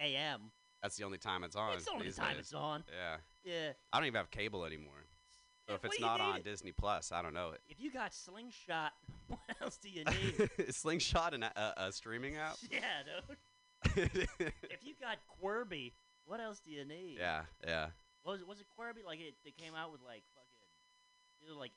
[0.00, 0.40] a.m.,
[0.82, 1.74] That's the only time it's on.
[1.74, 2.40] it's the only time days.
[2.40, 2.82] it's on.
[2.92, 3.16] Yeah.
[3.44, 3.72] Yeah.
[3.92, 5.04] I don't even have cable anymore.
[5.68, 6.44] So if what it's not on need?
[6.44, 7.60] Disney Plus, I don't know it.
[7.68, 8.92] If you got Slingshot,
[9.28, 10.04] what else do you
[10.58, 10.74] need?
[10.74, 12.56] Slingshot and a, a, a streaming app.
[12.70, 12.80] yeah,
[13.96, 13.96] dude.
[13.96, 15.92] If you got Quirby,
[16.26, 17.16] what else do you need?
[17.18, 17.86] yeah, yeah.
[18.26, 19.00] Was it was it Quirby?
[19.06, 21.72] Like it, they came out with like fucking, you know, like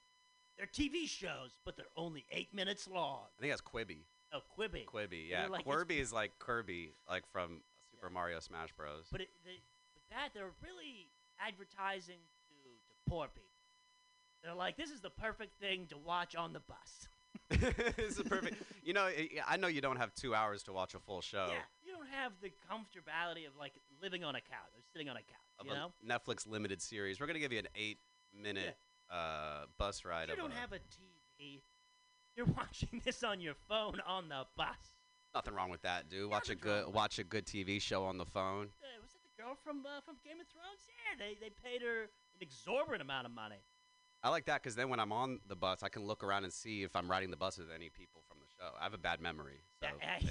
[0.57, 3.19] they're TV shows, but they're only eight minutes long.
[3.37, 3.99] I think that's Quibi.
[4.33, 4.85] Oh, Quibi.
[4.85, 5.47] Quibi, They're yeah.
[5.47, 7.61] like- Kirby is like Kirby, like from
[7.91, 8.13] Super Yeah.
[8.13, 9.05] Mario Smash Bros.
[9.11, 9.51] But it, they,
[9.95, 11.07] with that, they're really
[11.45, 12.19] advertising
[12.49, 13.43] to, to poor people.
[14.43, 17.07] They're like, this is the perfect thing to watch on the bus.
[17.97, 18.61] this is perfect.
[18.83, 19.09] You know,
[19.47, 22.07] I- know you don't have two hours to watch a full show Yeah, you don't
[22.09, 25.37] have the comfortability of like living on a couch or sitting on a couch.
[25.59, 27.19] of You know, Netflix limited series.
[27.19, 28.77] We're gonna give you an eight-minute
[29.11, 30.29] uh, bus ride.
[30.29, 31.61] you don't have a TV.
[32.35, 34.67] You're watching this on your phone on the bus.
[35.33, 36.29] Nothing wrong with that, dude.
[36.29, 38.67] Watch a Nothing good watch a good TV show on the phone.
[38.81, 39.06] Uh, was that the
[39.47, 40.83] girl from uh, from Game of Thrones?
[40.87, 43.63] Yeah, they they paid her an exorbitant amount of money.
[44.23, 46.51] I like that because then when I'm on the bus, I can look around and
[46.51, 48.73] see if I'm riding the bus with any people from the show.
[48.79, 50.19] I have a bad memory, so Yeah, I-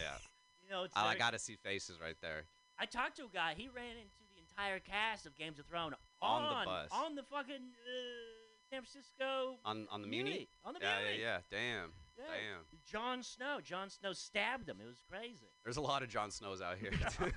[0.67, 2.43] You know, it's I, I got to see faces right there.
[2.77, 3.55] I talked to a guy.
[3.57, 6.89] He ran into the entire cast of Games of Thrones On on the bus.
[6.91, 10.49] on the fucking uh, San Francisco On on the Muni.
[10.65, 11.21] On the Yeah, Muni.
[11.21, 11.57] yeah, yeah.
[11.57, 12.25] Damn, Yeah.
[12.33, 12.79] damn.
[12.91, 13.59] Jon Snow.
[13.63, 14.77] Jon Snow stabbed him.
[14.83, 15.49] It was crazy.
[15.65, 16.93] There's a lot of Jon Snows out here.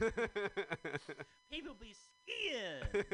[1.51, 3.05] People be skiing,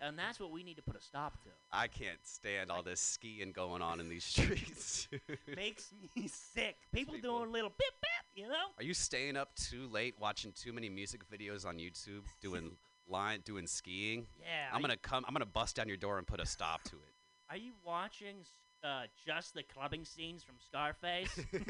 [0.00, 1.48] and that's what we need to put a stop to.
[1.72, 5.08] I can't stand all this skiing going on in these streets.
[5.56, 6.76] Makes me sick.
[6.92, 8.10] People, People- doing little bip bip.
[8.42, 8.68] You know.
[8.78, 12.70] Are you staying up too late watching too many music videos on YouTube doing
[13.08, 14.26] line doing skiing?
[14.40, 14.46] Yeah.
[14.72, 15.24] I'm gonna come.
[15.26, 17.12] I'm gonna bust down your door and put a stop to it.
[17.50, 18.36] Are you watching
[18.84, 21.38] uh, just the clubbing scenes from Scarface?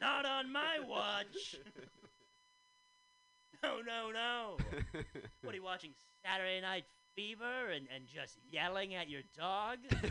[0.00, 1.56] Not on my watch.
[3.62, 4.58] No, no, no.
[5.40, 5.92] what are you watching?
[6.22, 6.84] Saturday Night
[7.16, 9.78] Fever and, and just yelling at your dog?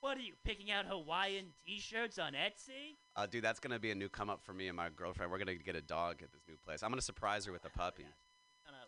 [0.00, 2.96] what are you picking out Hawaiian T-shirts on Etsy?
[3.16, 5.32] Uh, dude, that's gonna be a new come up for me and my girlfriend.
[5.32, 6.82] We're gonna get a dog at this new place.
[6.82, 8.04] I'm gonna surprise her with a puppy.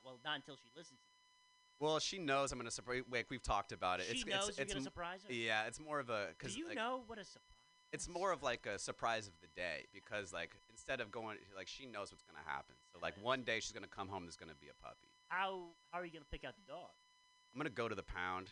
[0.05, 1.01] Well, not until she listens.
[1.85, 3.03] Well, she knows I'm gonna surprise.
[3.11, 4.07] Wait, we've talked about it.
[4.07, 5.35] She it's, knows it's, you're it's gonna m- surprise her?
[5.35, 7.51] Yeah, it's more of a Do because you like, know what a surprise?
[7.93, 11.69] it's more of like a surprise of the day because like instead of going like
[11.69, 12.75] she knows what's gonna happen.
[12.91, 14.25] So like one day she's gonna come home.
[14.25, 15.09] There's gonna be a puppy.
[15.29, 16.89] How how are you gonna pick out the dog?
[17.53, 18.49] I'm gonna go to the pound.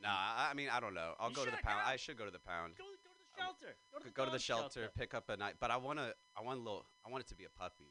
[0.00, 1.14] Nah, I, I mean I don't know.
[1.18, 1.82] I'll You go to the pound.
[1.84, 1.90] go.
[1.90, 2.74] I should go to the pound.
[2.78, 3.74] Go, go to the shelter.
[3.92, 5.54] Go to the, Go to the dog shelter, pick up a night.
[5.58, 7.90] But I wanna, I want a little, I want it to be a puppy.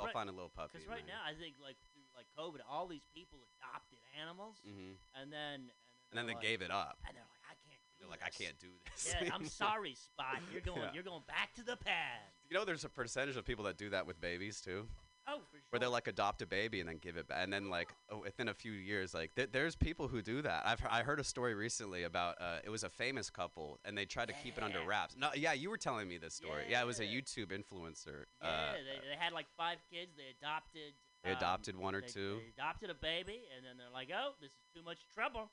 [0.00, 0.72] I'll Right, find a little puppy.
[0.74, 1.76] Because right now, I think like
[2.16, 5.70] like COVID, all these people adopted animals, hmm and then
[6.10, 6.98] and then they they're gave it up.
[7.06, 7.80] and they're like, I can't.
[7.92, 9.14] Do They're like, I this." can't do this.
[9.22, 10.38] Yeah, I'm sorry, Spot.
[10.52, 10.80] You're going.
[10.82, 10.90] Yeah.
[10.94, 12.20] You're going back to the pad.
[12.50, 14.86] You know, there's a percentage of people that do that with babies too,
[15.28, 15.62] Oh, for sure.
[15.70, 18.18] where they'll like adopt a baby and then give it back, and then like oh,
[18.20, 20.62] within a few years, like th- there's people who do that.
[20.64, 24.04] I've I heard a story recently about uh, it was a famous couple and they
[24.04, 25.16] tried to keep it under wraps.
[25.18, 26.62] No, yeah, you were telling me this story.
[26.70, 28.24] Yeah, it was a YouTube influencer.
[28.40, 30.12] yeah, uh, they, they had like five kids.
[30.16, 30.92] They adopted.
[31.24, 32.40] They um, adopted one or they- two.
[32.42, 35.50] They adopted a baby, and then they're like, "Oh, this is too much trouble,"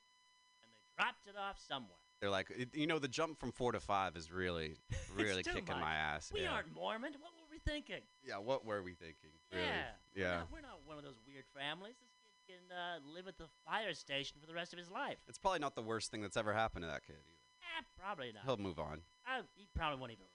[0.62, 1.98] and they dropped it off somewhere.
[2.22, 4.78] They're like, you know, the jump from four to five is really,
[5.14, 5.82] really kicking much.
[5.82, 6.32] my ass.
[6.34, 6.52] We yeah.
[6.54, 7.12] aren't Mormon.
[7.20, 8.00] What were we thinking?
[8.26, 9.32] Yeah, what were we thinking?
[9.52, 9.66] Really?
[9.66, 9.84] Yeah.
[10.16, 10.38] We're Yeah.
[10.38, 11.96] not, we're not one of those weird families.
[12.00, 12.12] This
[12.48, 15.18] kid can uh, live at the fire station for the rest of his life.
[15.28, 17.18] It's probably not the worst thing that's ever happened to that kid.
[17.18, 17.82] Either.
[17.82, 18.46] Eh, probably not.
[18.46, 19.02] He'll move on.
[19.28, 20.26] I, he probably won't even.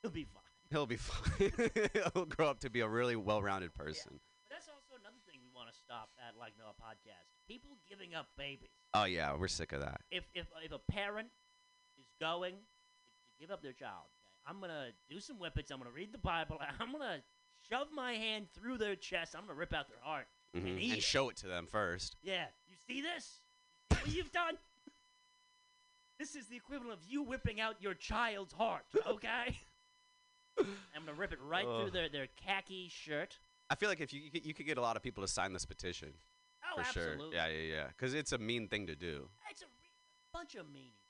[0.00, 0.42] He'll be fine.
[0.70, 1.52] He'll be fine.
[2.14, 4.12] He'll grow up to be a really well-rounded person.
[4.14, 4.20] But
[5.92, 7.28] stop at Like Noah Podcast.
[7.46, 8.70] People giving up babies.
[8.94, 10.00] Oh yeah, we're sick of that.
[10.10, 11.28] If if if a parent
[11.98, 12.58] is going to
[13.40, 14.08] give up their child,
[14.46, 15.70] I'm gonna do some whippets.
[15.70, 16.58] I'm gonna read the Bible.
[16.80, 17.18] I'm gonna
[17.68, 19.34] shove my hand through their chest.
[19.36, 20.66] I'm gonna rip out their heart Mhm.
[20.66, 22.16] and eat And show it to them first.
[22.22, 23.40] Yeah, you see this?
[23.90, 24.56] You see what you've done?
[26.18, 29.58] This is the equivalent of you whipping out your child's heart, okay?
[30.58, 33.38] I'm gonna rip it right through their, their khaki shirt.
[33.72, 35.28] I feel like if you you could, you could get a lot of people to
[35.28, 36.12] sign this petition
[36.64, 37.24] Oh, for absolutely.
[37.24, 37.34] sure.
[37.34, 37.86] Yeah, yeah, yeah.
[37.88, 39.28] Because it's a mean thing to do.
[39.50, 39.72] It's a re-
[40.32, 41.08] bunch of meanies.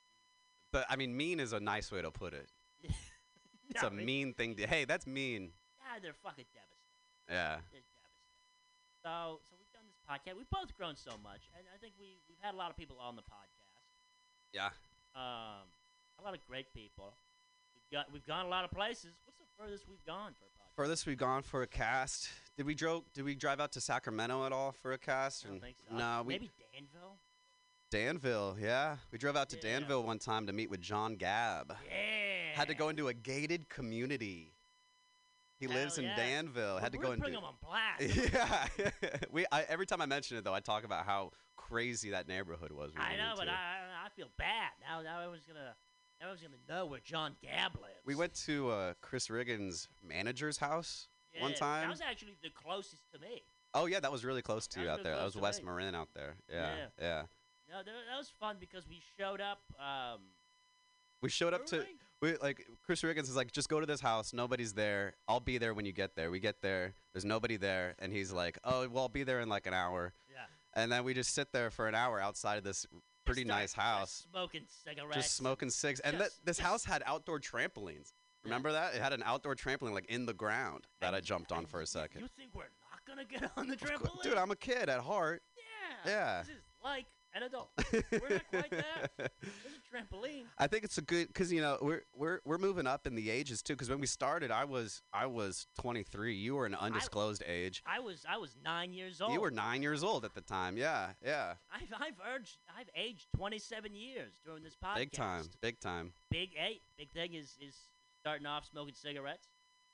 [0.73, 2.49] But I mean, mean is a nice way to put it.
[3.71, 4.67] It's No, a it- mean thing to.
[4.67, 5.51] Hey, that's mean.
[5.83, 7.09] Ah, they're fucking devastating.
[7.31, 7.57] Yeah.
[7.73, 9.01] They're devastating.
[9.03, 10.37] So, so we've done this podcast.
[10.37, 12.97] We've both grown so much, and I think we we've had a lot of people
[13.01, 13.81] on the podcast.
[14.53, 14.71] Yeah.
[15.17, 15.65] Um,
[16.21, 17.15] a lot of great people.
[17.75, 19.13] We've got we've gone a lot of places.
[19.25, 20.77] What's the furthest we've gone for a podcast?
[20.77, 22.29] Furthest we've gone for a cast.
[22.57, 23.05] Did we drove?
[23.15, 25.45] Did we drive out to Sacramento at all for a cast?
[25.47, 25.97] I don't think so.
[25.97, 27.17] No, we maybe Danville.
[27.91, 28.57] Danville.
[28.61, 29.63] Yeah, we drove out to Yeah.
[29.79, 31.71] Danville one time to meet with John Gabb.
[31.87, 32.55] Yeah.
[32.55, 34.53] Had to go into a gated community.
[35.59, 36.17] He Hell lives in yeah.
[36.17, 36.79] Danville.
[36.79, 37.41] Had to go and putting do.
[37.41, 38.31] them on blast.
[38.33, 39.47] Yeah, we.
[39.53, 42.93] I, every time I mention it, though, I talk about how crazy that neighborhood was.
[42.95, 43.49] we I know, but.
[43.49, 45.01] I I feel bad now.
[45.03, 45.75] Now I was gonna.
[46.21, 48.01] Now I was gonna know where John Gabb lives.
[48.05, 51.09] we went to uh, Chris Riggins' manager's house
[51.41, 51.83] one time.
[51.83, 53.43] That was actually the closest to me.
[53.75, 55.17] oh yeah, that was really close to That you out there.
[55.17, 55.67] That was West me.
[55.67, 56.37] Marin out there.
[56.51, 56.87] Yeah, Yeah.
[57.01, 57.23] yeah.
[57.71, 59.61] No, that, that was fun because we showed up.
[59.81, 60.21] Um,
[61.23, 61.77] We showed up to.
[61.79, 61.87] early.
[62.21, 64.33] We like Chris Riggins is like, just go to this house.
[64.33, 65.15] Nobody's there.
[65.27, 66.31] I'll be there when you get there.
[66.31, 66.95] We get there.
[67.13, 70.13] There's nobody there, and he's like, oh well, I'll be there in like an hour.
[70.31, 70.45] Yeah.
[70.75, 72.87] And then we just sit there for an hour outside of this
[73.25, 75.15] pretty Just nice house, smoking cigarettes.
[75.17, 76.01] just smoking cigs.
[76.01, 78.13] And that Just- this just- house had outdoor trampolines.
[78.45, 78.95] Remember that?
[78.95, 81.87] It had an outdoor trampoline like in the ground that I jumped on for a
[81.87, 82.23] second.
[82.23, 84.23] You think we're not gonna get on the trampoline?
[84.23, 85.43] Dude, I'm a kid at heart.
[85.57, 86.11] yeah.
[86.11, 86.43] Yeah.
[86.43, 87.71] This is like an adult.
[87.93, 88.85] we're not quite there.
[89.17, 90.43] There's a trampoline.
[90.59, 93.31] I think it's a good because you know we're we're we're moving up in the
[93.31, 93.73] ages too.
[93.75, 96.35] Because when we started, I was I was 23.
[96.35, 97.83] You were an undisclosed age.
[97.87, 99.33] I was I was nine years old.
[99.33, 100.77] You were nine years old at the time.
[100.77, 101.55] Yeah, yeah.
[101.73, 104.97] I've I've urged I've aged 27 years during this podcast.
[104.97, 106.13] Big time, big time.
[106.31, 106.83] Big eight.
[106.99, 107.77] Big thing is is
[108.23, 109.49] starting off smoking cigarettes.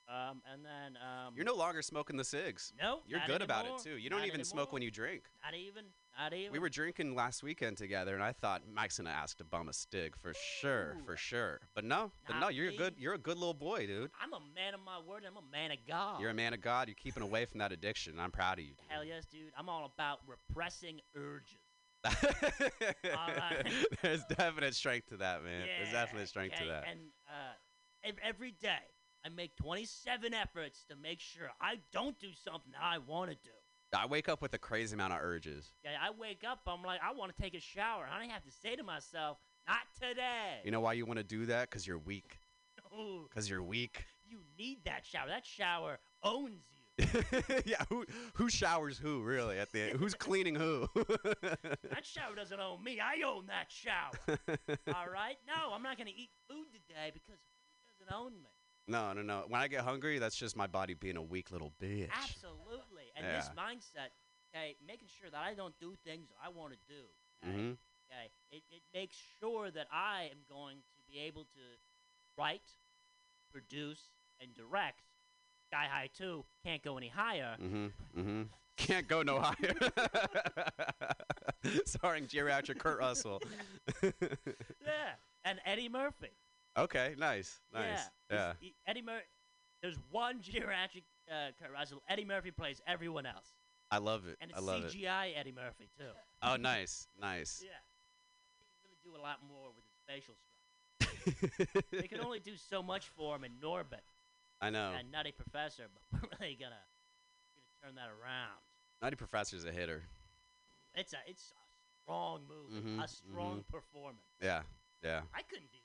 [0.09, 2.72] Um, and then um, You're no longer smoking the cigs.
[2.80, 3.00] no.
[3.06, 3.98] You're good about it too.
[3.98, 5.24] You don't even smoke when you drink.
[5.44, 5.84] Not even.
[6.18, 6.50] Not even.
[6.52, 9.72] We were drinking last weekend together, and I thought Mike's gonna ask to bum a
[9.74, 11.60] stig for sure, for sure.
[11.74, 14.10] But no, but no, you're a good, you're a good little boy, dude.
[14.22, 15.24] I'm a man of my word.
[15.26, 16.20] I'm a man of God.
[16.22, 16.88] You're a man of God.
[16.88, 18.18] You're keeping away from that addiction.
[18.18, 18.70] I'm proud of you.
[18.70, 18.86] Dude.
[18.88, 19.52] Hell yes, dude.
[19.59, 21.59] I'm all about repressing urges.
[24.02, 25.66] There's definite strength to that, man.
[25.66, 26.84] There's Yeah, definite strength to that.
[26.90, 27.52] And uh,
[28.23, 28.85] every day,
[29.25, 33.37] I make 27 efforts to make sure I don't do something that I want to
[33.37, 33.51] do.
[33.95, 35.73] I wake up with a crazy amount of urges.
[35.85, 38.07] Okay, I wake up, I'm like, I want to take a shower.
[38.12, 40.61] I don't have to say to myself, not today.
[40.65, 41.70] You know why you want to do that?
[41.70, 42.39] Because you're weak.
[43.29, 44.05] Because you're weak.
[44.29, 45.29] You need that shower.
[45.29, 46.79] That shower owns you.
[47.65, 48.05] yeah, who
[48.35, 49.99] who showers who really at the end?
[49.99, 50.89] Who's cleaning who?
[51.91, 52.99] That shower doesn't own me.
[53.01, 54.39] I own that shower.
[54.95, 55.37] All right?
[55.47, 57.39] No, I'm not going to eat food today because
[58.09, 58.48] food doesn't own me.
[58.86, 59.44] no, no, no.
[59.48, 62.09] When I get hungry, that's just my body being a weak little bitch.
[62.22, 63.05] Absolutely.
[63.16, 64.10] And this mindset,
[64.55, 67.02] okay, making sure that I don't do things I want to do.
[67.48, 67.56] Okay?
[67.56, 67.70] hmm
[68.10, 71.60] okay, it, it makes sure that I am going to be able to
[72.39, 72.62] write,
[73.52, 74.09] produce,
[74.40, 75.02] and direct.
[75.70, 77.56] Sky High 2 can't go any higher.
[77.62, 77.86] Mm-hmm.
[78.20, 78.43] Mm-hmm.
[78.78, 79.74] Can't go no higher.
[81.85, 83.43] Starring geriatric Kurt Russell.
[84.02, 85.14] Yeah.
[85.44, 86.30] And Eddie Murphy.
[86.84, 88.10] Okay, nice, nice.
[88.30, 88.52] Yeah.
[88.60, 88.68] Yeah.
[88.86, 89.24] Eddie Murphy.
[89.82, 92.02] There's one geriatric uh, Kurt Russell.
[92.09, 93.55] Eddie Murphy plays everyone else.
[93.90, 94.36] I love it.
[94.40, 94.92] And I it's love it.
[94.92, 96.05] CGI Eddie Murphy, too.
[96.42, 97.62] Oh, nice, nice.
[97.64, 97.70] Yeah.
[98.59, 101.84] He can really do a lot more with his facial structure.
[101.92, 104.05] they can only do so much for him in Norbit
[104.60, 104.92] I know.
[104.98, 106.74] and Nutty Professor, but we're really gonna,
[107.55, 108.59] gonna turn that around.
[109.00, 110.02] Nutty Professor's a hitter.
[110.94, 114.26] It's a it's a strong movie, Mhm, a strong performance.
[114.42, 114.62] Yeah,
[115.05, 115.20] yeah.
[115.34, 115.78] I couldn't do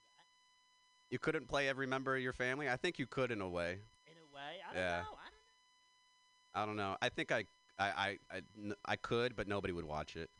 [1.13, 2.67] You couldn't play every member of your family.
[2.67, 3.73] I think you could in a way.
[4.07, 4.55] in a way.
[4.67, 4.89] I don't Yeah.
[4.89, 4.95] know.
[4.95, 6.55] I don't know.
[6.55, 6.97] I don't know.
[7.03, 7.45] I think I,
[7.77, 10.31] I, I, I, n- I could, but nobody would watch it.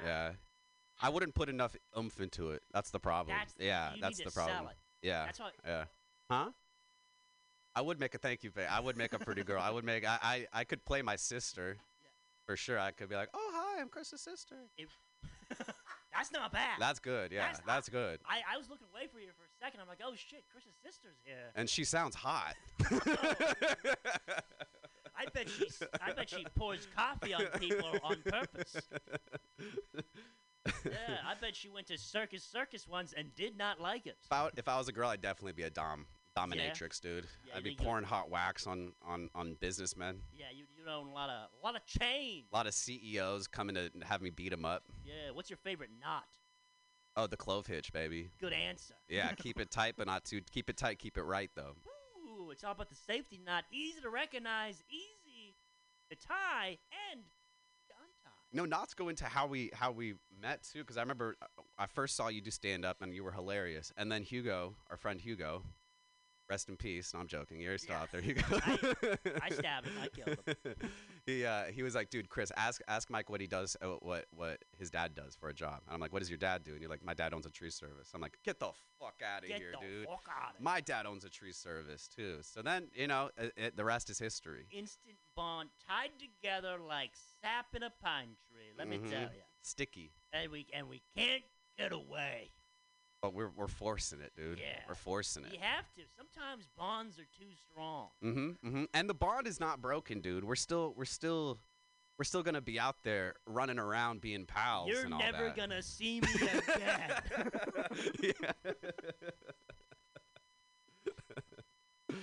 [0.00, 0.08] don't.
[0.08, 0.32] Yeah.
[1.00, 2.64] I wouldn't put enough oomph into it.
[2.72, 3.36] That's the problem.
[3.38, 4.70] That's yeah, you that's the problem.
[5.02, 5.24] Yeah.
[5.26, 5.50] That's why.
[5.64, 5.84] Yeah.
[6.28, 6.50] Huh?
[7.76, 8.50] I would make a thank you.
[8.68, 9.62] I would make a pretty girl.
[9.62, 10.04] I would make.
[10.04, 10.46] I, I.
[10.52, 11.76] I could play my sister.
[12.44, 12.76] For sure.
[12.80, 14.56] I could be like, oh hi, I'm Chris's sister.
[14.76, 14.88] If,
[16.18, 16.78] that's not bad.
[16.78, 17.32] That's good.
[17.32, 18.20] Yeah, That's- that's good.
[18.26, 19.80] I, I was looking away for you for a second.
[19.80, 21.52] I'm like, oh shit, Chris's sister's here.
[21.54, 22.54] And she sounds hot.
[25.16, 25.66] I bet she
[26.00, 28.76] I bet she pours coffee on people on purpose.
[30.84, 34.18] Yeah, I bet she went to Circus Circus once and did not like it.
[34.24, 36.04] If I, if I was a girl, I'd definitely be a dom
[36.38, 37.26] dominatrix, dude.
[37.46, 40.20] Yeah, I'd be pouring hot wax on on on businessmen.
[40.32, 42.44] Yeah, you you own a lot of a lot of chain.
[42.52, 44.84] A lot of CEOs coming to have me beat them up.
[45.04, 46.28] Yeah, what's your favorite knot?
[47.16, 48.30] Oh, the clove hitch, baby.
[48.40, 48.94] Good answer.
[49.08, 50.40] Yeah, keep it tight, but not too.
[50.52, 51.74] Keep it tight, keep it right, though.
[52.16, 53.64] Ooh, it's all about the safety knot.
[53.72, 55.56] Easy to recognize, easy
[56.10, 56.78] to tie,
[57.10, 57.22] and
[57.88, 58.30] to untie.
[58.52, 61.46] No, knots go into how we how we met too, because I remember uh,
[61.76, 64.96] I first saw you do stand up and you were hilarious, and then Hugo, our
[64.96, 65.64] friend Hugo,
[66.48, 67.12] rest in peace.
[67.14, 67.60] No, I'm joking.
[67.60, 68.02] You're still Yeah.
[68.02, 68.42] out there, Hugo.
[69.42, 69.94] I stabbed him.
[70.00, 70.74] I killed him.
[71.26, 74.26] he uh, he was like, dude, Chris, ask ask Mike what he does, uh, what
[74.30, 75.80] what his dad does for a job.
[75.86, 76.72] And I'm like, what does your dad do?
[76.72, 78.10] And you're like, my dad owns a tree service.
[78.14, 80.06] I'm like, get the fuck out of Get here, the dude.
[80.06, 82.38] fuck out of My dad owns a tree service too.
[82.42, 84.66] So then you know, it, it, the rest is history.
[84.70, 87.10] Instant bond, tied together like
[87.42, 88.72] sap in a pine tree.
[88.76, 89.10] Let me Mhm.
[89.10, 89.42] tell you.
[89.62, 90.12] Sticky.
[90.32, 91.42] And we and we can't
[91.78, 92.50] get away.
[93.20, 94.58] But we're we're forcing it, dude.
[94.60, 94.78] Yeah.
[94.88, 95.52] We're forcing it.
[95.52, 96.02] You have to.
[96.16, 98.08] Sometimes bonds are too strong.
[98.24, 98.84] Mm-hmm, mm-hmm.
[98.94, 100.44] And the bond is not broken, dude.
[100.44, 101.58] We're still we're still
[102.16, 104.88] we're still gonna be out there running around being pals.
[104.88, 105.56] You're and all never that.
[105.56, 106.28] gonna see me
[106.68, 107.10] again.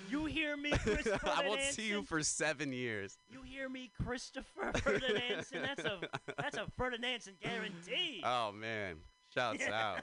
[0.10, 1.74] you hear me, Christopher I won't Ferdinand?
[1.74, 3.18] see you for seven years.
[3.30, 5.46] You hear me, Christopher Ferdinand?
[5.52, 6.00] That's a
[6.38, 8.22] that's a Ferdinand guarantee.
[8.24, 8.96] Oh man,
[9.34, 9.74] shouts Yeah.
[9.98, 10.00] out.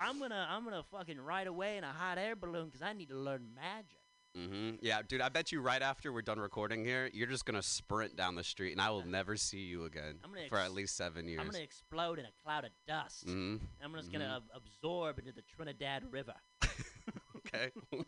[0.00, 3.08] I'm gonna I'm gonna fucking ride away in a hot air balloon because I need
[3.08, 3.98] to learn magic.
[4.36, 4.76] Mm-hmm.
[4.82, 5.20] Yeah, dude.
[5.20, 8.44] I bet you right after we're done recording here, you're just gonna sprint down the
[8.44, 11.40] street, and I will never see you again gonna for at least seven years.
[11.40, 13.26] I'm gonna explode in a cloud of dust.
[13.26, 13.56] mm-hmm.
[13.82, 16.34] I'm just gonna ab- absorb into the Trinidad River.
[17.48, 17.70] Okay.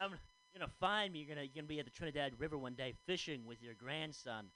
[0.00, 1.20] I'm you're gonna find me.
[1.20, 4.46] You're gonna you're gonna be at the Trinidad River one day fishing with your grandson.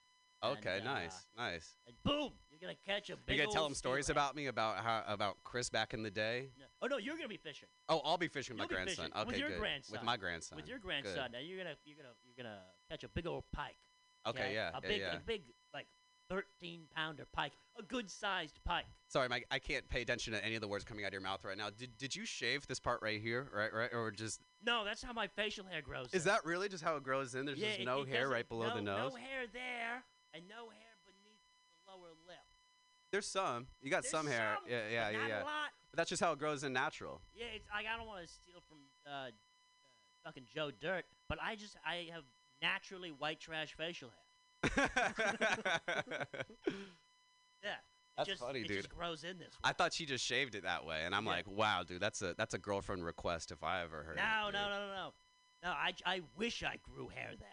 [0.45, 0.79] okay.
[0.79, 1.27] And, uh, nice.
[1.37, 1.77] Nice.
[1.87, 3.37] And boom, you're gonna catch a big.
[3.37, 4.11] You gonna tell them stories stingray.
[4.13, 6.51] about me about how about Chris back in the day?
[6.59, 6.67] No.
[6.83, 9.07] Oh no, you're gonna be fishing Oh, I'll be fishing with my grandson.
[9.07, 9.59] fishing Okay, with your good.
[9.59, 9.93] grandson.
[9.93, 10.57] With my grandson.
[10.57, 10.85] with your Good.
[10.87, 12.61] grandson, and you're gonna you're gonna you're gonna
[12.91, 13.77] catch a big old pike.
[14.27, 15.17] Okay, yeah, a yeah, big yeah.
[15.17, 15.87] a big like
[16.31, 18.85] 13 pounder pike, a good sized pike.
[19.07, 19.47] Sorry, Mike.
[19.51, 21.57] I can't pay attention to any of the words coming out of your mouth right
[21.57, 21.71] now.
[21.71, 25.13] Did Did you shave this part right here, right, right, or just No, that's how
[25.15, 26.09] my facial hair grows.
[26.13, 26.33] is in.
[26.33, 27.47] that really just how it grows in?
[27.47, 29.13] There's yeah, just it- no it hair right below no, the nose.
[29.13, 30.03] No hair there,
[30.35, 30.88] and no hair
[33.11, 33.67] There's some.
[33.81, 34.57] You got There's some hair.
[34.57, 35.43] some, yeah, yeah, but yeah, not yeah.
[35.43, 35.71] a lot.
[35.91, 37.21] But that's just how it grows in natural.
[37.35, 39.31] Yeah, it's like I don't want to steal from uh, uh,
[40.25, 42.25] fucking Joe Dirt, but I just I have
[42.61, 44.91] naturally white trash facial hair.
[47.63, 47.71] Yeah,
[48.17, 48.77] That's just, funny, it dude.
[48.77, 49.49] Just grows in this.
[49.65, 49.75] I way.
[49.77, 51.31] thought she just shaved it that way, and I'm Yeah.
[51.33, 54.17] like, wow, dude, that's a that's a girlfriend request if I ever heard.
[54.17, 54.71] No, it, no, dude.
[54.71, 55.15] no, no, no.
[55.65, 57.49] No, I, I wish I grew hair there.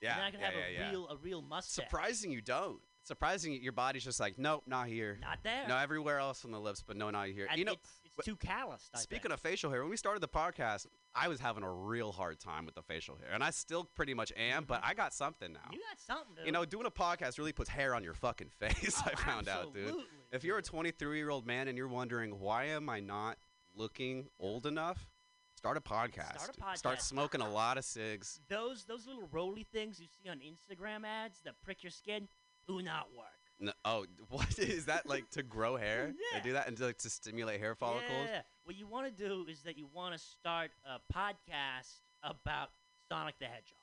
[0.00, 0.90] Yeah, and then I can yeah, have yeah, a yeah.
[0.90, 1.84] real a real mustache.
[1.84, 2.80] Surprising you don't.
[3.06, 5.16] Surprising your body's just like, nope, not here.
[5.20, 5.68] Not there.
[5.68, 7.46] No, everywhere else on the lips, but no, not here.
[7.48, 8.90] And you know, it's, it's too calloused.
[8.92, 9.34] I Speaking think.
[9.34, 12.66] of facial hair, when we started the podcast, I was having a real hard time
[12.66, 14.64] with the facial hair, and I still pretty much am.
[14.64, 15.60] But I got something now.
[15.70, 16.34] You got something.
[16.34, 16.46] Dude.
[16.46, 19.00] You know, doing a podcast really puts hair on your fucking face.
[19.06, 19.94] Oh, I found out, dude.
[20.32, 23.36] If you're a 23 year old man and you're wondering why am I not
[23.76, 25.06] looking old enough,
[25.54, 26.40] start a podcast.
[26.40, 26.78] Start a podcast.
[26.78, 28.40] Start smoking a lot of cigs.
[28.48, 32.26] those those little roly things you see on Instagram ads that prick your skin
[32.66, 33.26] do not work.
[33.58, 36.08] No, oh, what is that like to grow hair?
[36.08, 36.38] Yeah.
[36.38, 38.28] They do that and to, like, to stimulate hair follicles.
[38.30, 38.42] Yeah.
[38.64, 42.70] What you want to do is that you want to start a podcast about
[43.08, 43.80] Sonic the Hedgehog.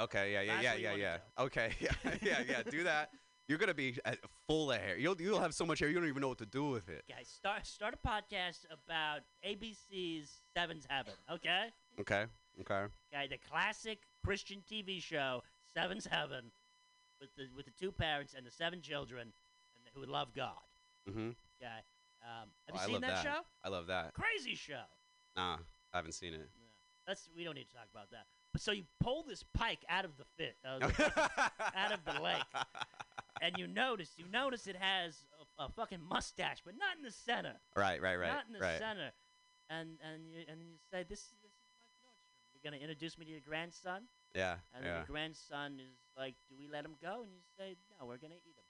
[0.00, 1.16] Okay, yeah, yeah, That's yeah, yeah, yeah.
[1.44, 1.90] Okay, yeah,
[2.22, 2.62] yeah, yeah.
[2.68, 3.10] Do that.
[3.48, 4.12] You're gonna be uh,
[4.46, 4.96] full of hair.
[4.96, 7.02] You'll you'll have so much hair you don't even know what to do with it.
[7.08, 11.12] Guys, start start a podcast about ABC's Seven's Heaven.
[11.30, 11.66] Okay.
[12.00, 12.24] Okay,
[12.60, 12.86] okay.
[13.12, 13.26] Okay.
[13.28, 15.42] The classic Christian TV show
[15.74, 16.50] Seven's Heaven,
[17.20, 19.22] with the with the two parents and the seven children,
[19.76, 20.56] and who love God.
[21.08, 21.30] Mm-hmm.
[21.60, 21.80] Okay.
[22.22, 23.22] Um, have Oh, you seen that, that.
[23.24, 23.40] show?
[23.64, 24.12] I love that.
[24.14, 24.82] Crazy show.
[25.36, 25.56] Nah,
[25.92, 26.40] I haven't seen it.
[26.40, 26.66] Yeah.
[27.06, 28.26] That's we don't need to talk about that.
[28.52, 30.80] But so you pull this pike out of the fit, uh,
[31.76, 32.42] out of the lake,
[33.40, 35.24] and you notice you notice it has
[35.58, 37.54] a, a fucking mustache, but not in the center.
[37.76, 38.78] right, right, right, Not in the right.
[38.78, 39.10] center.
[39.70, 42.52] And and you and you say this is this is Mike Nordstrom.
[42.52, 44.02] You're gonna introduce me to your grandson,
[44.34, 44.96] Yeah, and yeah.
[44.98, 48.34] your grandson is like, "Do we let him go?" And you say, "No, we're gonna
[48.34, 48.64] eat him."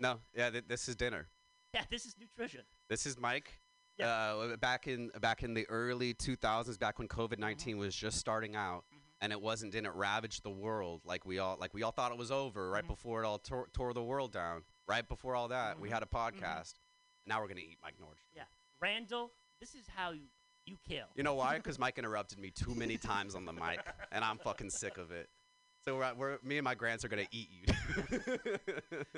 [0.00, 0.50] No, yeah.
[0.50, 1.28] Th- this is dinner.
[1.72, 2.62] Yeah, this is nutrition.
[2.88, 3.60] This is Mike.
[3.98, 4.08] Yeah.
[4.08, 7.40] Uh, back in back in the early 2000s, back when COVID Mm-hmm.
[7.40, 8.84] 19 was just starting out,
[9.20, 12.18] and it wasn't didn't ravage the world like we all like we all thought it
[12.18, 12.88] was over right Mhm.
[12.88, 14.64] before it all tore, tore the world down.
[14.86, 15.92] Right before all that, we Mhm.
[15.92, 16.74] had a podcast.
[17.26, 18.26] Now we're gonna eat Mike Nordstrom.
[18.34, 18.44] Yeah,
[18.80, 20.28] Randall, this is how you,
[20.66, 21.06] you kill.
[21.14, 21.56] You know why?
[21.56, 23.80] Because Mike interrupted me too many times on the mic,
[24.12, 25.28] and I'm fucking sick of it.
[25.84, 27.74] So we're, we're me and my grands are gonna eat you.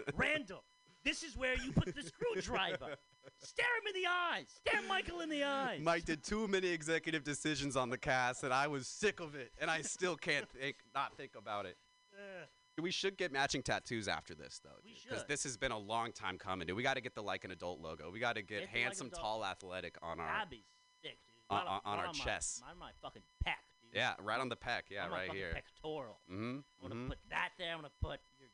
[0.16, 0.64] Randall,
[1.04, 2.96] this is where you put the screwdriver.
[3.38, 4.46] Stare him in the eyes.
[4.66, 5.80] Stare Michael in the eyes.
[5.80, 9.52] Mike did too many executive decisions on the cast, and I was sick of it,
[9.60, 11.76] and I still can't think, not think about it.
[12.14, 12.48] Ugh.
[12.82, 14.70] We should get matching tattoos after this, though.
[14.84, 16.76] We Because this has been a long time coming, dude.
[16.76, 18.10] We got to get the like an adult logo.
[18.10, 20.26] We got to get Get the Like handsome, tall, athletic on our.
[20.26, 20.64] That'd be
[21.02, 21.35] sick, dude.
[21.50, 22.62] On- on- on our my- chests.
[22.68, 23.94] On my fucking pec, dude.
[23.94, 24.86] Yeah, right on the peck.
[24.90, 25.52] Yeah, on right fucking here.
[25.54, 26.18] Pectoral.
[26.30, 26.56] Mm-hmm.
[26.56, 27.08] I'm gonna mm-hmm.
[27.08, 27.72] put that there.
[27.72, 28.48] I'm gonna put your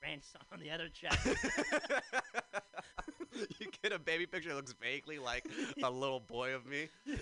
[0.00, 1.26] grandson on the other chest.
[3.58, 5.46] you get a baby picture that looks vaguely like
[5.82, 6.88] a little boy of me.
[7.06, 7.16] yeah,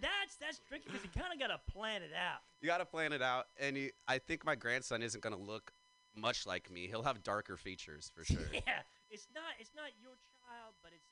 [0.00, 2.40] that's that's tricky because you kind of gotta plan it out.
[2.60, 5.72] you got to plan it out, and you, I think my grandson isn't gonna look
[6.16, 6.86] much like me.
[6.88, 8.48] He'll have darker features for sure.
[8.52, 11.08] Yeah, it's not it's not your child, but it's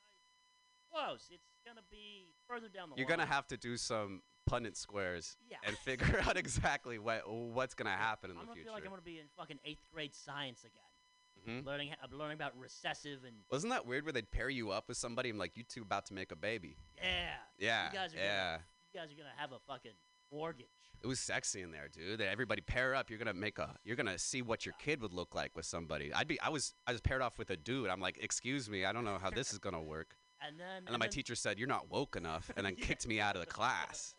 [0.90, 1.28] close.
[1.30, 2.98] It's gonna be further down the line.
[2.98, 3.18] You're line.
[3.18, 5.58] gonna have to do some Punnett squares Yeah.
[5.64, 8.64] and figure out exactly what what's gonna happen in I'm the gonna future.
[8.66, 11.66] feel like I'm gonna be in fucking eighth grade science again, Mhm.
[11.66, 15.30] learning learning about recessive and Wasn't that weird where they'd pair you up with somebody
[15.30, 16.76] and like you two about to make a baby?
[16.96, 17.36] yeah.
[17.58, 18.52] Yeah, You guys are yeah.
[18.56, 19.92] Gonna, you guys are gonna have a fucking
[20.32, 20.66] mortgage.
[21.00, 22.18] It was sexy in there, dude.
[22.20, 23.08] That everybody pair up.
[23.10, 23.76] You're gonna make a.
[23.84, 26.12] You're gonna see what your kid would look like with somebody.
[26.12, 26.40] I'd be.
[26.40, 26.74] I was.
[26.88, 27.88] I was paired off with a dude.
[27.88, 28.84] I'm like, excuse me.
[28.84, 30.16] I don't know how this is gonna work.
[30.46, 32.84] And then And then my teacher said, "You're not woke enough," and then Yeah.
[32.86, 34.14] kicked me out of the class.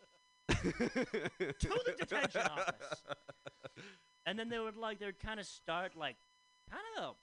[0.48, 3.02] to the detention office.
[4.26, 6.16] And then they would like they would kind of start like
[6.70, 7.16] kind of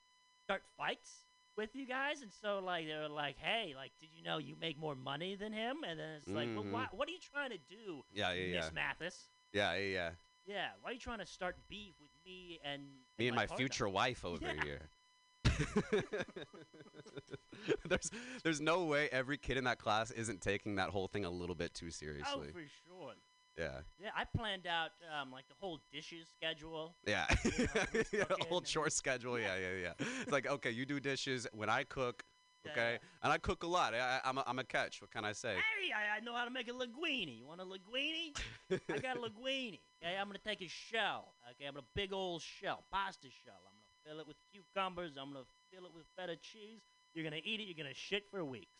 [0.45, 1.11] start fights
[1.55, 4.55] with you guys, and so like they were like, "Hey, like, did you know you
[4.59, 6.71] make more money than him?" And then it's like, "Well, Mhm.
[6.71, 9.29] why, what are you trying to do, Yeah, yeah, yeah, Miss Mathis?
[9.53, 10.11] yeah, yeah, yeah.
[10.45, 12.81] Yeah, why are you trying to start beef with me and
[13.19, 14.63] Me and my, partner?" future wife over Yeah.
[14.63, 14.89] here.
[17.87, 18.11] there's
[18.43, 21.55] there's no way every kid in that class isn't taking that whole thing a little
[21.55, 22.31] bit too seriously.
[22.33, 22.63] Oh, seriously.
[22.63, 23.13] for sure.
[23.57, 23.79] yeah.
[24.01, 26.95] Yeah, I planned out um, like the whole dishes schedule.
[27.05, 27.25] Yeah.
[27.59, 27.65] know,
[28.13, 29.39] yeah whole chore schedule.
[29.39, 29.93] Yeah, yeah, yeah.
[30.21, 32.23] It's like, okay, you do dishes when I cook,
[32.69, 32.93] okay?
[32.93, 32.97] yeah.
[33.23, 33.93] And I cook a lot.
[33.95, 35.01] I, I'm, a, I'm a catch.
[35.01, 35.55] What can I say?
[35.55, 37.39] Hey, I, I know how to make a linguine.
[37.39, 38.37] You want a linguine?
[38.71, 39.79] I got a linguine.
[40.03, 41.33] Okay, I'm gonna take a shell.
[41.51, 43.61] Okay, I'm gonna big old shell, pasta shell.
[43.65, 43.76] I'm
[44.07, 45.17] fill it with cucumbers.
[45.19, 46.81] I'm gonna fill it with feta cheese.
[47.13, 47.63] You're gonna eat it.
[47.63, 48.77] You're gonna shit for weeks.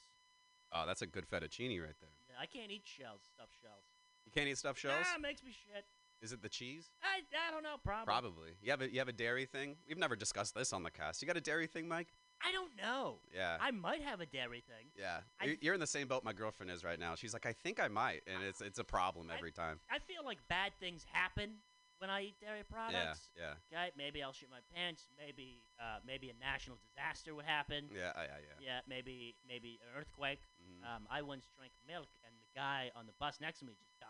[0.71, 2.15] Oh, that's a good fettuccine right there.
[2.29, 3.83] Yeah, I can't eat shells, stuffed shells.
[4.25, 5.05] You can't eat stuffed shells?
[5.09, 5.85] Nah, it makes me shit.
[6.21, 6.89] Is it the cheese?
[7.03, 8.05] I, I don't know, probably.
[8.05, 8.49] Probably.
[8.61, 9.75] You have a you have a dairy thing.
[9.87, 11.21] We've never discussed this on the cast.
[11.21, 12.07] You got a dairy thing, Mike?
[12.45, 13.19] I don't know.
[13.33, 13.57] Yeah.
[13.59, 14.87] I might have a dairy thing.
[14.95, 15.19] yeah.
[15.39, 17.15] I- You're- You're in the same boat my girlfriend is right now.
[17.15, 19.79] She's like, I think I might, and it's it's a problem every time.
[19.89, 21.55] I feel like bad things happen
[21.99, 23.29] when I eat dairy products.
[23.35, 25.07] yeah, Okay, maybe I'll shit my pants.
[25.17, 27.89] Maybe, uh, maybe a national disaster would happen.
[27.93, 28.57] yeah, yeah, yeah.
[28.59, 30.41] Yeah, maybe maybe an earthquake.
[30.61, 30.83] Mhm.
[30.85, 33.97] Um, I once drank milk, and the guy on the bus next to me just
[33.99, 34.09] died.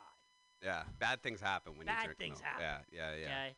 [0.61, 2.43] Yeah, bad things happen when Bad you drink things milk.
[2.43, 2.85] happen.
[2.91, 3.25] Yeah, yeah, yeah.
[3.27, 3.55] Okay,